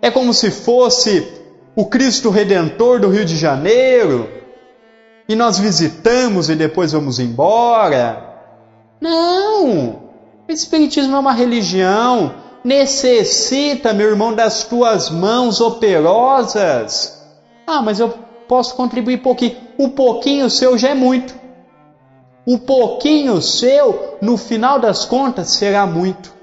É 0.00 0.10
como 0.10 0.34
se 0.34 0.50
fosse 0.50 1.32
o 1.76 1.86
Cristo 1.86 2.30
Redentor 2.30 3.00
do 3.00 3.08
Rio 3.08 3.24
de 3.24 3.36
Janeiro. 3.36 4.28
E 5.28 5.36
nós 5.36 5.58
visitamos 5.58 6.50
e 6.50 6.56
depois 6.56 6.92
vamos 6.92 7.20
embora. 7.20 8.40
Não! 9.00 10.02
O 10.48 10.52
Espiritismo 10.52 11.14
é 11.14 11.18
uma 11.18 11.32
religião, 11.32 12.34
necessita, 12.64 13.92
meu 13.92 14.08
irmão, 14.08 14.34
das 14.34 14.64
tuas 14.64 15.10
mãos 15.10 15.60
operosas. 15.60 17.22
Ah, 17.66 17.82
mas 17.82 18.00
eu 18.00 18.10
posso 18.48 18.74
contribuir 18.74 19.18
pouquinho. 19.18 19.56
O 19.78 19.90
pouquinho 19.90 20.48
seu 20.50 20.76
já 20.76 20.90
é 20.90 20.94
muito. 20.94 21.34
O 22.46 22.58
pouquinho 22.58 23.40
seu, 23.40 24.18
no 24.20 24.36
final 24.36 24.78
das 24.78 25.04
contas, 25.04 25.50
será 25.50 25.86
muito. 25.86 26.34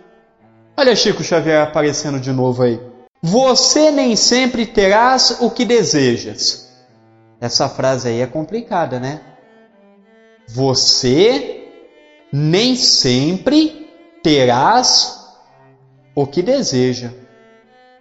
Olha 0.77 0.95
Chico 0.95 1.23
Xavier 1.23 1.61
aparecendo 1.61 2.19
de 2.19 2.31
novo 2.31 2.63
aí. 2.63 2.79
Você 3.21 3.91
nem 3.91 4.15
sempre 4.15 4.65
terás 4.65 5.37
o 5.41 5.51
que 5.51 5.65
desejas. 5.65 6.69
Essa 7.41 7.67
frase 7.67 8.07
aí 8.07 8.21
é 8.21 8.27
complicada, 8.27 8.99
né? 8.99 9.19
Você 10.47 11.67
nem 12.31 12.75
sempre 12.75 13.89
terás 14.23 15.18
o 16.21 16.27
que 16.27 16.41
deseja. 16.41 17.11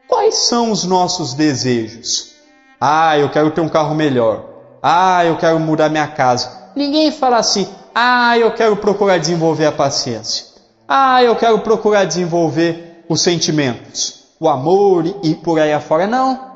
Quais 0.08 0.34
são 0.34 0.72
os 0.72 0.82
nossos 0.82 1.34
desejos? 1.34 2.32
Ah, 2.80 3.16
eu 3.16 3.30
quero 3.30 3.52
ter 3.52 3.60
um 3.60 3.68
carro 3.68 3.94
melhor. 3.94 4.44
Ah, 4.82 5.24
eu 5.24 5.36
quero 5.36 5.60
mudar 5.60 5.88
minha 5.88 6.08
casa. 6.08 6.50
Ninguém 6.74 7.12
fala 7.12 7.36
assim: 7.36 7.68
ah, 7.94 8.36
eu 8.36 8.50
quero 8.52 8.76
procurar 8.76 9.18
desenvolver 9.18 9.66
a 9.66 9.72
paciência. 9.72 10.46
Ah, 10.88 11.22
eu 11.22 11.36
quero 11.36 11.60
procurar 11.60 12.06
desenvolver 12.06 13.04
os 13.08 13.22
sentimentos, 13.22 14.24
o 14.40 14.48
amor 14.48 15.04
e 15.22 15.36
por 15.36 15.60
aí 15.60 15.72
afora. 15.72 16.08
Não. 16.08 16.48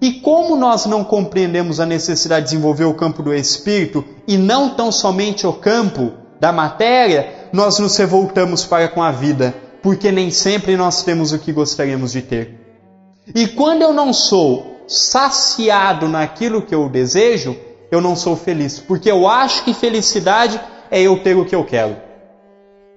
E 0.00 0.14
como 0.14 0.56
nós 0.56 0.86
não 0.86 1.04
compreendemos 1.04 1.78
a 1.78 1.86
necessidade 1.86 2.46
de 2.46 2.50
desenvolver 2.52 2.84
o 2.84 2.94
campo 2.94 3.22
do 3.22 3.32
espírito 3.32 4.04
e 4.26 4.36
não 4.36 4.70
tão 4.70 4.90
somente 4.90 5.46
o 5.46 5.52
campo 5.52 6.14
da 6.40 6.50
matéria, 6.50 7.48
nós 7.52 7.78
nos 7.78 7.96
revoltamos 7.96 8.64
para 8.64 8.88
com 8.88 9.02
a 9.02 9.12
vida, 9.12 9.54
porque 9.82 10.12
nem 10.12 10.30
sempre 10.30 10.76
nós 10.76 11.02
temos 11.02 11.32
o 11.32 11.38
que 11.38 11.52
gostaríamos 11.52 12.12
de 12.12 12.22
ter. 12.22 12.60
E 13.34 13.46
quando 13.46 13.82
eu 13.82 13.92
não 13.92 14.12
sou 14.12 14.84
saciado 14.86 16.08
naquilo 16.08 16.62
que 16.62 16.74
eu 16.74 16.88
desejo, 16.88 17.56
eu 17.90 18.00
não 18.00 18.16
sou 18.16 18.36
feliz, 18.36 18.78
porque 18.78 19.10
eu 19.10 19.28
acho 19.28 19.64
que 19.64 19.74
felicidade 19.74 20.60
é 20.90 21.00
eu 21.00 21.22
ter 21.22 21.36
o 21.36 21.44
que 21.44 21.54
eu 21.54 21.64
quero. 21.64 21.96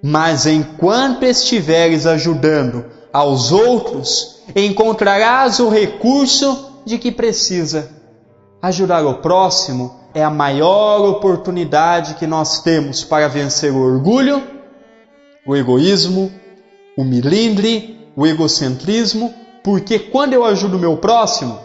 Mas 0.02 0.46
enquanto 0.46 1.24
estiveres 1.24 2.06
ajudando 2.06 2.86
aos 3.12 3.52
outros, 3.52 4.42
encontrarás 4.56 5.60
o 5.60 5.70
recurso 5.70 6.82
de 6.86 6.98
que 6.98 7.12
precisa. 7.12 7.90
Ajudar 8.62 9.06
o 9.06 9.16
próximo 9.16 10.00
é 10.14 10.24
a 10.24 10.30
maior 10.30 11.06
oportunidade 11.08 12.16
que 12.16 12.28
nós 12.28 12.62
temos 12.62 13.04
para 13.04 13.28
vencer 13.28 13.72
o 13.72 13.82
orgulho, 13.82 14.44
o 15.46 15.56
egoísmo, 15.56 16.32
o 16.98 17.04
milindre, 17.04 18.10
o 18.16 18.26
egocentrismo, 18.26 19.34
porque 19.64 19.98
quando 19.98 20.34
eu 20.34 20.46
ajudo 20.46 20.78
o 20.78 20.80
meu 20.80 20.98
próximo, 20.98 21.60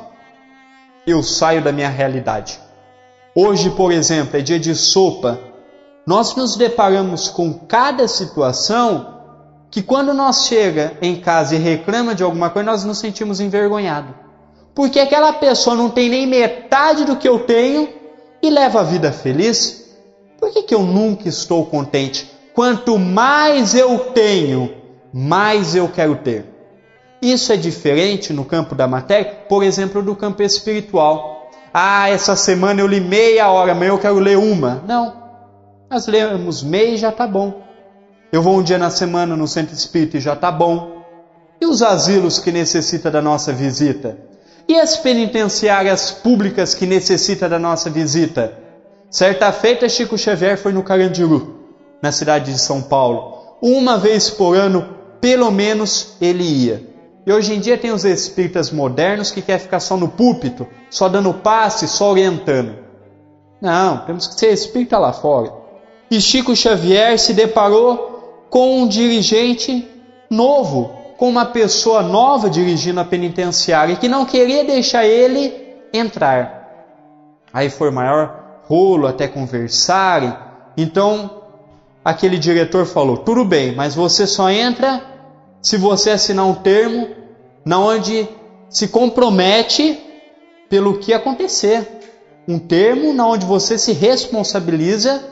eu 1.06 1.22
saio 1.22 1.62
da 1.62 1.72
minha 1.72 1.88
realidade. 1.88 2.60
Hoje, 3.34 3.70
por 3.70 3.92
exemplo, 3.92 4.38
é 4.38 4.40
dia 4.40 4.58
de 4.58 4.74
sopa. 4.74 5.38
Nós 6.06 6.34
nos 6.34 6.56
deparamos 6.56 7.28
com 7.28 7.52
cada 7.52 8.08
situação 8.08 9.18
que 9.70 9.82
quando 9.82 10.14
nós 10.14 10.46
chega 10.46 10.96
em 11.02 11.16
casa 11.16 11.54
e 11.54 11.58
reclama 11.58 12.14
de 12.14 12.22
alguma 12.22 12.50
coisa, 12.50 12.70
nós 12.70 12.84
nos 12.84 12.98
sentimos 12.98 13.40
envergonhados. 13.40 14.14
Porque 14.74 14.98
aquela 14.98 15.32
pessoa 15.32 15.76
não 15.76 15.90
tem 15.90 16.08
nem 16.08 16.26
metade 16.26 17.04
do 17.04 17.16
que 17.16 17.28
eu 17.28 17.40
tenho 17.40 17.88
e 18.42 18.48
leva 18.48 18.80
a 18.80 18.84
vida 18.84 19.12
feliz, 19.12 19.96
por 20.38 20.50
que, 20.50 20.62
que 20.62 20.74
eu 20.74 20.82
nunca 20.82 21.28
estou 21.28 21.66
contente? 21.66 22.30
Quanto 22.54 22.98
mais 22.98 23.74
eu 23.74 23.98
tenho, 24.12 24.72
mais 25.12 25.74
eu 25.74 25.88
quero 25.88 26.16
ter. 26.16 26.44
Isso 27.20 27.52
é 27.52 27.56
diferente 27.56 28.32
no 28.32 28.44
campo 28.44 28.74
da 28.74 28.86
matéria, 28.86 29.24
por 29.48 29.62
exemplo, 29.62 30.02
do 30.02 30.14
campo 30.14 30.42
espiritual. 30.42 31.50
Ah, 31.74 32.08
essa 32.08 32.36
semana 32.36 32.80
eu 32.80 32.86
li 32.86 33.00
meia 33.00 33.50
hora, 33.50 33.72
amanhã 33.72 33.90
eu 33.90 33.98
quero 33.98 34.18
ler 34.18 34.38
uma. 34.38 34.82
Não. 34.86 35.16
Nós 35.90 36.06
lemos 36.06 36.62
meia 36.62 36.94
e 36.94 36.96
já 36.96 37.08
está 37.08 37.26
bom. 37.26 37.62
Eu 38.30 38.42
vou 38.42 38.58
um 38.58 38.62
dia 38.62 38.78
na 38.78 38.90
semana 38.90 39.36
no 39.36 39.48
centro 39.48 39.74
espírita 39.74 40.18
e 40.18 40.20
já 40.20 40.34
está 40.34 40.50
bom. 40.50 41.02
E 41.60 41.66
os 41.66 41.82
asilos 41.82 42.38
que 42.38 42.52
necessitam 42.52 43.10
da 43.10 43.22
nossa 43.22 43.52
visita? 43.52 44.18
E 44.68 44.78
as 44.78 44.96
penitenciárias 44.96 46.10
públicas 46.10 46.74
que 46.74 46.86
necessitam 46.86 47.48
da 47.48 47.58
nossa 47.58 47.88
visita? 47.88 48.52
Certa 49.10 49.50
feita, 49.50 49.88
Chico 49.88 50.18
Xavier 50.18 50.58
foi 50.58 50.72
no 50.72 50.82
Carandiru, 50.82 51.64
na 52.02 52.12
cidade 52.12 52.52
de 52.52 52.58
São 52.58 52.82
Paulo. 52.82 53.56
Uma 53.62 53.96
vez 53.96 54.28
por 54.28 54.54
ano, 54.54 54.97
pelo 55.20 55.50
menos, 55.50 56.16
ele 56.20 56.44
ia. 56.44 56.88
E 57.26 57.32
hoje 57.32 57.54
em 57.54 57.60
dia 57.60 57.76
tem 57.76 57.90
os 57.90 58.04
espíritas 58.04 58.70
modernos 58.70 59.30
que 59.30 59.42
querem 59.42 59.60
ficar 59.60 59.80
só 59.80 59.96
no 59.96 60.08
púlpito, 60.08 60.66
só 60.88 61.08
dando 61.08 61.34
passe, 61.34 61.86
só 61.86 62.10
orientando. 62.10 62.76
Não, 63.60 63.98
temos 63.98 64.26
que 64.26 64.34
ser 64.34 64.52
espírita 64.52 64.98
lá 64.98 65.12
fora. 65.12 65.52
E 66.10 66.20
Chico 66.20 66.56
Xavier 66.56 67.18
se 67.18 67.34
deparou 67.34 68.46
com 68.48 68.82
um 68.82 68.88
dirigente 68.88 69.86
novo, 70.30 70.90
com 71.18 71.28
uma 71.28 71.44
pessoa 71.44 72.02
nova 72.02 72.48
dirigindo 72.48 73.00
a 73.00 73.04
penitenciária 73.04 73.96
que 73.96 74.08
não 74.08 74.24
queria 74.24 74.64
deixar 74.64 75.04
ele 75.04 75.52
entrar. 75.92 76.58
Aí 77.52 77.68
foi 77.68 77.90
maior 77.90 78.62
rolo 78.64 79.06
até 79.06 79.26
conversarem. 79.26 80.34
Então 80.76 81.37
aquele 82.04 82.38
diretor 82.38 82.86
falou: 82.86 83.18
tudo 83.18 83.44
bem, 83.44 83.74
mas 83.74 83.94
você 83.94 84.26
só 84.26 84.50
entra 84.50 85.02
se 85.60 85.76
você 85.76 86.10
assinar 86.10 86.46
um 86.46 86.54
termo 86.54 87.08
na 87.64 87.78
onde 87.78 88.28
se 88.68 88.88
compromete 88.88 89.98
pelo 90.68 90.98
que 90.98 91.12
acontecer. 91.12 91.96
Um 92.46 92.58
termo 92.58 93.12
na 93.12 93.26
onde 93.26 93.44
você 93.44 93.76
se 93.76 93.92
responsabiliza 93.92 95.22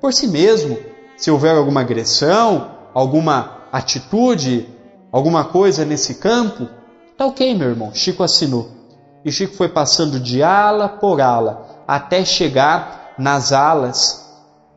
por 0.00 0.12
si 0.12 0.28
mesmo. 0.28 0.76
Se 1.16 1.30
houver 1.30 1.56
alguma 1.56 1.80
agressão, 1.80 2.70
alguma 2.92 3.62
atitude 3.72 4.76
alguma 5.16 5.44
coisa 5.44 5.82
nesse 5.82 6.16
campo? 6.16 6.68
Tá 7.16 7.24
ok, 7.24 7.54
meu 7.54 7.70
irmão. 7.70 7.94
Chico 7.94 8.22
assinou. 8.22 8.68
E 9.24 9.32
Chico 9.32 9.56
foi 9.56 9.68
passando 9.68 10.20
de 10.20 10.42
ala 10.42 10.88
por 10.88 11.22
ala 11.22 11.82
até 11.88 12.22
chegar 12.24 13.14
nas 13.18 13.50
alas 13.50 14.25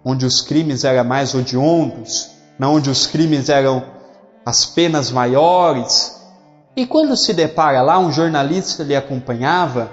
onde 0.03 0.25
os 0.25 0.41
crimes 0.41 0.83
eram 0.83 1.03
mais 1.03 1.33
odiondos, 1.33 2.31
onde 2.59 2.89
os 2.89 3.07
crimes 3.07 3.49
eram 3.49 3.83
as 4.45 4.65
penas 4.65 5.11
maiores. 5.11 6.19
E 6.75 6.85
quando 6.85 7.15
se 7.15 7.33
depara 7.33 7.81
lá, 7.81 7.99
um 7.99 8.11
jornalista 8.11 8.83
lhe 8.83 8.95
acompanhava 8.95 9.91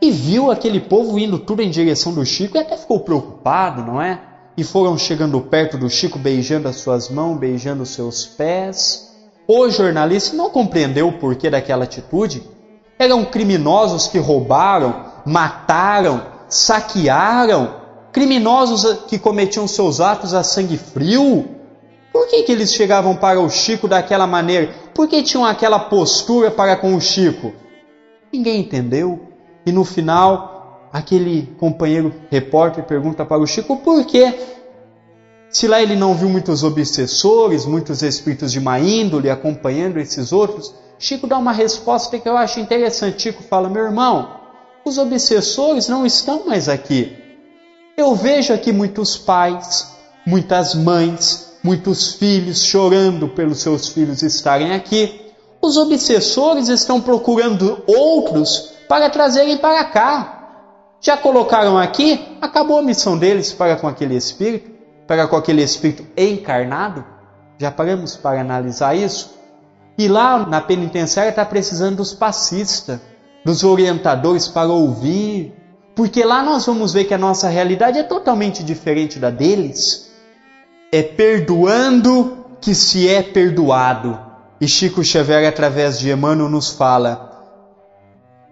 e 0.00 0.10
viu 0.10 0.50
aquele 0.50 0.80
povo 0.80 1.18
indo 1.18 1.38
tudo 1.38 1.62
em 1.62 1.70
direção 1.70 2.12
do 2.12 2.24
Chico 2.24 2.56
e 2.56 2.60
até 2.60 2.76
ficou 2.76 3.00
preocupado, 3.00 3.82
não 3.82 4.00
é? 4.00 4.20
E 4.56 4.64
foram 4.64 4.96
chegando 4.96 5.40
perto 5.40 5.76
do 5.76 5.88
Chico, 5.88 6.18
beijando 6.18 6.68
as 6.68 6.76
suas 6.76 7.08
mãos, 7.08 7.38
beijando 7.38 7.82
os 7.82 7.90
seus 7.90 8.26
pés. 8.26 9.10
O 9.46 9.68
jornalista 9.68 10.36
não 10.36 10.50
compreendeu 10.50 11.08
o 11.08 11.18
porquê 11.18 11.50
daquela 11.50 11.84
atitude. 11.84 12.42
Eram 12.98 13.24
criminosos 13.24 14.06
que 14.06 14.18
roubaram, 14.18 15.04
mataram, 15.24 16.22
saquearam 16.48 17.79
criminosos 18.12 19.04
que 19.06 19.18
cometiam 19.18 19.66
seus 19.66 20.00
atos 20.00 20.34
a 20.34 20.42
sangue 20.42 20.76
frio? 20.76 21.48
Por 22.12 22.26
que, 22.28 22.42
que 22.42 22.52
eles 22.52 22.72
chegavam 22.74 23.14
para 23.14 23.40
o 23.40 23.48
Chico 23.48 23.86
daquela 23.86 24.26
maneira? 24.26 24.74
Por 24.94 25.08
que 25.08 25.22
tinham 25.22 25.44
aquela 25.44 25.78
postura 25.78 26.50
para 26.50 26.76
com 26.76 26.94
o 26.94 27.00
Chico? 27.00 27.52
Ninguém 28.32 28.60
entendeu. 28.60 29.28
E 29.64 29.70
no 29.70 29.84
final, 29.84 30.88
aquele 30.92 31.54
companheiro 31.58 32.12
repórter 32.30 32.84
pergunta 32.84 33.24
para 33.24 33.40
o 33.40 33.46
Chico 33.46 33.76
por 33.76 34.04
quê? 34.04 34.38
Se 35.48 35.66
lá 35.66 35.82
ele 35.82 35.96
não 35.96 36.14
viu 36.14 36.28
muitos 36.28 36.62
obsessores, 36.62 37.66
muitos 37.66 38.02
espíritos 38.02 38.52
de 38.52 38.60
má 38.60 38.78
índole 38.78 39.30
acompanhando 39.30 39.98
esses 39.98 40.32
outros, 40.32 40.74
Chico 40.98 41.26
dá 41.26 41.38
uma 41.38 41.52
resposta 41.52 42.18
que 42.18 42.28
eu 42.28 42.36
acho 42.36 42.60
interessante. 42.60 43.22
Chico 43.22 43.42
fala: 43.42 43.68
Meu 43.68 43.84
irmão, 43.84 44.40
os 44.84 44.98
obsessores 44.98 45.88
não 45.88 46.04
estão 46.04 46.46
mais 46.46 46.68
aqui. 46.68 47.29
Eu 47.96 48.14
vejo 48.14 48.52
aqui 48.52 48.72
muitos 48.72 49.16
pais, 49.16 49.94
muitas 50.26 50.74
mães, 50.74 51.58
muitos 51.62 52.14
filhos 52.14 52.64
chorando 52.64 53.28
pelos 53.28 53.60
seus 53.60 53.88
filhos 53.88 54.22
estarem 54.22 54.72
aqui. 54.72 55.20
Os 55.60 55.76
obsessores 55.76 56.68
estão 56.68 57.00
procurando 57.00 57.82
outros 57.86 58.72
para 58.88 59.10
trazerem 59.10 59.58
para 59.58 59.84
cá. 59.84 60.36
Já 61.00 61.16
colocaram 61.16 61.78
aqui, 61.78 62.36
acabou 62.40 62.78
a 62.78 62.82
missão 62.82 63.16
deles 63.16 63.52
para 63.52 63.76
com 63.76 63.86
aquele 63.86 64.14
espírito, 64.16 64.70
para 65.06 65.26
com 65.26 65.36
aquele 65.36 65.62
espírito 65.62 66.06
encarnado. 66.16 67.04
Já 67.58 67.70
paramos 67.70 68.16
para 68.16 68.40
analisar 68.40 68.94
isso? 68.94 69.38
E 69.98 70.08
lá 70.08 70.46
na 70.46 70.60
penitenciária 70.60 71.30
está 71.30 71.44
precisando 71.44 71.96
dos 71.96 72.14
passistas, 72.14 73.00
dos 73.44 73.64
orientadores 73.64 74.48
para 74.48 74.68
ouvir, 74.68 75.54
porque 75.94 76.24
lá 76.24 76.42
nós 76.42 76.66
vamos 76.66 76.92
ver 76.92 77.04
que 77.04 77.14
a 77.14 77.18
nossa 77.18 77.48
realidade 77.48 77.98
é 77.98 78.02
totalmente 78.02 78.62
diferente 78.62 79.18
da 79.18 79.30
deles. 79.30 80.10
É 80.92 81.02
perdoando 81.02 82.44
que 82.60 82.74
se 82.74 83.08
é 83.08 83.22
perdoado. 83.22 84.18
E 84.60 84.68
Chico 84.68 85.02
Xavier, 85.02 85.46
através 85.48 85.98
de 85.98 86.10
Emmanuel, 86.10 86.48
nos 86.48 86.70
fala: 86.70 87.30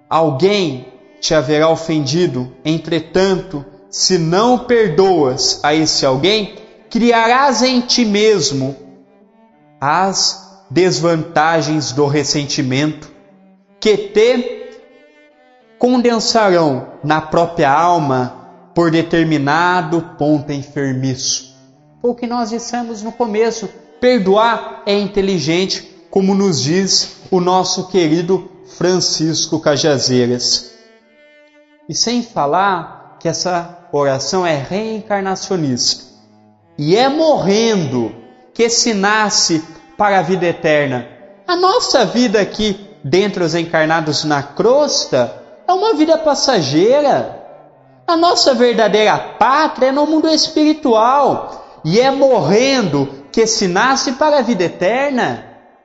Alguém 0.09 0.93
te 1.21 1.35
haverá 1.35 1.69
ofendido, 1.69 2.53
entretanto, 2.65 3.65
se 3.91 4.19
não 4.19 4.59
perdoas 4.59 5.61
a 5.63 5.75
esse 5.75 6.07
alguém, 6.07 6.57
criarás 6.91 7.63
em 7.63 7.81
ti 7.81 8.05
mesmo 8.05 8.77
as 9.81 10.65
desvantagens 10.71 11.93
do 11.93 12.07
ressentimento, 12.07 13.11
que 13.81 13.97
te 13.97 14.58
condensarão 15.79 16.95
na 17.05 17.21
própria 17.21 17.71
alma 17.71 18.39
por 18.75 18.91
determinado 18.91 20.03
ponto 20.19 20.53
enfermiço. 20.53 21.57
O 22.03 22.15
que 22.15 22.27
nós 22.27 22.51
dissemos 22.51 23.03
no 23.03 23.13
começo. 23.13 23.69
Perdoar 24.01 24.83
é 24.87 24.97
inteligente, 24.97 26.07
como 26.11 26.35
nos 26.35 26.63
diz 26.63 27.17
o 27.31 27.41
nosso 27.41 27.89
querido 27.89 28.49
Francisco 28.77 29.59
Cajazeiras. 29.59 30.73
E 31.89 31.95
sem 31.95 32.23
falar 32.23 33.17
que 33.19 33.29
essa 33.29 33.89
oração 33.91 34.47
é 34.47 34.57
reencarnacionista. 34.57 36.05
E 36.79 36.95
é 36.95 37.09
morrendo 37.09 38.15
que 38.55 38.69
se 38.69 38.95
nasce 38.95 39.65
para 39.97 40.21
a 40.21 40.23
vida 40.23 40.47
eterna. 40.47 41.09
A 41.47 41.57
nossa 41.57 42.05
vida 42.05 42.41
aqui, 42.41 42.89
dentre 43.03 43.43
os 43.43 43.57
encarnados 43.57 44.23
na 44.23 44.43
crosta, 44.43 45.48
é 45.69 45.73
uma 45.73 45.93
vida 45.93 46.17
passageira. 46.17 47.45
A 48.07 48.17
nossa 48.17 48.55
verdadeira 48.55 49.19
pátria 49.39 49.89
é 49.89 49.93
no 49.93 50.07
mundo 50.07 50.27
espiritual 50.27 51.83
e 51.85 52.01
é 52.01 52.11
morrendo 52.11 53.27
que 53.31 53.47
se 53.47 53.69
nasce 53.69 54.13
para 54.13 54.39
a 54.39 54.43
vida 54.43 54.65
eterna. 54.65 55.45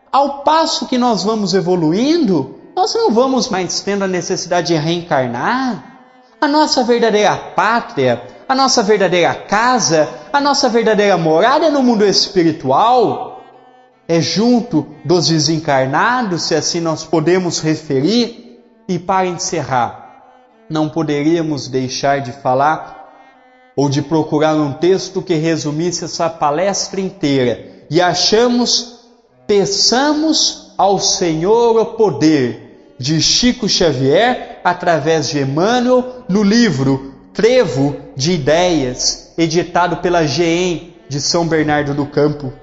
Ao 0.10 0.42
passo 0.44 0.88
que 0.88 0.98
nós 0.98 1.24
vamos 1.24 1.54
evoluindo, 1.54 2.58
nós 2.74 2.94
não 2.94 3.12
vamos 3.12 3.50
mais 3.50 3.82
tendo 3.82 4.06
a 4.06 4.08
necessidade 4.08 4.68
de 4.68 4.76
reencarnar. 4.76 5.84
A 6.40 6.48
nossa 6.48 6.84
verdadeira 6.84 7.36
pátria, 7.36 8.22
a 8.48 8.56
nossa 8.56 8.82
verdadeira 8.84 9.36
casa, 9.36 10.08
a 10.32 10.40
nossa 10.40 10.70
verdadeira 10.70 11.18
morada 11.18 11.66
é 11.66 11.70
no 11.70 11.84
mundo 11.84 12.06
espiritual. 12.06 13.44
É 14.08 14.22
junto 14.22 14.88
dos 15.04 15.28
desencarnados, 15.28 16.44
se 16.44 16.56
assim 16.56 16.80
nós 16.80 17.04
podemos 17.04 17.60
referir, 17.60 18.43
e 18.88 19.00
para 19.00 19.28
encerrar, 19.28 20.04
não 20.70 20.90
poderíamos 20.90 21.68
deixar 21.68 22.22
de 22.22 22.32
falar 22.32 23.04
ou 23.76 23.90
de 23.90 24.02
procurar 24.02 24.56
um 24.56 24.74
texto 24.74 25.22
que 25.22 25.36
resumisse 25.36 26.06
essa 26.06 26.30
palestra 26.30 27.02
inteira 27.02 27.86
e 27.90 28.02
achamos, 28.02 29.12
peçamos 29.46 30.74
ao 30.78 31.00
Senhor 31.00 31.80
o 31.80 31.86
poder 31.98 32.96
de 32.98 33.22
Chico 33.22 33.68
Xavier 33.68 34.60
através 34.64 35.30
de 35.30 35.40
Emmanuel 35.40 36.24
no 36.28 36.42
livro 36.42 37.14
Trevo 37.34 37.96
de 38.16 38.32
Ideias, 38.32 39.34
editado 39.38 39.98
pela 39.98 40.26
GEM 40.26 40.96
de 41.10 41.20
São 41.20 41.48
Bernardo 41.48 41.94
do 41.94 42.06
Campo. 42.06 42.54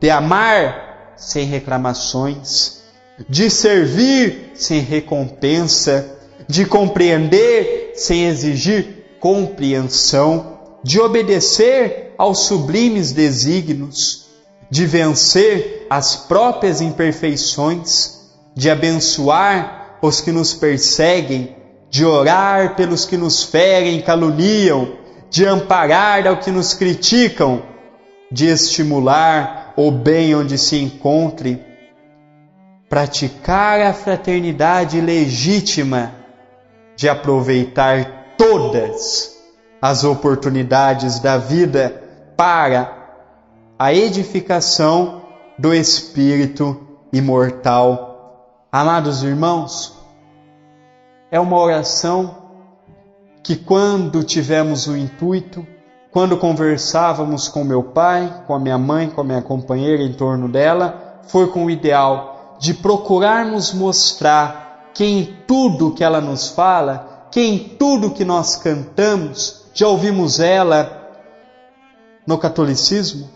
De 0.00 0.10
amar 0.10 1.14
sem 1.16 1.46
reclamações, 1.46 2.83
de 3.28 3.48
servir 3.48 4.52
sem 4.54 4.80
recompensa, 4.80 6.18
de 6.48 6.64
compreender 6.64 7.92
sem 7.94 8.26
exigir 8.26 9.04
compreensão, 9.20 10.58
de 10.82 11.00
obedecer 11.00 12.12
aos 12.18 12.40
sublimes 12.40 13.12
desígnios, 13.12 14.26
de 14.70 14.84
vencer 14.86 15.86
as 15.88 16.16
próprias 16.16 16.80
imperfeições, 16.80 18.20
de 18.54 18.68
abençoar 18.68 19.98
os 20.02 20.20
que 20.20 20.32
nos 20.32 20.52
perseguem, 20.52 21.56
de 21.88 22.04
orar 22.04 22.74
pelos 22.76 23.06
que 23.06 23.16
nos 23.16 23.44
ferem, 23.44 24.02
caluniam, 24.02 24.96
de 25.30 25.46
amparar 25.46 26.26
ao 26.26 26.38
que 26.38 26.50
nos 26.50 26.74
criticam, 26.74 27.62
de 28.30 28.46
estimular 28.46 29.72
o 29.76 29.90
bem 29.90 30.34
onde 30.34 30.58
se 30.58 30.76
encontre 30.76 31.73
praticar 32.94 33.80
a 33.80 33.92
fraternidade 33.92 35.00
legítima 35.00 36.12
de 36.94 37.08
aproveitar 37.08 38.36
todas 38.38 39.36
as 39.82 40.04
oportunidades 40.04 41.18
da 41.18 41.36
vida 41.36 41.90
para 42.36 43.16
a 43.76 43.92
edificação 43.92 45.22
do 45.58 45.74
espírito 45.74 46.86
imortal. 47.12 48.60
Amados 48.70 49.24
irmãos, 49.24 49.98
é 51.32 51.40
uma 51.40 51.58
oração 51.58 52.44
que 53.42 53.56
quando 53.56 54.22
tivemos 54.22 54.86
o 54.86 54.96
intuito, 54.96 55.66
quando 56.12 56.36
conversávamos 56.36 57.48
com 57.48 57.64
meu 57.64 57.82
pai, 57.82 58.44
com 58.46 58.54
a 58.54 58.60
minha 58.60 58.78
mãe, 58.78 59.10
com 59.10 59.20
a 59.20 59.24
minha 59.24 59.42
companheira 59.42 60.04
em 60.04 60.12
torno 60.12 60.48
dela, 60.48 61.18
foi 61.26 61.48
com 61.48 61.64
o 61.64 61.70
ideal 61.72 62.33
de 62.58 62.74
procurarmos 62.74 63.72
mostrar 63.72 64.90
que 64.94 65.04
em 65.04 65.36
tudo 65.46 65.92
que 65.92 66.04
ela 66.04 66.20
nos 66.20 66.48
fala, 66.48 67.28
que 67.30 67.40
em 67.40 67.58
tudo 67.58 68.12
que 68.12 68.24
nós 68.24 68.56
cantamos, 68.56 69.64
já 69.74 69.88
ouvimos 69.88 70.38
ela 70.38 71.10
no 72.26 72.38
catolicismo, 72.38 73.28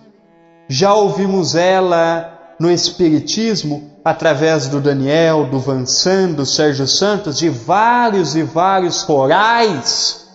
já 0.69 0.95
ouvimos 0.95 1.55
ela 1.55 2.55
no 2.59 2.71
Espiritismo, 2.71 3.91
através 4.05 4.69
do 4.69 4.81
Daniel, 4.81 5.49
do 5.51 5.59
Vansan, 5.59 6.33
do 6.33 6.47
Sérgio 6.47 6.87
Santos, 6.87 7.39
de 7.39 7.49
vários 7.49 8.35
e 8.35 8.43
vários 8.43 9.03
corais, 9.03 10.29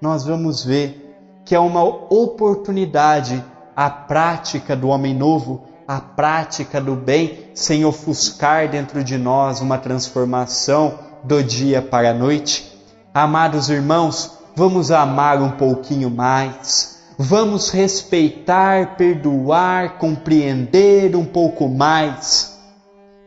nós 0.00 0.24
vamos 0.24 0.64
ver 0.64 1.16
que 1.44 1.54
é 1.54 1.60
uma 1.60 1.82
oportunidade 1.82 3.42
a 3.74 3.88
prática 3.88 4.76
do 4.76 4.88
homem 4.88 5.14
novo 5.14 5.64
a 5.92 6.00
prática 6.00 6.80
do 6.80 6.96
bem 6.96 7.50
sem 7.52 7.84
ofuscar 7.84 8.66
dentro 8.70 9.04
de 9.04 9.18
nós 9.18 9.60
uma 9.60 9.76
transformação 9.76 10.98
do 11.22 11.42
dia 11.42 11.82
para 11.82 12.12
a 12.12 12.14
noite. 12.14 12.80
Amados 13.12 13.68
irmãos, 13.68 14.38
vamos 14.56 14.90
amar 14.90 15.42
um 15.42 15.50
pouquinho 15.50 16.08
mais, 16.08 17.02
vamos 17.18 17.68
respeitar, 17.68 18.96
perdoar, 18.96 19.98
compreender 19.98 21.14
um 21.14 21.26
pouco 21.26 21.68
mais. 21.68 22.58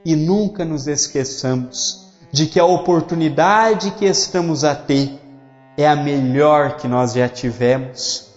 E 0.04 0.16
nunca 0.16 0.66
nos 0.66 0.88
esqueçamos 0.88 2.08
de 2.32 2.48
que 2.48 2.60
a 2.60 2.66
oportunidade 2.66 3.92
que 3.92 4.06
estamos 4.06 4.64
a 4.64 4.74
ter 4.74 5.20
é 5.78 5.88
a 5.88 5.96
melhor 5.96 6.78
que 6.78 6.88
nós 6.88 7.14
já 7.14 7.30
tivemos, 7.30 8.34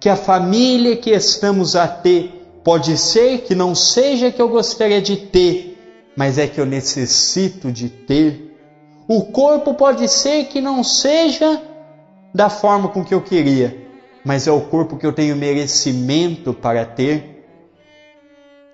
que 0.00 0.08
a 0.08 0.16
família 0.16 0.96
que 0.96 1.10
estamos 1.10 1.76
a 1.76 1.86
ter 1.86 2.35
Pode 2.66 2.98
ser 2.98 3.42
que 3.42 3.54
não 3.54 3.76
seja 3.76 4.32
que 4.32 4.42
eu 4.42 4.48
gostaria 4.48 5.00
de 5.00 5.16
ter, 5.16 5.78
mas 6.16 6.36
é 6.36 6.48
que 6.48 6.60
eu 6.60 6.66
necessito 6.66 7.70
de 7.70 7.88
ter. 7.88 8.58
O 9.06 9.26
corpo 9.26 9.74
pode 9.74 10.08
ser 10.08 10.46
que 10.46 10.60
não 10.60 10.82
seja 10.82 11.62
da 12.34 12.50
forma 12.50 12.88
com 12.88 13.04
que 13.04 13.14
eu 13.14 13.20
queria, 13.20 13.86
mas 14.24 14.48
é 14.48 14.50
o 14.50 14.62
corpo 14.62 14.96
que 14.96 15.06
eu 15.06 15.12
tenho 15.12 15.36
merecimento 15.36 16.52
para 16.52 16.84
ter. 16.84 17.46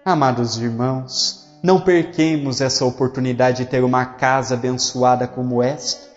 Amados 0.03 0.57
irmãos, 0.59 1.47
não 1.63 1.79
perquemos 1.79 2.63
essa 2.63 2.87
oportunidade 2.87 3.59
de 3.59 3.71
ter 3.71 3.85
uma 3.85 4.07
casa 4.07 4.55
abençoada 4.55 5.29
como 5.29 5.63
esta. 5.63 6.09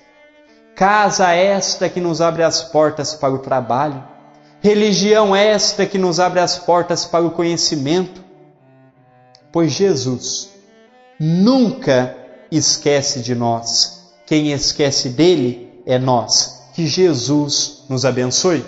Casa 0.78 1.30
esta 1.34 1.89
que 1.89 1.99
nos 1.99 2.21
abre 2.21 2.41
as 2.41 2.63
portas 2.63 3.15
para 3.15 3.34
o 3.34 3.39
trabalho, 3.39 4.14
religião 4.66 5.36
esta 5.36 5.86
que 5.86 5.99
nos 5.99 6.20
abre 6.20 6.39
as 6.39 6.57
portas 6.57 7.05
para 7.05 7.24
o 7.24 7.30
conhecimento, 7.30 8.24
pois 9.51 9.72
Jesus 9.72 10.49
nunca 11.20 12.18
esquece 12.51 13.20
de 13.22 13.36
nós. 13.36 14.16
Quem 14.26 14.53
esquece 14.53 15.09
dele 15.09 15.70
é 15.86 15.99
nós. 15.99 16.63
Que 16.74 16.88
Jesus 16.88 17.84
nos 17.88 18.05
abençoe. 18.05 18.66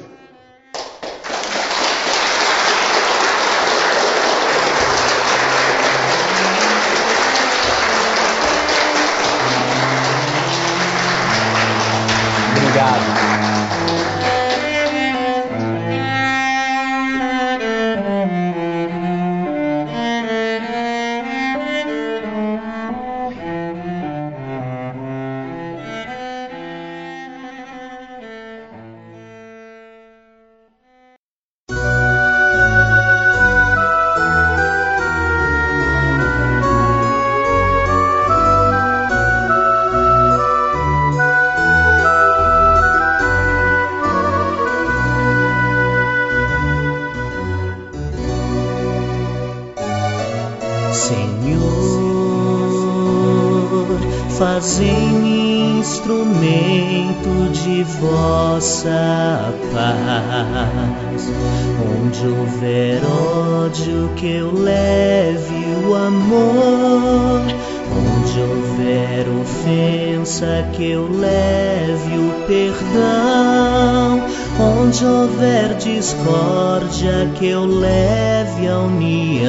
Discórdia, 76.08 77.30
que 77.36 77.47
eu 77.47 77.66
leve 77.66 78.68
a 78.68 78.80
união 78.80 79.47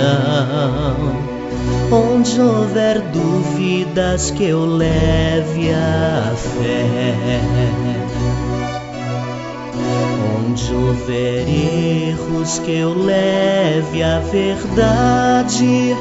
Onde 1.92 2.40
houver 2.40 3.00
dúvidas, 3.00 4.30
que 4.32 4.44
eu 4.44 4.66
leve 4.66 5.70
a 5.70 6.34
fé. 6.36 7.14
Onde 10.36 10.74
houver 10.74 11.48
erros, 11.48 12.58
que 12.58 12.72
eu 12.72 12.92
leve 12.92 14.02
a 14.02 14.18
verdade. 14.18 15.96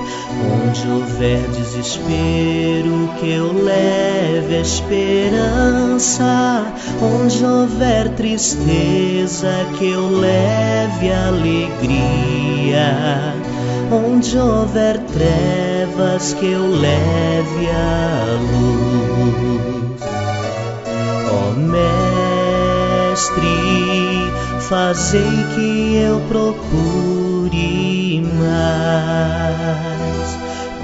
Onde 0.48 0.88
houver 0.90 1.48
desespero, 1.50 3.14
que 3.20 3.32
eu 3.32 3.54
leve 3.54 4.56
a 4.56 4.62
esperança. 4.62 6.66
Onde 7.02 7.46
houver 7.46 8.10
tristeza, 8.10 9.68
que 9.78 9.92
eu 9.92 10.10
leve 10.10 11.12
a 11.12 11.28
alegria 11.28 12.48
Onde 13.90 14.38
houver 14.38 15.00
trevas, 15.00 16.34
que 16.34 16.52
eu 16.52 16.68
leve 16.68 17.70
a 17.70 18.38
luz. 18.52 20.02
Ó 21.32 21.48
oh, 21.48 21.54
Mestre, 21.58 21.88
fazei 24.60 25.46
que 25.56 25.96
eu 25.96 26.20
procure 26.28 26.97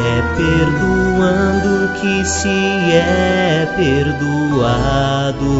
é 0.00 0.22
perdoando 0.36 1.92
que 2.00 2.24
se 2.24 2.48
é 2.92 3.66
perdoado. 3.76 5.54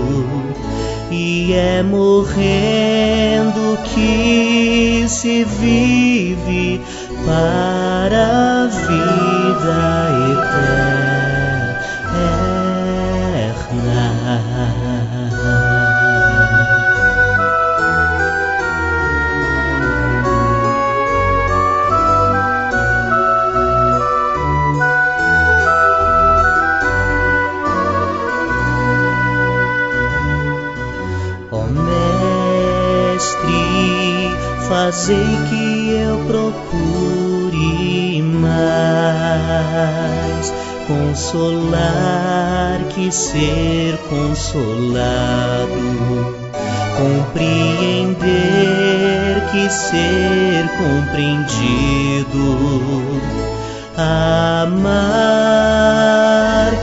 E 1.10 1.52
é 1.52 1.82
morrendo 1.82 3.78
que 3.94 5.04
se 5.08 5.44
vive 5.44 6.80
para 7.24 8.64
a 8.64 8.66
vida 8.66 10.08
eterna. 10.32 11.33
Fazei 34.84 35.38
que 35.48 35.92
eu 35.92 36.18
procure 36.26 38.20
mais 38.22 39.32
consolar 40.86 42.80
que 42.94 43.10
ser 43.10 43.96
consolado, 44.10 44.76
compreender 46.98 48.18
que 49.52 49.70
ser 49.70 50.68
compreendido, 50.76 52.44
amar 53.96 54.84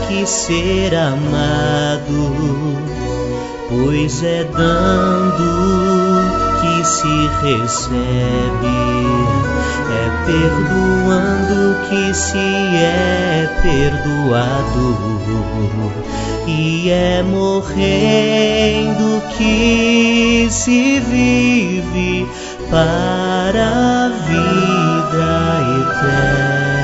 que 0.08 0.26
ser 0.26 0.92
amado, 0.96 2.32
pois 3.70 4.24
é 4.24 4.42
dando 4.42 6.01
se 7.02 7.28
recebe, 7.42 8.80
é 9.90 10.06
perdoando 10.24 11.74
que 11.88 12.14
se 12.14 12.38
é 12.76 13.48
perdoado, 13.60 14.86
e 16.46 16.90
é 16.90 17.22
morrendo 17.24 19.20
que 19.36 20.46
se 20.48 21.00
vive 21.00 22.24
para 22.70 23.66
a 23.66 24.08
vida 24.08 25.26
eterna. 25.80 26.81